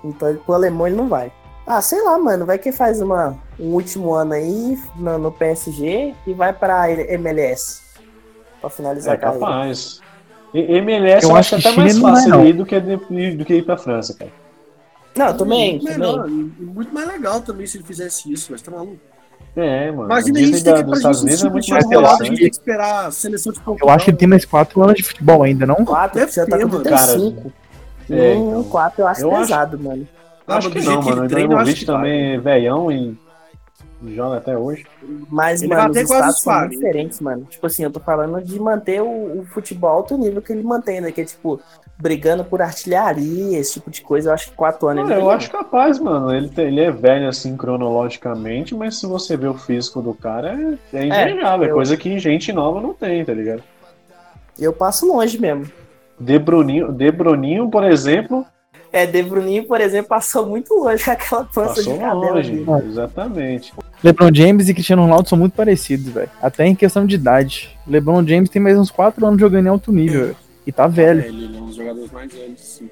Então 0.03 0.35
pro 0.37 0.55
alemão 0.55 0.87
ele 0.87 0.95
não 0.95 1.07
vai. 1.07 1.31
Ah, 1.67 1.79
sei 1.81 2.01
lá, 2.01 2.17
mano. 2.17 2.47
Vai 2.47 2.57
que 2.57 2.71
faz 2.71 2.99
uma, 2.99 3.37
um 3.59 3.67
último 3.75 4.11
ano 4.11 4.33
aí 4.33 4.75
no, 4.95 5.19
no 5.19 5.31
PSG 5.31 6.15
e 6.25 6.33
vai 6.33 6.51
pra 6.51 6.89
MLS. 6.89 7.81
Pra 8.59 8.71
finalizar 8.71 9.13
É 9.13 9.17
a 9.17 9.19
carreira. 9.19 9.45
capaz. 9.45 9.99
MLS 10.53 11.23
eu, 11.25 11.29
Eu 11.31 11.35
acho 11.37 11.53
acho 11.55 11.61
que 11.61 11.67
até 11.69 11.77
mais 11.77 11.91
Chile 11.91 12.01
vai, 12.03 12.11
fácil 12.15 12.29
não. 12.31 12.45
ir 12.45 12.53
do 12.53 12.65
que, 12.65 12.79
do 12.79 13.45
que 13.45 13.53
ir 13.53 13.61
pra 13.63 13.77
França, 13.77 14.15
cara. 14.17 14.31
Não, 15.15 15.33
também, 15.37 15.71
muito 15.79 15.85
também. 15.85 15.99
melhor, 15.99 16.29
e 16.29 16.63
muito 16.63 16.93
mais 16.93 17.07
legal 17.07 17.41
também 17.41 17.67
se 17.67 17.77
ele 17.77 17.83
fizesse 17.83 18.31
isso, 18.31 18.47
mas 18.51 18.61
tá 18.61 18.71
maluco. 18.71 18.97
É, 19.55 19.91
mano. 19.91 20.05
Imagina 20.05 20.39
a 20.39 20.41
a 20.41 20.45
gente 20.45 20.53
Disney 20.53 20.63
ter 20.63 20.71
da, 20.71 20.77
que 20.77 20.83
dos 20.89 21.01
pra 21.01 21.11
gente 21.13 21.21
Unidos 21.21 21.43
é 21.43 21.47
assistir 21.47 21.51
muito 21.51 21.67
o 21.67 21.71
mais 21.71 21.85
Ronaldo, 21.85 22.23
a 22.23 22.25
gente 22.25 22.37
tem 22.39 22.49
que 22.49 22.55
esperar 22.55 23.05
a 23.07 23.11
seleção 23.11 23.51
de 23.51 23.59
Eu 23.59 23.65
Portugal. 23.65 23.95
acho 23.95 24.05
que 24.05 24.11
ele 24.11 24.17
tem 24.17 24.27
mais 24.29 24.45
4 24.45 24.81
anos 24.81 24.95
de 24.95 25.03
futebol 25.03 25.43
ainda, 25.43 25.65
não? 25.65 25.75
4, 25.83 26.19
Deve 26.19 26.31
você 26.31 26.45
tá 26.45 26.57
ter, 26.57 26.63
com 26.63 26.69
mano. 26.71 26.83
35. 26.83 27.53
É, 28.09 28.33
então. 28.35 28.63
4 28.63 29.01
eu 29.01 29.07
acho 29.07 29.21
Eu 29.21 29.31
acho- 29.31 29.41
pesado, 29.41 29.79
mano. 29.79 30.07
Ah, 30.47 30.57
acho 30.57 30.69
que 30.69 30.81
não, 30.81 31.01
mano. 31.01 31.23
O 31.23 31.27
treina, 31.27 31.53
eu 31.53 31.57
acho 31.57 31.71
Ibrahimovic 31.71 31.85
também 31.85 32.33
é 32.33 32.37
velhão 32.39 32.91
e 32.91 33.17
joga 34.15 34.37
até 34.37 34.57
hoje. 34.57 34.85
Mas, 35.29 35.61
Ele 35.61 35.73
mano, 35.75 35.93
vai 35.93 36.03
os 36.03 36.09
status 36.09 36.35
os 36.37 36.41
são 36.41 36.67
diferentes, 36.69 37.19
mano. 37.19 37.45
Tipo 37.49 37.67
assim, 37.67 37.83
eu 37.83 37.91
tô 37.91 37.99
falando 37.99 38.41
de 38.41 38.59
manter 38.59 39.01
o, 39.01 39.39
o 39.41 39.45
futebol 39.45 39.89
alto 39.91 40.17
nível 40.17 40.41
que 40.41 40.51
ele 40.51 40.63
mantém, 40.63 40.99
né? 41.01 41.11
Que 41.11 41.21
é, 41.21 41.25
tipo, 41.25 41.59
brigando 42.01 42.43
por 42.43 42.61
artilharia, 42.61 43.57
esse 43.59 43.73
tipo 43.73 43.91
de 43.91 44.01
coisa. 44.01 44.29
Eu 44.29 44.33
acho 44.33 44.49
que 44.49 44.55
4 44.55 44.87
anos 44.87 45.03
Ah, 45.09 45.13
ele 45.13 45.21
eu 45.21 45.27
tem. 45.27 45.35
acho 45.35 45.51
capaz, 45.51 45.99
mano. 45.99 46.33
Ele, 46.33 46.49
tem- 46.49 46.67
ele 46.67 46.81
é 46.81 46.91
velho 46.91 47.27
assim 47.29 47.55
cronologicamente, 47.55 48.73
mas 48.75 48.99
se 48.99 49.05
você 49.05 49.37
vê 49.37 49.47
o 49.47 49.53
físico 49.53 50.01
do 50.01 50.13
cara, 50.13 50.57
é, 50.93 50.97
é 50.97 51.05
invejável. 51.05 51.67
É, 51.67 51.69
eu- 51.71 51.75
coisa 51.75 51.95
que 51.95 52.17
gente 52.19 52.51
nova 52.51 52.81
não 52.81 52.93
tem, 52.93 53.23
tá 53.23 53.33
ligado? 53.33 53.63
Eu 54.59 54.73
passo 54.73 55.05
longe 55.07 55.39
mesmo. 55.39 55.65
De 56.19 56.37
Bruninho, 56.37 56.91
De 56.91 57.11
Bruninho, 57.11 57.69
por 57.69 57.83
exemplo, 57.83 58.45
É, 58.93 59.05
De 59.05 59.23
Bruninho, 59.23 59.65
por 59.65 59.79
exemplo, 59.79 60.09
passou 60.09 60.45
muito 60.45 60.73
longe 60.73 61.05
com 61.05 61.11
aquela 61.11 61.45
pança 61.45 61.75
passou 61.75 61.93
de 61.93 61.99
cabelo 61.99 62.33
longe. 62.33 62.51
ali. 62.67 62.87
Exatamente. 62.89 63.73
LeBron 64.03 64.29
James 64.33 64.67
e 64.67 64.73
Cristiano 64.73 65.03
Ronaldo 65.03 65.29
são 65.29 65.37
muito 65.37 65.53
parecidos, 65.53 66.07
velho. 66.09 66.29
Até 66.41 66.65
em 66.67 66.75
questão 66.75 67.05
de 67.05 67.15
idade. 67.15 67.69
LeBron 67.87 68.27
James 68.27 68.49
tem 68.49 68.61
mais 68.61 68.77
uns 68.77 68.91
4 68.91 69.25
anos 69.25 69.39
jogando 69.39 69.65
em 69.67 69.69
alto 69.69 69.93
nível, 69.93 70.21
velho. 70.25 70.35
E 70.65 70.71
tá 70.71 70.87
velho. 70.87 71.21
É, 71.21 71.27
ele 71.27 71.57
é 71.57 71.59
um 71.61 71.65
dos 71.67 71.75
jogadores 71.75 72.11
mais 72.11 72.31
velhos, 72.33 72.59
sim. 72.61 72.89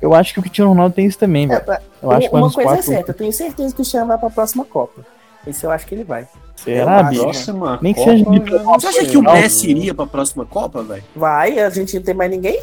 Eu 0.00 0.14
acho 0.14 0.32
que 0.32 0.38
o 0.38 0.42
Cristiano 0.42 0.70
Ronaldo 0.70 0.94
tem 0.94 1.06
isso 1.06 1.18
também, 1.18 1.44
É, 1.44 1.48
velho. 1.48 1.64
pra- 1.64 1.80
Eu 2.02 2.10
acho 2.12 2.28
que 2.30 2.36
uma 2.36 2.50
coisa 2.52 2.70
é 2.70 2.74
4 2.74 2.82
certa, 2.92 3.10
eu 3.10 3.14
tenho 3.16 3.32
certeza 3.32 3.68
que 3.68 3.72
o 3.74 3.76
Cristiano 3.76 4.06
vai 4.06 4.18
pra 4.18 4.30
próxima 4.30 4.64
Copa. 4.64 5.04
Isso 5.46 5.66
eu 5.66 5.70
acho 5.70 5.86
que 5.86 5.94
ele 5.94 6.04
vai. 6.04 6.26
Será, 6.56 7.04
bicho? 7.04 7.22
Próxima 7.22 7.78
Nem 7.80 7.94
que 7.94 8.02
seja 8.02 8.24
de 8.24 8.40
Você 8.40 8.86
acha 8.88 9.04
que 9.06 9.16
o. 9.16 9.22
Messi 9.22 9.70
iria 9.70 9.94
pra 9.94 10.06
próxima 10.06 10.44
Copa, 10.44 10.82
velho? 10.82 11.02
Vai, 11.14 11.58
a 11.60 11.70
gente 11.70 11.96
não 11.96 12.02
tem 12.02 12.14
mais 12.14 12.30
ninguém? 12.30 12.60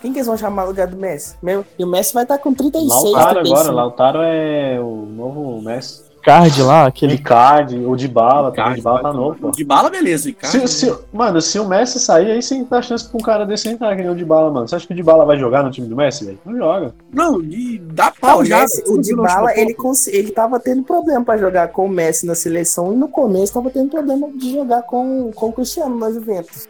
Quem 0.00 0.12
que 0.12 0.18
eles 0.18 0.26
vão 0.26 0.36
chamar 0.36 0.62
no 0.62 0.68
lugar 0.68 0.86
do 0.86 0.96
Messi? 0.96 1.34
Meu, 1.42 1.64
e 1.78 1.82
o 1.82 1.86
Messi 1.86 2.12
vai 2.12 2.22
estar 2.24 2.36
com 2.38 2.52
36, 2.52 2.90
Lautaro 3.12 3.34
35. 3.36 3.54
agora, 3.58 3.72
Lautaro 3.74 4.18
é 4.22 4.78
o 4.78 5.06
novo 5.06 5.60
Messi. 5.62 6.04
Card 6.26 6.60
lá, 6.62 6.86
aquele. 6.86 7.14
Icardi, 7.14 7.76
o 7.78 7.94
Dybala, 7.94 8.50
também, 8.50 8.50
o 8.50 8.54
Cara, 8.56 8.74
Dybala 8.74 9.02
tá 9.02 9.12
novo, 9.12 9.38
pô. 9.38 9.50
De 9.52 9.62
bala, 9.64 9.88
beleza. 9.88 10.28
Icardi, 10.28 10.66
Se, 10.68 10.86
se- 10.86 10.98
mano, 11.12 11.40
se 11.40 11.56
o 11.60 11.64
Messi 11.68 12.00
sair, 12.00 12.32
aí 12.32 12.42
sim 12.42 12.66
dá 12.68 12.82
chance 12.82 13.08
pra 13.08 13.16
um 13.16 13.22
cara 13.22 13.46
desse 13.46 13.68
entrar, 13.68 13.94
que 13.94 14.02
nem 14.02 14.10
o 14.10 14.14
Dybala, 14.16 14.50
mano. 14.50 14.66
Você 14.66 14.74
acha 14.74 14.86
que 14.86 14.92
o 14.92 14.96
Dybala 14.96 15.24
vai 15.24 15.38
jogar 15.38 15.62
no 15.62 15.70
time 15.70 15.86
do 15.86 15.94
Messi, 15.94 16.24
velho? 16.24 16.38
Não 16.44 16.56
joga. 16.56 16.94
Não, 17.12 17.40
de, 17.40 17.78
dá 17.78 18.06
Não, 18.06 18.12
pau 18.20 18.40
o, 18.40 18.44
já. 18.44 18.60
Messi, 18.62 18.82
velho. 18.82 18.92
o 18.92 18.96
Você 19.04 19.12
não 19.14 19.22
Dybala, 19.24 19.56
ele, 19.56 19.74
cons- 19.74 20.08
ele 20.08 20.32
tava 20.32 20.58
tendo 20.58 20.82
problema 20.82 21.24
pra 21.24 21.38
jogar 21.38 21.68
com 21.68 21.86
o 21.86 21.88
Messi 21.88 22.26
na 22.26 22.34
seleção 22.34 22.92
e 22.92 22.96
no 22.96 23.06
começo 23.08 23.54
tava 23.54 23.70
tendo 23.70 23.88
problema 23.90 24.28
de 24.32 24.52
jogar 24.52 24.82
com, 24.82 25.30
com 25.32 25.46
o 25.50 25.52
Cristiano 25.52 25.96
na 25.96 26.10
Juventus. 26.10 26.68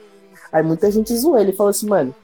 Aí 0.52 0.62
muita 0.62 0.90
gente 0.90 1.16
zoou 1.16 1.38
ele 1.38 1.52
e 1.52 1.56
falou 1.56 1.70
assim, 1.70 1.88
mano, 1.88 2.14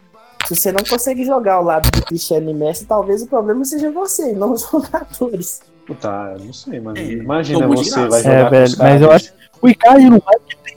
se 0.47 0.55
você 0.55 0.71
não 0.71 0.85
consegue 0.85 1.25
jogar 1.25 1.55
ao 1.55 1.65
lado 1.65 1.91
do 1.91 2.05
Cristiano 2.05 2.51
e 2.51 2.55
Messi, 2.55 2.85
talvez 2.85 3.23
o 3.23 3.27
problema 3.27 3.65
seja 3.65 3.91
você, 3.91 4.33
não 4.35 4.53
os 4.53 4.63
jogadores. 4.71 5.63
Puta, 5.87 6.35
eu 6.39 6.45
não 6.45 6.53
sei, 6.53 6.81
mano. 6.81 6.97
É, 6.99 7.03
Imagina 7.03 7.61
de 7.61 7.67
você 7.77 7.91
graça. 7.91 8.09
vai 8.09 8.21
É, 8.21 8.23
jogar 8.23 8.45
com 8.45 8.51
velho, 8.51 8.65
os 8.65 8.77
mas 8.77 9.03
eu 9.03 9.11
acho- 9.11 9.33
O 9.61 9.69
Icardi 9.69 10.11
não 10.11 10.19
vai 10.25 10.35
tem. 10.65 10.77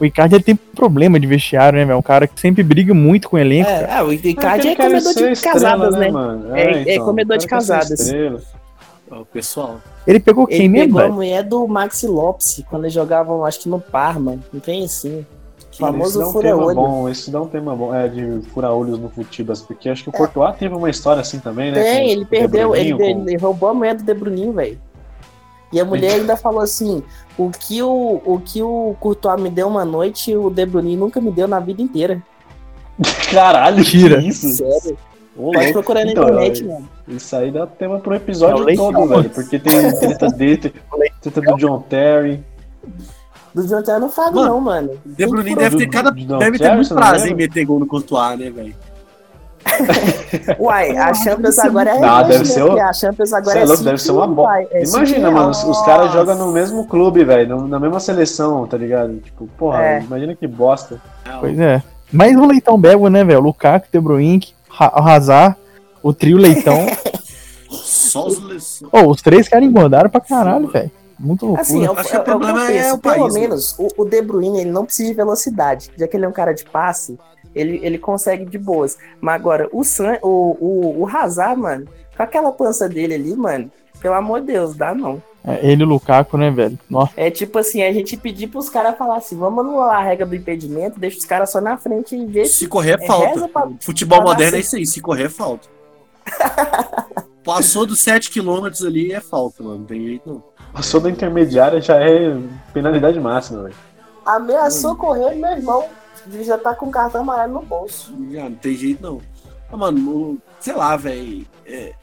O 0.00 0.04
Icardi 0.04 0.34
ele 0.36 0.44
tem 0.44 0.54
problema 0.54 1.18
de 1.18 1.26
vestiário, 1.26 1.78
né, 1.78 1.84
velho? 1.84 1.98
Um 1.98 2.02
cara 2.02 2.26
que 2.28 2.40
sempre 2.40 2.62
briga 2.62 2.94
muito 2.94 3.28
com 3.28 3.36
o 3.36 3.38
elenco. 3.38 3.68
É, 3.68 3.88
ah, 3.92 4.04
o 4.04 4.12
Icardi 4.12 4.68
Ele 4.68 4.72
é 4.72 4.76
quer 4.76 4.86
comedor 4.86 5.14
de 5.14 5.24
estrela, 5.32 5.54
casadas, 5.54 5.94
né? 5.96 6.08
mano? 6.10 6.56
É- 6.56 6.94
é 6.94 6.98
comedor 7.00 7.36
o 7.36 7.40
de 7.40 7.46
cara 7.48 7.60
quer 7.64 7.66
ser 7.66 7.96
casadas. 7.96 8.46
O 9.10 9.24
pessoal. 9.24 9.80
Ele 10.06 10.20
pegou 10.20 10.46
quem 10.46 10.58
Ele 10.58 10.68
mesmo, 10.68 10.94
pegou 10.98 11.10
a 11.10 11.14
mulher 11.14 11.42
do 11.42 11.66
Maxi 11.66 12.06
Lopes, 12.06 12.62
quando 12.70 12.84
eles 12.84 12.92
jogavam, 12.94 13.44
acho 13.44 13.60
que 13.60 13.68
no 13.68 13.80
Parma, 13.80 14.38
não 14.52 14.60
tem 14.60 14.84
assim. 14.84 15.24
Famoso 15.78 16.18
dá 16.18 16.28
um 16.28 16.32
tema 16.32 16.56
fura-olho. 16.56 16.74
bom, 16.74 17.08
esse 17.08 17.30
dá 17.30 17.40
um 17.42 17.46
tema 17.46 17.74
bom, 17.76 17.94
é 17.94 18.08
de 18.08 18.40
furar 18.50 18.72
olhos 18.72 18.98
no 18.98 19.08
Futibas, 19.08 19.60
porque 19.62 19.88
acho 19.88 20.02
que 20.04 20.08
o 20.08 20.12
Courtois 20.12 20.56
teve 20.56 20.74
uma 20.74 20.90
história 20.90 21.20
assim 21.20 21.38
também, 21.38 21.70
né? 21.72 21.82
Tem, 21.82 22.10
ele 22.10 22.24
perdeu, 22.24 22.74
ele, 22.74 22.94
com- 22.94 23.02
ele 23.02 23.36
roubou 23.36 23.68
a 23.70 23.74
mulher 23.74 23.94
do 23.94 24.02
De 24.02 24.14
Bruninho, 24.14 24.52
velho. 24.52 24.78
E 25.72 25.78
a 25.80 25.84
mulher 25.84 26.14
ainda 26.14 26.36
falou 26.36 26.60
assim: 26.60 27.02
o 27.36 27.50
que 27.50 27.82
o, 27.82 28.22
o 28.24 28.40
que 28.44 28.62
o 28.62 28.96
Courtois 29.00 29.40
me 29.40 29.50
deu 29.50 29.68
uma 29.68 29.84
noite, 29.84 30.34
o 30.34 30.48
De 30.50 30.64
Bruninho 30.64 30.98
nunca 30.98 31.20
me 31.20 31.30
deu 31.30 31.46
na 31.46 31.60
vida 31.60 31.82
inteira. 31.82 32.22
Caralho, 33.30 33.84
que 33.84 33.96
isso? 33.98 34.48
Sério. 34.48 34.96
Ô, 35.36 35.52
Pode 35.52 35.72
procurar 35.72 36.04
na 36.04 36.10
Então, 36.10 36.24
internet, 36.24 36.64
mano. 36.64 36.88
Isso 37.06 37.36
aí 37.36 37.52
dá 37.52 37.64
tema 37.64 38.00
pro 38.00 38.14
episódio 38.14 38.68
É 38.68 38.74
todo, 38.74 39.06
velho. 39.06 39.30
Porque 39.30 39.58
tem 39.58 39.94
treta 40.00 40.26
dele, 40.28 40.74
treta 41.22 41.40
do 41.40 41.56
John 41.56 41.80
Terry. 41.82 42.42
Do 43.54 43.66
Jonathan 43.66 43.98
não 43.98 44.10
falo, 44.10 44.36
Mano, 44.36 44.48
não, 44.48 44.60
mano. 44.60 44.90
De 45.06 45.26
Bruyne 45.26 45.54
deve 45.56 45.76
ter 45.76 45.86
cada. 45.88 46.10
do 46.10 46.38
Deve 46.38 46.58
ter 46.58 46.74
muito 46.74 46.94
prazer 46.94 47.32
em 47.32 47.34
meter 47.34 47.64
gol 47.64 47.78
no 47.80 47.86
Courtois, 47.86 48.38
né, 48.38 48.50
velho? 48.50 48.74
Uai, 50.58 50.96
a 50.96 51.12
Champions 51.14 51.58
agora 51.58 51.90
é. 51.90 52.00
Não, 52.00 52.08
revanche, 52.18 52.28
deve 52.28 52.38
né? 52.38 52.44
ser 52.54 52.62
o- 52.62 52.80
A 52.80 52.92
Champions 52.92 53.32
agora 53.32 53.58
é. 53.58 53.62
é 53.62 53.64
louco, 53.66 53.82
deve 53.82 53.98
ser 53.98 54.12
uma 54.12 54.34
pai, 54.44 54.66
é 54.70 54.84
Imagina, 54.84 55.30
mano, 55.30 55.50
os, 55.50 55.82
caras 55.84 56.12
jogam 56.12 56.36
no 56.36 56.52
mesmo 56.52 56.86
clube, 56.86 57.24
velho, 57.24 57.66
na 57.66 57.78
mesma 57.78 58.00
seleção, 58.00 58.66
tá 58.66 58.76
ligado? 58.76 59.16
Tipo, 59.18 59.46
porra, 59.58 59.82
É. 59.82 60.00
imagina 60.00 60.34
que 60.34 60.46
bosta. 60.46 61.00
Pois 61.40 61.58
é. 61.58 61.82
Mais 62.12 62.34
um 62.36 62.46
leitão 62.46 62.78
bego, 62.78 63.08
né, 63.08 63.22
velho? 63.24 63.40
Lukaku, 63.40 63.86
De 63.92 64.00
Bruyne, 64.00 64.40
Ha- 64.78 65.12
Hazard, 65.14 65.56
o 66.02 66.12
trio 66.12 66.38
leitão. 66.38 66.86
Só 67.70 68.26
os. 68.26 68.82
Ô, 68.90 69.10
os 69.10 69.20
três 69.20 69.48
caras 69.48 69.66
engordaram 69.68 70.08
pra 70.08 70.20
caralho, 70.20 70.68
velho. 70.68 70.90
Muito 71.18 71.46
loucura. 71.46 71.62
Assim, 71.62 71.84
é 71.84 71.90
o, 71.90 71.98
Acho 71.98 72.10
que 72.10 72.16
é, 72.16 72.18
o 72.18 72.20
é 72.20 72.24
que 72.24 72.30
eu 72.30 72.38
problema 72.38 72.70
é 72.70 72.82
penso. 72.82 72.94
o 72.94 72.98
Pelo 72.98 73.14
país, 73.16 73.34
né? 73.34 73.40
menos, 73.40 73.76
o, 73.78 73.88
o 73.98 74.04
De 74.04 74.22
Bruyne, 74.22 74.60
ele 74.60 74.70
não 74.70 74.84
precisa 74.84 75.08
de 75.08 75.14
velocidade. 75.14 75.90
Já 75.96 76.06
que 76.06 76.16
ele 76.16 76.24
é 76.24 76.28
um 76.28 76.32
cara 76.32 76.52
de 76.52 76.64
passe, 76.64 77.18
ele, 77.54 77.80
ele 77.82 77.98
consegue 77.98 78.44
de 78.44 78.58
boas. 78.58 78.96
Mas 79.20 79.34
agora, 79.34 79.68
o, 79.72 79.82
San, 79.82 80.18
o, 80.22 80.56
o, 80.60 81.02
o 81.02 81.08
Hazard, 81.08 81.60
mano, 81.60 81.86
com 82.16 82.22
aquela 82.22 82.52
pança 82.52 82.88
dele 82.88 83.14
ali, 83.14 83.34
mano, 83.36 83.70
Pelo 84.00 84.14
amor 84.14 84.40
de 84.40 84.48
Deus, 84.52 84.74
dá 84.76 84.94
não. 84.94 85.20
É, 85.44 85.70
ele 85.72 85.82
e 85.82 85.84
o 85.86 85.88
Lukaku, 85.88 86.36
né, 86.36 86.50
velho? 86.50 86.78
Nossa. 86.90 87.12
É 87.16 87.30
tipo 87.30 87.58
assim, 87.58 87.82
a 87.82 87.92
gente 87.92 88.16
pedir 88.16 88.48
pros 88.48 88.68
caras 88.68 88.96
falar 88.98 89.16
assim, 89.16 89.36
vamos 89.36 89.64
anular 89.64 89.96
a 89.98 90.02
regra 90.02 90.26
do 90.26 90.36
impedimento, 90.36 91.00
deixa 91.00 91.18
os 91.18 91.24
caras 91.24 91.50
só 91.50 91.60
na 91.60 91.76
frente 91.78 92.14
e 92.14 92.26
ver 92.26 92.46
Se 92.46 92.66
correr 92.68 92.98
é 93.00 93.04
É, 93.04 93.06
falta. 93.06 93.48
pra- 93.48 93.68
Futebol 93.80 94.18
pra 94.18 94.28
moderno 94.30 94.56
é 94.56 94.60
isso 94.60 94.76
aí, 94.76 94.84
se 94.86 95.00
correr 95.00 95.24
é 95.24 95.28
falta. 95.28 95.66
Passou 97.54 97.86
dos 97.86 98.00
7 98.00 98.30
km 98.30 98.66
ali 98.86 99.12
é 99.12 99.20
falta, 99.20 99.62
mano. 99.62 99.78
Não 99.78 99.84
tem 99.86 100.04
jeito 100.04 100.28
não. 100.28 100.42
Passou 100.72 101.00
da 101.00 101.10
intermediária 101.10 101.80
já 101.80 101.96
é 101.96 102.36
penalidade 102.74 103.18
máxima, 103.18 103.62
velho. 103.62 103.74
ameaçou 104.26 104.94
correr, 104.94 105.34
meu 105.34 105.50
irmão 105.52 105.88
já 106.42 106.58
tá 106.58 106.74
com 106.74 106.86
o 106.86 106.90
cartão 106.90 107.22
amarelo 107.22 107.54
no 107.54 107.62
bolso. 107.62 108.14
Já 108.30 108.44
não 108.50 108.56
tem 108.56 108.76
jeito 108.76 109.02
não. 109.02 109.20
Ah, 109.72 109.76
mano, 109.76 110.10
o- 110.10 110.38
sei 110.60 110.74
lá, 110.74 110.94
velho. 110.96 111.46
É, 111.64 111.94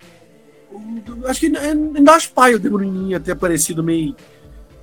acho 1.28 1.40
que 1.40 1.56
é, 1.56 1.70
ainda 1.70 2.12
acho 2.14 2.32
pai 2.32 2.56
o 2.56 2.60
De 2.60 2.70
Bruninho 2.70 3.20
ter 3.20 3.34
aparecido 3.34 3.84
meio, 3.84 4.16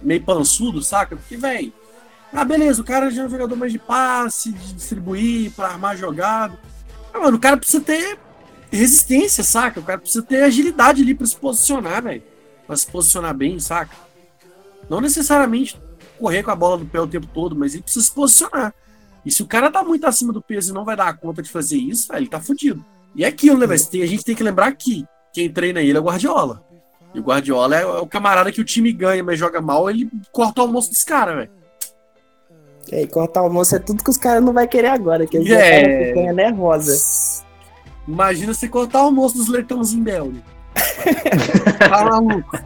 meio 0.00 0.22
pançudo, 0.22 0.80
saca? 0.80 1.16
Porque, 1.16 1.36
velho. 1.36 1.72
Ah, 2.32 2.44
beleza, 2.44 2.80
o 2.80 2.84
cara 2.84 3.10
já 3.10 3.22
é 3.22 3.26
um 3.26 3.28
jogador 3.28 3.56
mais 3.56 3.72
de 3.72 3.78
passe, 3.78 4.52
de 4.52 4.74
distribuir, 4.74 5.50
pra 5.52 5.68
armar 5.68 5.96
jogada. 5.96 6.56
Ah, 7.12 7.18
mano, 7.18 7.36
o 7.36 7.40
cara 7.40 7.56
precisa 7.56 7.82
ter 7.82 8.18
resistência, 8.76 9.44
saca? 9.44 9.78
O 9.80 9.82
cara 9.82 9.98
precisa 9.98 10.22
ter 10.24 10.42
agilidade 10.42 11.02
ali 11.02 11.14
pra 11.14 11.26
se 11.26 11.36
posicionar, 11.36 12.02
velho. 12.02 12.22
Pra 12.66 12.76
se 12.76 12.86
posicionar 12.86 13.34
bem, 13.34 13.58
saca? 13.60 13.94
Não 14.88 15.00
necessariamente 15.00 15.80
correr 16.18 16.42
com 16.42 16.50
a 16.50 16.56
bola 16.56 16.78
no 16.78 16.86
pé 16.86 17.00
o 17.00 17.06
tempo 17.06 17.26
todo, 17.32 17.54
mas 17.54 17.74
ele 17.74 17.82
precisa 17.82 18.04
se 18.04 18.12
posicionar. 18.12 18.74
E 19.24 19.30
se 19.30 19.42
o 19.42 19.46
cara 19.46 19.70
tá 19.70 19.84
muito 19.84 20.06
acima 20.06 20.32
do 20.32 20.42
peso 20.42 20.72
e 20.72 20.74
não 20.74 20.84
vai 20.84 20.96
dar 20.96 21.16
conta 21.16 21.42
de 21.42 21.48
fazer 21.50 21.76
isso, 21.76 22.08
velho, 22.08 22.20
ele 22.20 22.28
tá 22.28 22.40
fudido. 22.40 22.84
E 23.14 23.24
é 23.24 23.28
aquilo, 23.28 23.58
né, 23.58 23.66
velho? 23.66 23.80
A 24.02 24.06
gente 24.06 24.24
tem 24.24 24.34
que 24.34 24.42
lembrar 24.42 24.72
que 24.72 25.04
quem 25.32 25.50
treina 25.50 25.80
ele 25.80 25.96
é 25.96 26.00
o 26.00 26.04
Guardiola. 26.04 26.64
E 27.14 27.20
o 27.20 27.22
Guardiola 27.22 27.76
é 27.76 27.84
o 27.86 28.06
camarada 28.06 28.50
que 28.50 28.60
o 28.60 28.64
time 28.64 28.90
ganha, 28.90 29.22
mas 29.22 29.38
joga 29.38 29.60
mal, 29.60 29.88
ele 29.90 30.08
corta 30.32 30.60
o 30.62 30.64
almoço 30.64 30.88
dos 30.90 31.04
caras, 31.04 31.36
velho. 31.36 31.50
E 32.90 32.96
aí, 32.96 33.06
cortar 33.06 33.42
o 33.42 33.44
almoço 33.44 33.76
é 33.76 33.78
tudo 33.78 34.02
que 34.02 34.10
os 34.10 34.16
caras 34.16 34.42
não 34.42 34.52
vai 34.52 34.66
querer 34.66 34.88
agora, 34.88 35.24
que 35.26 35.36
eles 35.36 35.50
É. 35.52 35.82
estão 35.82 36.14
picanha 36.14 36.32
nervosa. 36.32 36.92
Imagina 38.06 38.52
você 38.52 38.68
cortar 38.68 39.00
o 39.02 39.06
almoço 39.06 39.36
dos 39.36 39.48
leitãozinhos 39.48 40.04
belga. 40.04 40.40
tá 41.78 42.04
maluco. 42.04 42.58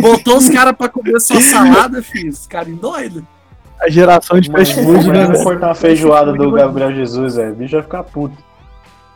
Botou 0.00 0.38
os 0.38 0.48
caras 0.48 0.74
pra 0.76 0.88
comer 0.88 1.20
sua 1.20 1.40
salada, 1.40 2.02
filho. 2.02 2.30
Os 2.30 2.46
caras 2.46 2.74
doidos. 2.76 3.22
A 3.80 3.88
geração 3.88 4.40
de 4.40 4.50
fast 4.50 4.74
food, 4.74 4.86
né? 4.86 4.92
Imagina 5.02 5.26
velho? 5.32 5.44
cortar 5.44 5.70
a 5.70 5.74
feijoada 5.74 6.32
do 6.32 6.50
Gabriel 6.50 6.92
Jesus, 6.94 7.36
velho. 7.36 7.52
O 7.52 7.56
bicho 7.56 7.74
vai 7.74 7.82
ficar 7.82 8.02
puto. 8.04 8.36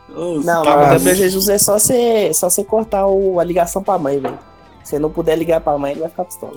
Não, 0.08 0.42
tá 0.42 0.44
não, 0.44 0.62
o 0.62 0.64
maluco. 0.64 0.90
Gabriel 0.92 1.16
Jesus 1.16 1.48
é 1.48 1.58
só 1.58 1.78
você, 1.78 2.32
só 2.32 2.48
você 2.48 2.64
cortar 2.64 3.06
o- 3.06 3.38
a 3.40 3.44
ligação 3.44 3.82
pra 3.82 3.98
mãe, 3.98 4.20
velho. 4.20 4.38
Se 4.82 4.98
não 4.98 5.10
puder 5.10 5.36
ligar 5.36 5.60
pra 5.60 5.76
mãe, 5.76 5.92
ele 5.92 6.00
vai 6.00 6.08
ficar 6.08 6.24
pistola. 6.24 6.56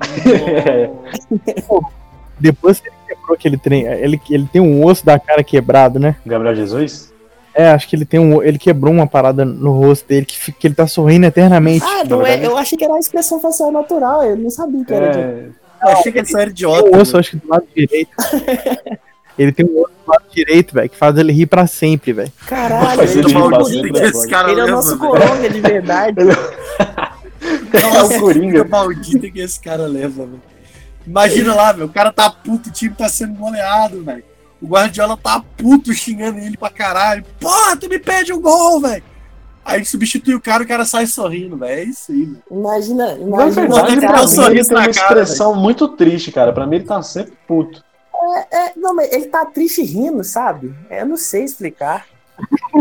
Depois 2.38 2.80
que 2.80 2.88
ele 2.88 2.96
quebrou 3.08 3.34
aquele 3.34 3.56
trem, 3.56 3.82
ele, 3.86 4.20
ele 4.30 4.48
tem 4.52 4.60
um 4.60 4.84
osso 4.84 5.04
da 5.04 5.18
cara 5.18 5.42
quebrado, 5.42 5.98
né? 5.98 6.16
Gabriel 6.26 6.54
Jesus? 6.54 7.12
É, 7.54 7.70
acho 7.70 7.88
que 7.88 7.96
ele 7.96 8.04
tem 8.04 8.20
um. 8.20 8.40
Ele 8.40 8.58
quebrou 8.58 8.92
uma 8.92 9.06
parada 9.06 9.44
no 9.44 9.72
rosto 9.72 10.06
dele 10.06 10.24
que, 10.24 10.52
que 10.52 10.66
ele 10.66 10.74
tá 10.74 10.86
sorrindo 10.86 11.26
eternamente. 11.26 11.84
Ah, 11.84 12.04
não 12.04 12.24
é, 12.24 12.44
eu 12.46 12.56
achei 12.56 12.78
que 12.78 12.84
era 12.84 12.94
a 12.94 12.98
expressão 13.00 13.40
facial 13.40 13.72
natural, 13.72 14.22
eu 14.22 14.36
não 14.36 14.48
sabia 14.48 14.84
que 14.84 14.94
era 14.94 15.08
de... 15.10 15.18
É, 15.18 15.48
Eu 15.82 15.88
achei 15.88 16.12
que 16.12 16.18
ele 16.18 16.26
só 16.26 16.38
era 16.38 16.52
Tem 16.52 16.66
um 16.66 16.76
idiota. 16.76 16.96
osso, 16.98 17.18
acho 17.18 17.30
que 17.30 17.36
do 17.38 17.48
lado 17.48 17.64
direito. 17.74 18.10
ele 19.36 19.50
tem 19.50 19.66
um 19.66 19.80
osso 19.80 19.92
do 20.04 20.10
lado 20.10 20.24
direito, 20.32 20.72
velho, 20.74 20.88
que 20.88 20.96
faz 20.96 21.16
ele 21.18 21.32
rir 21.32 21.46
pra 21.46 21.66
sempre, 21.66 22.12
velho. 22.12 22.32
Caralho, 22.46 22.96
Faz 22.96 23.16
ele, 23.16 23.26
ele 23.26 23.34
maldito 23.38 23.92
né, 23.92 24.06
esse 24.06 24.28
cara 24.28 24.52
ele 24.52 24.60
é 24.60 24.64
o 24.64 24.70
nosso 24.70 24.96
velho. 24.96 25.10
coronga 25.10 25.50
de 25.50 25.60
verdade. 25.60 26.16
é 27.72 28.02
o 28.02 28.20
Coringa. 28.20 28.64
Puta 28.64 28.76
maldita 28.76 29.30
que 29.30 29.40
esse 29.40 29.58
cara 29.60 29.86
leva, 29.86 30.26
velho. 30.26 30.42
Imagina 31.08 31.54
lá, 31.54 31.72
velho. 31.72 31.86
O 31.86 31.92
cara 31.92 32.12
tá 32.12 32.28
puto, 32.30 32.68
o 32.68 32.72
time 32.72 32.94
tá 32.94 33.08
sendo 33.08 33.34
goleado, 33.34 34.04
velho. 34.04 34.24
O 34.60 34.66
Guardiola 34.66 35.16
tá 35.16 35.42
puto 35.56 35.92
xingando 35.92 36.38
ele 36.38 36.56
pra 36.56 36.68
caralho. 36.70 37.24
Porra, 37.40 37.76
tu 37.76 37.88
me 37.88 37.98
pede 37.98 38.32
um 38.32 38.40
gol, 38.40 38.80
velho. 38.80 39.02
Aí 39.64 39.84
substitui 39.84 40.34
o 40.34 40.40
cara, 40.40 40.62
o 40.62 40.66
cara 40.66 40.84
sai 40.84 41.06
sorrindo, 41.06 41.56
velho. 41.56 41.80
É 41.80 41.84
isso 41.84 42.10
aí, 42.10 42.24
velho. 42.24 42.42
Imagina, 42.50 43.06
Na 43.14 43.20
imagina. 43.20 43.50
verdade, 43.50 43.92
ele 43.92 44.00
pra 44.00 44.12
tá 44.14 44.20
mim, 44.22 44.28
sorrindo 44.28 44.52
ele 44.60 44.64
tem 44.64 44.74
na 44.74 44.80
uma 44.80 44.92
cara, 44.94 45.22
expressão 45.22 45.54
muito 45.54 45.88
triste, 45.88 46.32
cara. 46.32 46.52
Pra 46.52 46.66
mim, 46.66 46.76
ele 46.76 46.84
tá 46.84 47.02
sempre 47.02 47.32
puto. 47.46 47.84
É, 48.50 48.72
não, 48.76 48.94
mas 48.94 49.12
ele 49.12 49.26
tá 49.26 49.46
triste 49.46 49.82
rindo, 49.82 50.24
sabe? 50.24 50.74
Eu 50.90 51.06
não 51.06 51.16
sei 51.16 51.44
explicar. 51.44 52.06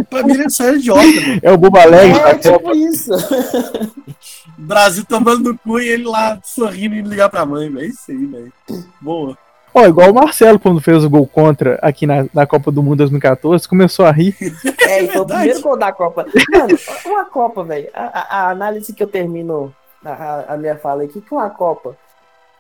Pra 0.10 0.24
mim 0.24 0.34
ele 0.34 0.44
é 0.46 0.50
só 0.50 0.70
idiota, 0.74 1.02
velho. 1.02 1.40
É 1.44 1.52
o 1.52 1.58
Boba 1.58 1.82
Alegre 1.82 2.20
É 2.20 2.24
da 2.34 2.36
tipo 2.36 2.76
isso. 2.76 3.12
O 3.14 4.62
Brasil 4.62 5.04
tomando 5.08 5.52
no 5.52 5.58
cu 5.58 5.80
e 5.80 5.88
ele 5.88 6.04
lá 6.06 6.40
sorrindo 6.44 6.96
e 6.96 7.00
indo 7.00 7.10
ligar 7.10 7.30
pra 7.30 7.46
mãe, 7.46 7.70
velho. 7.70 7.86
É 7.86 7.88
isso 7.88 8.10
aí, 8.12 8.26
velho. 8.26 8.54
Boa. 9.02 9.38
Ó, 9.74 9.86
igual 9.86 10.12
o 10.12 10.16
Marcelo, 10.16 10.58
quando 10.60 10.82
fez 10.82 11.04
o 11.04 11.10
gol 11.10 11.28
contra 11.28 11.78
aqui 11.82 12.08
na, 12.08 12.26
na 12.34 12.48
Copa 12.48 12.72
do 12.72 12.82
Mundo 12.82 12.98
2014, 12.98 13.68
começou 13.68 14.06
a 14.06 14.12
rir. 14.12 14.36
É, 14.82 15.06
foi 15.06 15.06
o 15.06 15.08
verdade. 15.08 15.28
primeiro 15.28 15.62
gol 15.62 15.78
da 15.78 15.92
Copa. 15.92 16.26
Mano, 16.52 16.80
uma 17.06 17.26
Copa, 17.26 17.64
velho. 17.64 17.90
A, 17.94 18.04
a- 18.04 18.28
a 18.48 18.50
análise 18.50 18.94
que 18.94 19.04
eu 19.04 19.08
termino 19.08 19.74
a, 20.04 20.10
a- 20.12 20.54
a 20.54 20.58
minha 20.58 20.78
fala 20.78 21.04
aqui, 21.04 21.22
que 21.22 21.32
uma 21.34 21.50
Copa 21.50 21.96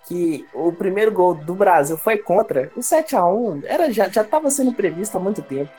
que 0.07 0.45
o 0.53 0.71
primeiro 0.71 1.11
gol 1.11 1.33
do 1.35 1.53
Brasil 1.55 1.97
foi 1.97 2.17
contra, 2.17 2.71
o 2.77 2.79
7x1 2.79 3.63
era, 3.65 3.91
já, 3.91 4.07
já 4.07 4.23
tava 4.23 4.49
sendo 4.49 4.71
previsto 4.71 5.17
há 5.17 5.19
muito 5.19 5.41
tempo. 5.41 5.69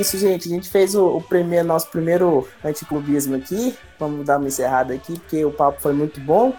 Isso, 0.00 0.18
gente. 0.18 0.48
A 0.48 0.50
gente 0.50 0.68
fez 0.68 0.94
o, 0.94 1.16
o 1.16 1.22
primeiro, 1.22 1.66
nosso 1.66 1.88
primeiro 1.90 2.46
anticlubismo 2.64 3.36
aqui. 3.36 3.76
Vamos 3.98 4.26
dar 4.26 4.38
uma 4.38 4.48
encerrada 4.48 4.94
aqui, 4.94 5.18
porque 5.18 5.44
o 5.44 5.52
papo 5.52 5.80
foi 5.80 5.92
muito 5.92 6.20
bom. 6.20 6.54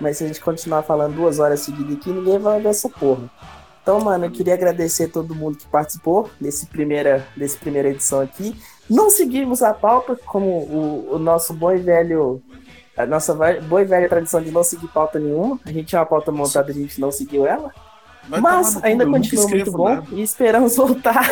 Mas 0.00 0.18
se 0.18 0.24
a 0.24 0.26
gente 0.26 0.40
continuar 0.40 0.82
falando 0.82 1.14
duas 1.14 1.38
horas 1.38 1.60
seguidas 1.60 1.96
aqui, 1.96 2.10
ninguém 2.10 2.38
vai 2.38 2.60
ver 2.60 2.68
essa 2.68 2.88
porra. 2.88 3.30
Então, 3.82 4.00
mano, 4.00 4.26
eu 4.26 4.30
queria 4.30 4.54
agradecer 4.54 5.04
a 5.04 5.08
todo 5.08 5.34
mundo 5.34 5.58
que 5.58 5.66
participou 5.66 6.30
desse 6.40 6.66
primeira, 6.66 7.26
desse 7.36 7.58
primeira 7.58 7.88
edição 7.88 8.20
aqui. 8.20 8.56
Não 8.88 9.10
seguimos 9.10 9.62
a 9.62 9.74
pauta, 9.74 10.16
como 10.24 10.46
o, 10.46 11.14
o 11.14 11.18
nosso 11.18 11.52
bom 11.52 11.72
e 11.72 11.78
velho. 11.78 12.42
A 12.96 13.06
nossa 13.06 13.34
boa 13.34 13.80
e 13.80 13.84
velha 13.84 14.08
tradição 14.08 14.42
de 14.42 14.50
não 14.50 14.62
seguir 14.62 14.86
pauta 14.88 15.18
nenhuma. 15.18 15.58
A 15.64 15.72
gente 15.72 15.86
tinha 15.86 16.00
uma 16.00 16.06
pauta 16.06 16.30
montada, 16.30 16.70
a 16.70 16.74
gente 16.74 17.00
não 17.00 17.10
seguiu 17.10 17.46
ela. 17.46 17.72
Vai 18.28 18.40
Mas 18.40 18.82
ainda 18.84 19.04
continua 19.06 19.48
muito 19.48 19.72
bom 19.72 19.88
nada. 19.88 20.06
e 20.12 20.22
esperamos 20.22 20.76
voltar 20.76 21.30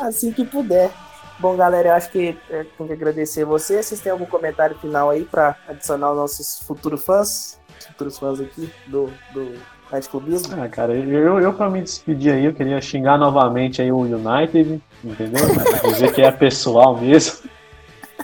assim 0.00 0.32
que 0.32 0.44
puder. 0.44 0.90
Bom, 1.38 1.56
galera, 1.56 1.88
eu 1.88 1.94
acho 1.94 2.10
que 2.10 2.36
é, 2.50 2.66
tenho 2.76 2.86
que 2.86 2.92
agradecer 2.92 3.44
vocês. 3.44 3.86
Vocês 3.86 4.00
têm 4.00 4.12
algum 4.12 4.26
comentário 4.26 4.76
final 4.78 5.08
aí 5.08 5.24
para 5.24 5.56
adicionar 5.66 6.10
os 6.10 6.16
nossos 6.16 6.60
futuros 6.66 7.02
fãs? 7.04 7.58
Futuros 7.88 8.18
fãs 8.18 8.40
aqui 8.40 8.70
do, 8.86 9.10
do 9.32 9.54
Anticlubismo? 9.90 10.62
Ah, 10.62 10.68
cara, 10.68 10.94
eu, 10.94 11.40
eu 11.40 11.52
pra 11.54 11.70
me 11.70 11.80
despedir 11.80 12.34
aí, 12.34 12.44
eu 12.44 12.52
queria 12.52 12.78
xingar 12.80 13.16
novamente 13.16 13.80
aí 13.80 13.90
o 13.90 14.00
United, 14.00 14.82
entendeu? 15.02 15.42
Dizer 15.92 16.12
que 16.12 16.20
é 16.20 16.30
pessoal 16.30 17.00
mesmo. 17.00 17.48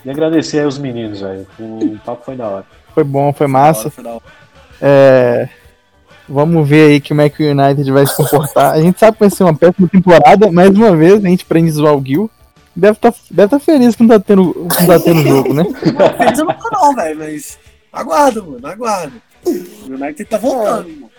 E 0.04 0.10
agradecer 0.10 0.60
aí 0.60 0.66
os 0.66 0.78
meninos, 0.78 1.20
velho. 1.20 1.46
O 1.58 1.98
papo 2.04 2.24
foi 2.24 2.36
da 2.36 2.48
hora. 2.48 2.66
Foi 2.94 3.02
bom, 3.02 3.32
foi 3.32 3.46
massa. 3.46 3.90
Foi 3.90 4.04
da 4.04 4.10
hora. 4.10 4.22
É, 4.80 5.48
Vamos 6.28 6.68
ver 6.68 6.90
aí 6.90 7.00
como 7.00 7.20
é 7.20 7.28
que 7.28 7.42
o 7.44 7.50
United 7.50 7.90
vai 7.92 8.06
se 8.06 8.16
comportar. 8.16 8.74
A 8.74 8.80
gente 8.80 8.98
sabe 8.98 9.16
que 9.16 9.20
vai 9.20 9.30
ser 9.30 9.44
uma 9.44 9.54
péssima 9.54 9.88
temporada. 9.88 10.50
Mais 10.50 10.70
uma 10.70 10.94
vez, 10.96 11.24
a 11.24 11.28
gente 11.28 11.44
prende 11.44 11.70
zoar 11.70 11.96
o 11.96 12.04
Gil. 12.04 12.30
Deve 12.74 12.92
estar 12.92 13.14
deve 13.30 13.48
tá 13.48 13.58
feliz 13.58 13.96
que 13.96 14.02
não 14.02 14.08
tá 14.10 14.20
tendo, 14.20 14.54
não 14.54 14.86
tá 14.86 15.00
tendo 15.00 15.22
jogo, 15.22 15.54
né? 15.54 15.64
Feliz 16.18 16.38
eu 16.38 16.44
não 16.44 16.54
tô 16.54 16.68
não, 16.70 16.94
velho, 16.94 17.18
mas 17.18 17.58
aguarda, 17.90 18.42
mano, 18.42 18.66
aguarda. 18.66 19.12
O 19.46 19.94
United 19.94 20.24
tá 20.26 20.36
voltando, 20.36 20.88
mano. 20.88 21.10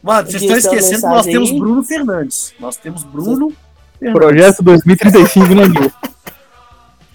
Mano, 0.00 0.30
vocês 0.30 0.42
estão 0.42 0.56
esquecendo 0.56 1.00
que 1.00 1.06
nós 1.08 1.26
mensagem 1.26 1.32
temos 1.32 1.50
aí. 1.50 1.58
Bruno 1.58 1.82
Fernandes. 1.82 2.54
Nós 2.60 2.76
temos 2.76 3.02
Bruno 3.02 3.52
Fernandes. 3.98 4.20
Projeto 4.20 4.62
2035, 4.62 5.54
né, 5.54 5.64
Gil? 5.64 5.92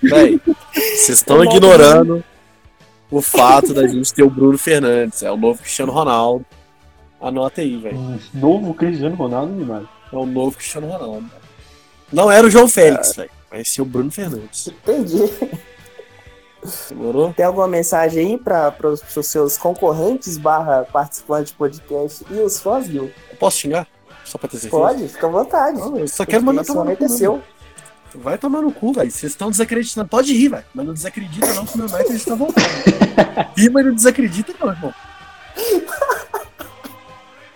Véi, 0.02 0.42
vocês 0.74 1.10
estão 1.10 1.42
ignorando 1.46 2.22
o 3.10 3.22
fato 3.22 3.74
da 3.74 3.88
gente 3.88 4.14
ter 4.14 4.24
o 4.24 4.30
Bruno 4.30 4.58
Fernandes. 4.58 5.24
É 5.24 5.32
o 5.32 5.38
novo 5.38 5.60
Cristiano 5.60 5.94
Ronaldo. 5.94 6.46
Anota 7.24 7.62
aí, 7.62 7.78
velho. 7.78 7.98
Um 7.98 8.20
novo 8.34 8.74
Cristiano 8.74 9.16
Ronaldo, 9.16 9.54
mano. 9.66 9.90
É 10.12 10.16
o 10.16 10.26
novo 10.26 10.58
Cristiano 10.58 10.88
Ronaldo. 10.88 11.26
Não 12.12 12.30
era 12.30 12.46
o 12.46 12.50
João 12.50 12.68
Félix, 12.68 13.16
velho. 13.16 13.30
Vai 13.50 13.64
ser 13.64 13.82
o 13.82 13.86
Bruno 13.86 14.12
Fernandes. 14.12 14.68
Entendi. 14.68 15.32
Demorou? 16.90 17.34
Tem 17.34 17.46
alguma 17.46 17.68
mensagem 17.68 18.28
aí 18.28 18.38
para 18.38 18.74
os 18.90 19.26
seus 19.26 19.58
concorrentes 19.58 20.38
barra 20.38 20.84
participantes 20.84 21.52
de 21.52 21.58
podcast 21.58 22.26
e 22.30 22.36
os 22.36 22.60
fãs, 22.60 22.88
Gil? 22.88 23.12
Posso 23.40 23.58
xingar? 23.58 23.88
Só 24.26 24.38
pra 24.38 24.50
ter 24.50 24.58
certeza? 24.58 24.82
Pode, 24.82 25.08
fica 25.08 25.28
à 25.28 25.30
vontade. 25.30 25.78
Não, 25.78 25.98
eu 25.98 26.08
só 26.08 26.26
quero 26.26 26.44
mandar 26.44 26.66
tomar 26.66 26.86
no 26.86 26.96
cu. 26.96 27.04
é 27.06 27.08
seu. 27.08 27.42
Vai 28.16 28.38
tomar 28.38 28.62
no 28.62 28.72
cu, 28.72 28.94
velho. 28.94 29.10
Vocês 29.10 29.32
estão 29.32 29.50
desacreditando. 29.50 30.08
Pode 30.08 30.34
rir, 30.34 30.50
velho. 30.50 30.66
Mas 30.74 30.86
não 30.86 30.94
desacredita 30.94 31.54
não, 31.54 31.66
que 31.66 31.78
meu 31.78 31.88
United 31.88 32.16
está 32.16 32.36
voltando. 32.36 32.66
Ri, 33.58 33.70
mas 33.70 33.86
não 33.86 33.96
desacredita 33.96 34.54
não, 34.60 34.72
irmão. 34.72 34.94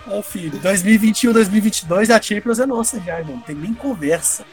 Ó, 0.10 0.22
filho, 0.22 0.58
2021, 0.60 1.34
2022 1.34 2.10
a 2.10 2.22
Champions 2.22 2.60
é 2.60 2.66
nossa 2.66 3.00
já, 3.02 3.20
irmão. 3.20 3.36
Não 3.36 3.42
tem 3.42 3.56
nem 3.56 3.74
conversa. 3.74 4.46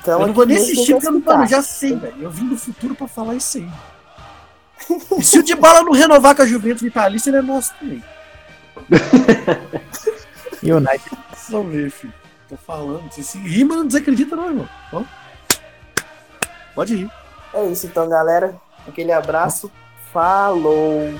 Então, 0.00 0.20
eu 0.20 0.26
não 0.26 0.34
vou 0.34 0.44
nem 0.44 0.56
assistir 0.56 0.92
porque 0.92 1.06
eu 1.06 1.12
não 1.12 1.20
mano, 1.20 1.46
já 1.46 1.62
sei, 1.62 1.96
velho. 1.96 2.14
Eu 2.20 2.30
vim 2.30 2.48
do 2.48 2.56
futuro 2.56 2.94
pra 2.94 3.06
falar 3.06 3.36
isso 3.36 3.58
aí. 3.58 3.70
E 5.18 5.22
se 5.22 5.38
o 5.38 5.42
de 5.42 5.54
bala 5.54 5.82
não 5.82 5.92
renovar 5.92 6.34
com 6.34 6.42
a 6.42 6.46
Juventus 6.46 6.82
Vitalícia, 6.82 7.30
ele 7.30 7.36
é 7.38 7.42
nosso 7.42 7.72
também. 7.78 8.02
United. 10.62 11.18
Só 11.36 11.62
ver, 11.62 11.90
filho. 11.90 12.12
Tô 12.48 12.56
falando. 12.56 13.10
Se 13.12 13.22
se 13.22 13.38
rir, 13.38 13.64
mas 13.64 13.78
não 13.78 13.86
desacredita 13.86 14.34
não, 14.34 14.46
irmão. 14.46 14.68
Ó. 14.92 15.02
Pode 16.74 16.96
rir. 16.96 17.10
É 17.54 17.64
isso 17.66 17.86
então, 17.86 18.08
galera. 18.08 18.54
Aquele 18.86 19.12
abraço. 19.12 19.70
Falou! 20.12 21.14